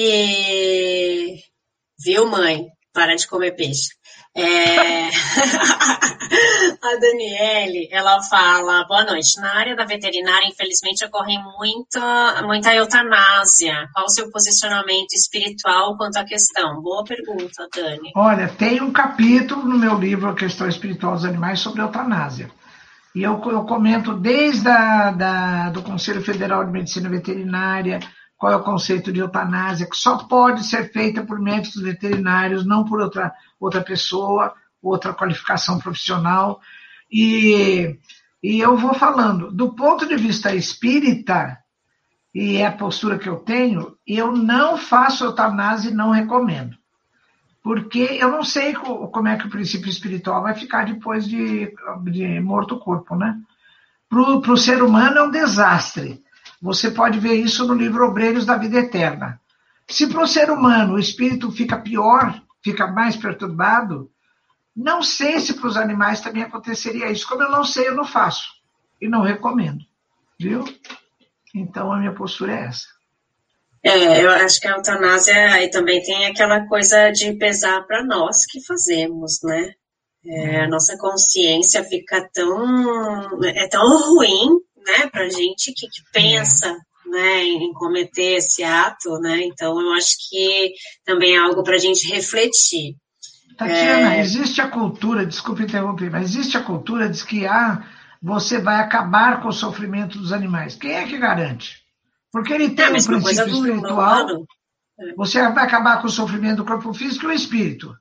E... 0.00 1.40
Viu, 1.98 2.24
mãe? 2.30 2.66
Para 2.94 3.16
de 3.16 3.26
comer 3.26 3.56
peixe. 3.56 3.88
É... 4.32 5.08
a 5.10 6.96
Daniele, 7.00 7.88
ela 7.90 8.22
fala, 8.22 8.84
boa 8.86 9.04
noite. 9.04 9.40
Na 9.40 9.56
área 9.56 9.74
da 9.74 9.84
veterinária, 9.84 10.46
infelizmente, 10.46 11.04
ocorre 11.04 11.36
muita, 11.38 12.42
muita 12.46 12.72
eutanásia. 12.72 13.88
Qual 13.92 14.06
o 14.06 14.08
seu 14.08 14.30
posicionamento 14.30 15.14
espiritual 15.14 15.96
quanto 15.96 16.16
à 16.16 16.24
questão? 16.24 16.80
Boa 16.80 17.02
pergunta, 17.02 17.68
Dani. 17.74 18.12
Olha, 18.14 18.46
tem 18.46 18.80
um 18.80 18.92
capítulo 18.92 19.64
no 19.64 19.76
meu 19.76 19.98
livro, 19.98 20.30
A 20.30 20.36
Questão 20.36 20.68
Espiritual 20.68 21.14
dos 21.14 21.24
Animais, 21.24 21.58
sobre 21.58 21.82
eutanásia. 21.82 22.48
E 23.16 23.24
eu, 23.24 23.42
eu 23.50 23.64
comento 23.64 24.14
desde 24.14 24.68
a, 24.68 25.10
da, 25.10 25.70
do 25.70 25.82
Conselho 25.82 26.22
Federal 26.22 26.64
de 26.64 26.70
Medicina 26.70 27.08
Veterinária, 27.08 27.98
qual 28.38 28.52
é 28.52 28.56
o 28.56 28.62
conceito 28.62 29.12
de 29.12 29.18
eutanásia, 29.18 29.88
que 29.88 29.96
só 29.96 30.16
pode 30.18 30.64
ser 30.64 30.92
feita 30.92 31.24
por 31.24 31.40
médicos 31.40 31.82
veterinários, 31.82 32.64
não 32.64 32.84
por 32.84 33.00
outra, 33.00 33.34
outra 33.58 33.82
pessoa, 33.82 34.54
outra 34.80 35.12
qualificação 35.12 35.78
profissional. 35.80 36.60
E, 37.10 37.98
e 38.40 38.60
eu 38.60 38.76
vou 38.76 38.94
falando, 38.94 39.50
do 39.50 39.74
ponto 39.74 40.06
de 40.06 40.16
vista 40.16 40.54
espírita, 40.54 41.58
e 42.32 42.58
é 42.58 42.66
a 42.66 42.72
postura 42.72 43.18
que 43.18 43.28
eu 43.28 43.36
tenho, 43.36 43.96
eu 44.06 44.30
não 44.30 44.76
faço 44.76 45.24
eutanásia 45.24 45.90
e 45.90 45.94
não 45.94 46.12
recomendo. 46.12 46.76
Porque 47.60 48.18
eu 48.20 48.30
não 48.30 48.44
sei 48.44 48.72
como 48.72 49.26
é 49.26 49.36
que 49.36 49.48
o 49.48 49.50
princípio 49.50 49.90
espiritual 49.90 50.42
vai 50.42 50.54
ficar 50.54 50.86
depois 50.86 51.26
de, 51.26 51.74
de 52.04 52.40
morto 52.40 52.76
o 52.76 52.78
corpo, 52.78 53.16
né? 53.16 53.36
Para 54.08 54.52
o 54.52 54.56
ser 54.56 54.80
humano 54.80 55.18
é 55.18 55.22
um 55.24 55.30
desastre. 55.30 56.22
Você 56.60 56.90
pode 56.90 57.18
ver 57.20 57.34
isso 57.34 57.66
no 57.66 57.74
livro 57.74 58.06
Obreiros 58.06 58.44
da 58.44 58.56
Vida 58.56 58.78
Eterna. 58.78 59.40
Se 59.88 60.06
para 60.06 60.22
o 60.22 60.26
ser 60.26 60.50
humano 60.50 60.94
o 60.94 60.98
espírito 60.98 61.50
fica 61.50 61.78
pior, 61.78 62.42
fica 62.62 62.86
mais 62.86 63.16
perturbado, 63.16 64.10
não 64.76 65.02
sei 65.02 65.40
se 65.40 65.54
para 65.54 65.66
os 65.66 65.76
animais 65.76 66.20
também 66.20 66.42
aconteceria 66.42 67.10
isso. 67.10 67.26
Como 67.26 67.42
eu 67.42 67.50
não 67.50 67.64
sei, 67.64 67.88
eu 67.88 67.96
não 67.96 68.04
faço. 68.04 68.48
E 69.00 69.08
não 69.08 69.22
recomendo. 69.22 69.84
Viu? 70.38 70.64
Então 71.54 71.92
a 71.92 71.98
minha 71.98 72.14
postura 72.14 72.52
é 72.52 72.64
essa. 72.66 72.86
É, 73.82 74.24
eu 74.24 74.30
acho 74.30 74.60
que 74.60 74.68
a 74.68 74.72
eutanásia 74.72 75.52
aí 75.52 75.70
também 75.70 76.02
tem 76.02 76.26
aquela 76.26 76.66
coisa 76.66 77.10
de 77.10 77.32
pesar 77.34 77.82
para 77.86 78.04
nós 78.04 78.44
que 78.46 78.64
fazemos, 78.64 79.40
né? 79.42 79.72
É, 80.26 80.60
a 80.60 80.64
uhum. 80.64 80.70
nossa 80.70 80.96
consciência 80.98 81.82
fica 81.84 82.28
tão 82.34 83.42
é 83.44 83.68
tão 83.68 84.14
ruim, 84.14 84.60
né, 84.86 85.08
para 85.08 85.28
gente 85.28 85.72
que, 85.74 85.88
que 85.88 86.02
pensa, 86.12 86.68
é. 86.68 87.08
né, 87.10 87.44
em 87.44 87.72
cometer 87.72 88.36
esse 88.36 88.62
ato, 88.62 89.18
né? 89.20 89.42
Então 89.44 89.80
eu 89.80 89.92
acho 89.92 90.16
que 90.28 90.72
também 91.04 91.36
é 91.36 91.38
algo 91.38 91.62
para 91.62 91.74
a 91.74 91.78
gente 91.78 92.08
refletir. 92.08 92.96
Tatiana, 93.56 94.14
é... 94.14 94.20
existe 94.20 94.60
a 94.60 94.68
cultura, 94.68 95.26
desculpe 95.26 95.64
interromper, 95.64 96.10
mas 96.10 96.30
existe 96.30 96.56
a 96.56 96.62
cultura 96.62 97.08
de 97.08 97.24
que 97.24 97.46
ah, 97.46 97.84
você 98.22 98.60
vai 98.60 98.76
acabar 98.76 99.42
com 99.42 99.48
o 99.48 99.52
sofrimento 99.52 100.18
dos 100.18 100.32
animais. 100.32 100.76
Quem 100.76 100.92
é 100.92 101.06
que 101.06 101.18
garante? 101.18 101.82
Porque 102.30 102.52
ele 102.52 102.70
tem 102.70 102.84
é, 102.84 102.88
um 102.88 102.92
princípio 102.92 103.48
espiritual. 103.48 104.46
É. 105.00 105.14
Você 105.16 105.40
vai 105.40 105.64
acabar 105.64 106.00
com 106.00 106.06
o 106.06 106.10
sofrimento 106.10 106.58
do 106.58 106.64
corpo 106.64 106.92
físico 106.92 107.26
e 107.26 107.28
o 107.28 107.32
espírito. 107.32 107.94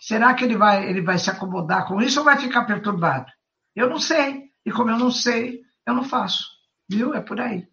Será 0.00 0.34
que 0.34 0.44
ele 0.44 0.56
vai, 0.56 0.88
ele 0.88 1.02
vai 1.02 1.18
se 1.18 1.30
acomodar 1.30 1.86
com 1.86 2.00
isso 2.00 2.18
ou 2.18 2.24
vai 2.24 2.38
ficar 2.38 2.64
perturbado? 2.64 3.26
Eu 3.74 3.88
não 3.88 3.98
sei. 3.98 4.44
E 4.64 4.72
como 4.72 4.90
eu 4.90 4.98
não 4.98 5.10
sei, 5.10 5.60
eu 5.86 5.94
não 5.94 6.04
faço. 6.04 6.44
Viu? 6.88 7.14
É 7.14 7.20
por 7.20 7.40
aí. 7.40 7.66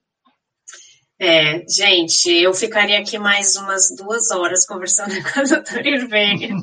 É, 1.19 1.63
gente, 1.69 2.29
eu 2.29 2.53
ficaria 2.53 2.99
aqui 2.99 3.17
mais 3.17 3.55
umas 3.55 3.95
duas 3.95 4.29
horas 4.31 4.65
conversando 4.65 5.13
com 5.23 5.39
a 5.39 5.43
doutora 5.43 5.87
Irvênia. 5.87 6.55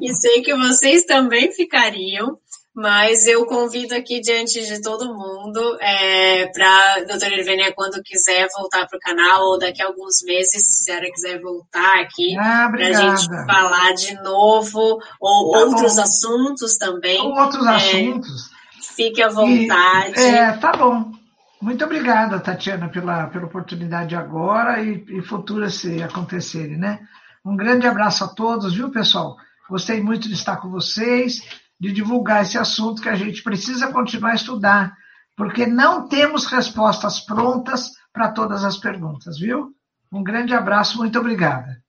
e 0.00 0.14
sei 0.14 0.42
que 0.42 0.54
vocês 0.54 1.04
também 1.04 1.50
ficariam, 1.52 2.38
mas 2.74 3.26
eu 3.26 3.46
convido 3.46 3.94
aqui 3.94 4.20
diante 4.20 4.66
de 4.66 4.82
todo 4.82 5.14
mundo 5.14 5.78
é, 5.80 6.46
para 6.48 6.94
a 6.94 7.04
doutora 7.04 7.38
Irvênia, 7.38 7.72
quando 7.74 8.02
quiser 8.02 8.48
voltar 8.56 8.86
para 8.86 8.96
o 8.96 9.00
canal, 9.00 9.44
ou 9.44 9.58
daqui 9.58 9.82
a 9.82 9.86
alguns 9.86 10.22
meses, 10.24 10.82
se 10.82 10.90
ela 10.90 11.10
quiser 11.10 11.40
voltar 11.40 12.00
aqui, 12.00 12.36
ah, 12.38 12.68
para 12.70 12.88
a 12.88 12.92
gente 12.92 13.26
falar 13.46 13.92
de 13.92 14.14
novo, 14.22 14.98
ou 15.20 15.52
tá 15.52 15.58
outros 15.58 15.96
bom. 15.96 16.02
assuntos 16.02 16.76
também. 16.76 17.20
Ou 17.20 17.34
outros 17.34 17.66
é, 17.66 17.70
assuntos. 17.70 18.51
Fique 18.82 19.22
à 19.22 19.28
vontade. 19.28 20.18
E, 20.18 20.20
é, 20.20 20.52
tá 20.52 20.72
bom. 20.72 21.12
Muito 21.60 21.84
obrigada, 21.84 22.40
Tatiana, 22.40 22.88
pela, 22.88 23.28
pela 23.28 23.46
oportunidade 23.46 24.16
agora 24.16 24.82
e, 24.82 25.04
e 25.08 25.22
futuras 25.22 25.74
se 25.74 26.02
acontecerem, 26.02 26.76
né? 26.76 27.00
Um 27.44 27.56
grande 27.56 27.86
abraço 27.86 28.24
a 28.24 28.28
todos, 28.28 28.74
viu, 28.74 28.90
pessoal? 28.90 29.36
Gostei 29.68 30.02
muito 30.02 30.28
de 30.28 30.34
estar 30.34 30.56
com 30.56 30.68
vocês, 30.68 31.42
de 31.78 31.92
divulgar 31.92 32.42
esse 32.42 32.58
assunto 32.58 33.02
que 33.02 33.08
a 33.08 33.14
gente 33.14 33.42
precisa 33.42 33.92
continuar 33.92 34.32
a 34.32 34.36
estudar, 34.36 34.92
porque 35.36 35.66
não 35.66 36.08
temos 36.08 36.46
respostas 36.46 37.20
prontas 37.20 37.90
para 38.12 38.30
todas 38.30 38.64
as 38.64 38.76
perguntas, 38.76 39.38
viu? 39.38 39.74
Um 40.12 40.22
grande 40.22 40.54
abraço, 40.54 40.98
muito 40.98 41.18
obrigada. 41.18 41.81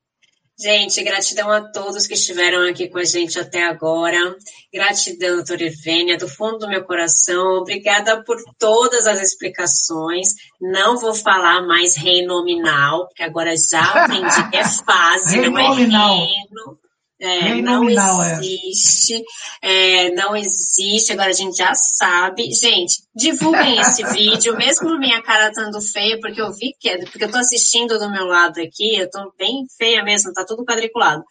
Gente, 0.59 1.03
gratidão 1.03 1.49
a 1.49 1.61
todos 1.61 2.05
que 2.05 2.13
estiveram 2.13 2.69
aqui 2.69 2.87
com 2.87 2.99
a 2.99 3.03
gente 3.03 3.39
até 3.39 3.63
agora. 3.65 4.35
Gratidão, 4.71 5.37
doutora 5.37 5.63
Ivênia, 5.63 6.15
do 6.15 6.27
fundo 6.27 6.59
do 6.59 6.67
meu 6.67 6.83
coração. 6.83 7.57
Obrigada 7.57 8.23
por 8.23 8.37
todas 8.59 9.07
as 9.07 9.19
explicações. 9.19 10.27
Não 10.61 10.97
vou 10.97 11.15
falar 11.15 11.65
mais 11.65 11.95
rei 11.95 12.23
nominal, 12.25 13.07
porque 13.07 13.23
agora 13.23 13.55
já 13.57 13.81
aprendi 13.81 14.49
que 14.51 14.57
é 14.57 14.63
fase, 14.63 15.41
não 15.41 15.57
é 15.57 15.75
reino. 15.75 16.79
É, 17.25 17.61
não 17.61 17.87
é. 18.21 18.39
existe, 18.39 19.23
é. 19.61 20.07
é. 20.07 20.11
não 20.11 20.35
existe, 20.35 21.13
agora 21.13 21.29
a 21.29 21.33
gente 21.33 21.55
já 21.55 21.73
sabe. 21.73 22.51
Gente, 22.51 23.01
divulguem 23.15 23.79
esse 23.79 24.03
vídeo, 24.11 24.57
mesmo 24.57 24.99
minha 24.99 25.21
cara 25.23 25.47
estando 25.47 25.81
feia, 25.81 26.19
porque 26.19 26.41
eu 26.41 26.51
vi 26.51 26.75
que, 26.77 26.97
porque 27.05 27.23
eu 27.23 27.31
tô 27.31 27.37
assistindo 27.37 27.97
do 27.97 28.11
meu 28.11 28.25
lado 28.25 28.59
aqui, 28.59 28.97
eu 28.97 29.09
tô 29.09 29.31
bem 29.37 29.65
feia 29.77 30.03
mesmo, 30.03 30.33
tá 30.33 30.43
tudo 30.45 30.65
quadriculado. 30.65 31.23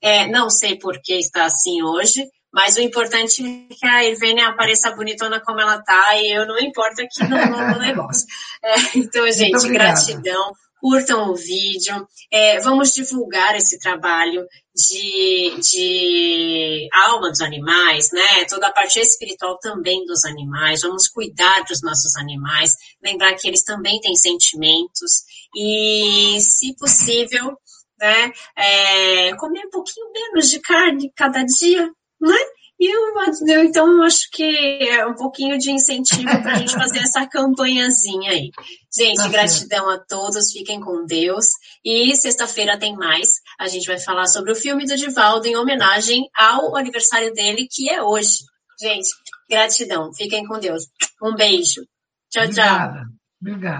É, 0.00 0.28
não 0.28 0.48
sei 0.48 0.78
por 0.78 1.00
que 1.02 1.14
está 1.14 1.46
assim 1.46 1.82
hoje, 1.82 2.24
mas 2.52 2.76
o 2.76 2.80
importante 2.80 3.42
é 3.42 3.74
que 3.74 3.86
a 3.86 4.04
Irvênia 4.04 4.48
apareça 4.48 4.92
bonitona 4.92 5.40
como 5.40 5.60
ela 5.60 5.82
tá, 5.82 6.16
e 6.16 6.32
eu 6.32 6.46
não 6.46 6.58
importo 6.60 7.02
aqui 7.02 7.24
no, 7.24 7.36
no 7.36 7.78
negócio. 7.80 8.24
É, 8.62 8.74
então, 8.98 9.30
gente, 9.32 9.68
gratidão 9.68 10.52
curtam 10.80 11.30
o 11.30 11.36
vídeo, 11.36 12.06
é, 12.30 12.60
vamos 12.60 12.92
divulgar 12.92 13.54
esse 13.54 13.78
trabalho 13.78 14.46
de, 14.74 15.56
de 15.60 16.88
alma 16.92 17.28
dos 17.28 17.40
animais, 17.40 18.10
né? 18.12 18.44
Toda 18.48 18.68
a 18.68 18.72
parte 18.72 18.98
espiritual 18.98 19.58
também 19.58 20.04
dos 20.06 20.24
animais, 20.24 20.82
vamos 20.82 21.08
cuidar 21.08 21.64
dos 21.64 21.82
nossos 21.82 22.16
animais, 22.16 22.74
lembrar 23.02 23.34
que 23.34 23.46
eles 23.46 23.62
também 23.62 24.00
têm 24.00 24.14
sentimentos 24.14 25.24
e, 25.54 26.38
se 26.40 26.74
possível, 26.76 27.56
né, 27.98 28.32
é, 28.56 29.34
comer 29.36 29.66
um 29.66 29.70
pouquinho 29.70 30.10
menos 30.12 30.48
de 30.48 30.58
carne 30.60 31.12
cada 31.14 31.44
dia, 31.44 31.86
né? 32.20 32.36
E 32.80 32.90
eu, 32.90 33.62
então, 33.62 34.02
acho 34.02 34.30
que 34.32 34.88
é 34.88 35.06
um 35.06 35.14
pouquinho 35.14 35.58
de 35.58 35.70
incentivo 35.70 36.42
para 36.42 36.54
a 36.54 36.54
gente 36.54 36.72
fazer 36.72 37.00
essa 37.00 37.26
campanhazinha 37.26 38.30
aí. 38.30 38.50
Gente, 38.90 39.18
tá 39.18 39.28
gratidão 39.28 39.90
a 39.90 39.98
todos, 39.98 40.50
fiquem 40.50 40.80
com 40.80 41.04
Deus. 41.04 41.44
E 41.84 42.16
sexta-feira 42.16 42.78
tem 42.78 42.96
mais. 42.96 43.34
A 43.58 43.68
gente 43.68 43.86
vai 43.86 44.00
falar 44.00 44.26
sobre 44.26 44.52
o 44.52 44.56
filme 44.56 44.86
do 44.86 44.96
Divaldo 44.96 45.46
em 45.46 45.56
homenagem 45.56 46.30
ao 46.34 46.74
aniversário 46.74 47.34
dele, 47.34 47.68
que 47.70 47.90
é 47.90 48.02
hoje. 48.02 48.38
Gente, 48.80 49.10
gratidão, 49.46 50.10
fiquem 50.14 50.46
com 50.46 50.58
Deus. 50.58 50.84
Um 51.22 51.34
beijo. 51.34 51.82
Tchau, 52.30 52.44
Obrigada. 52.44 52.94
tchau. 52.94 53.04
Obrigado. 53.42 53.78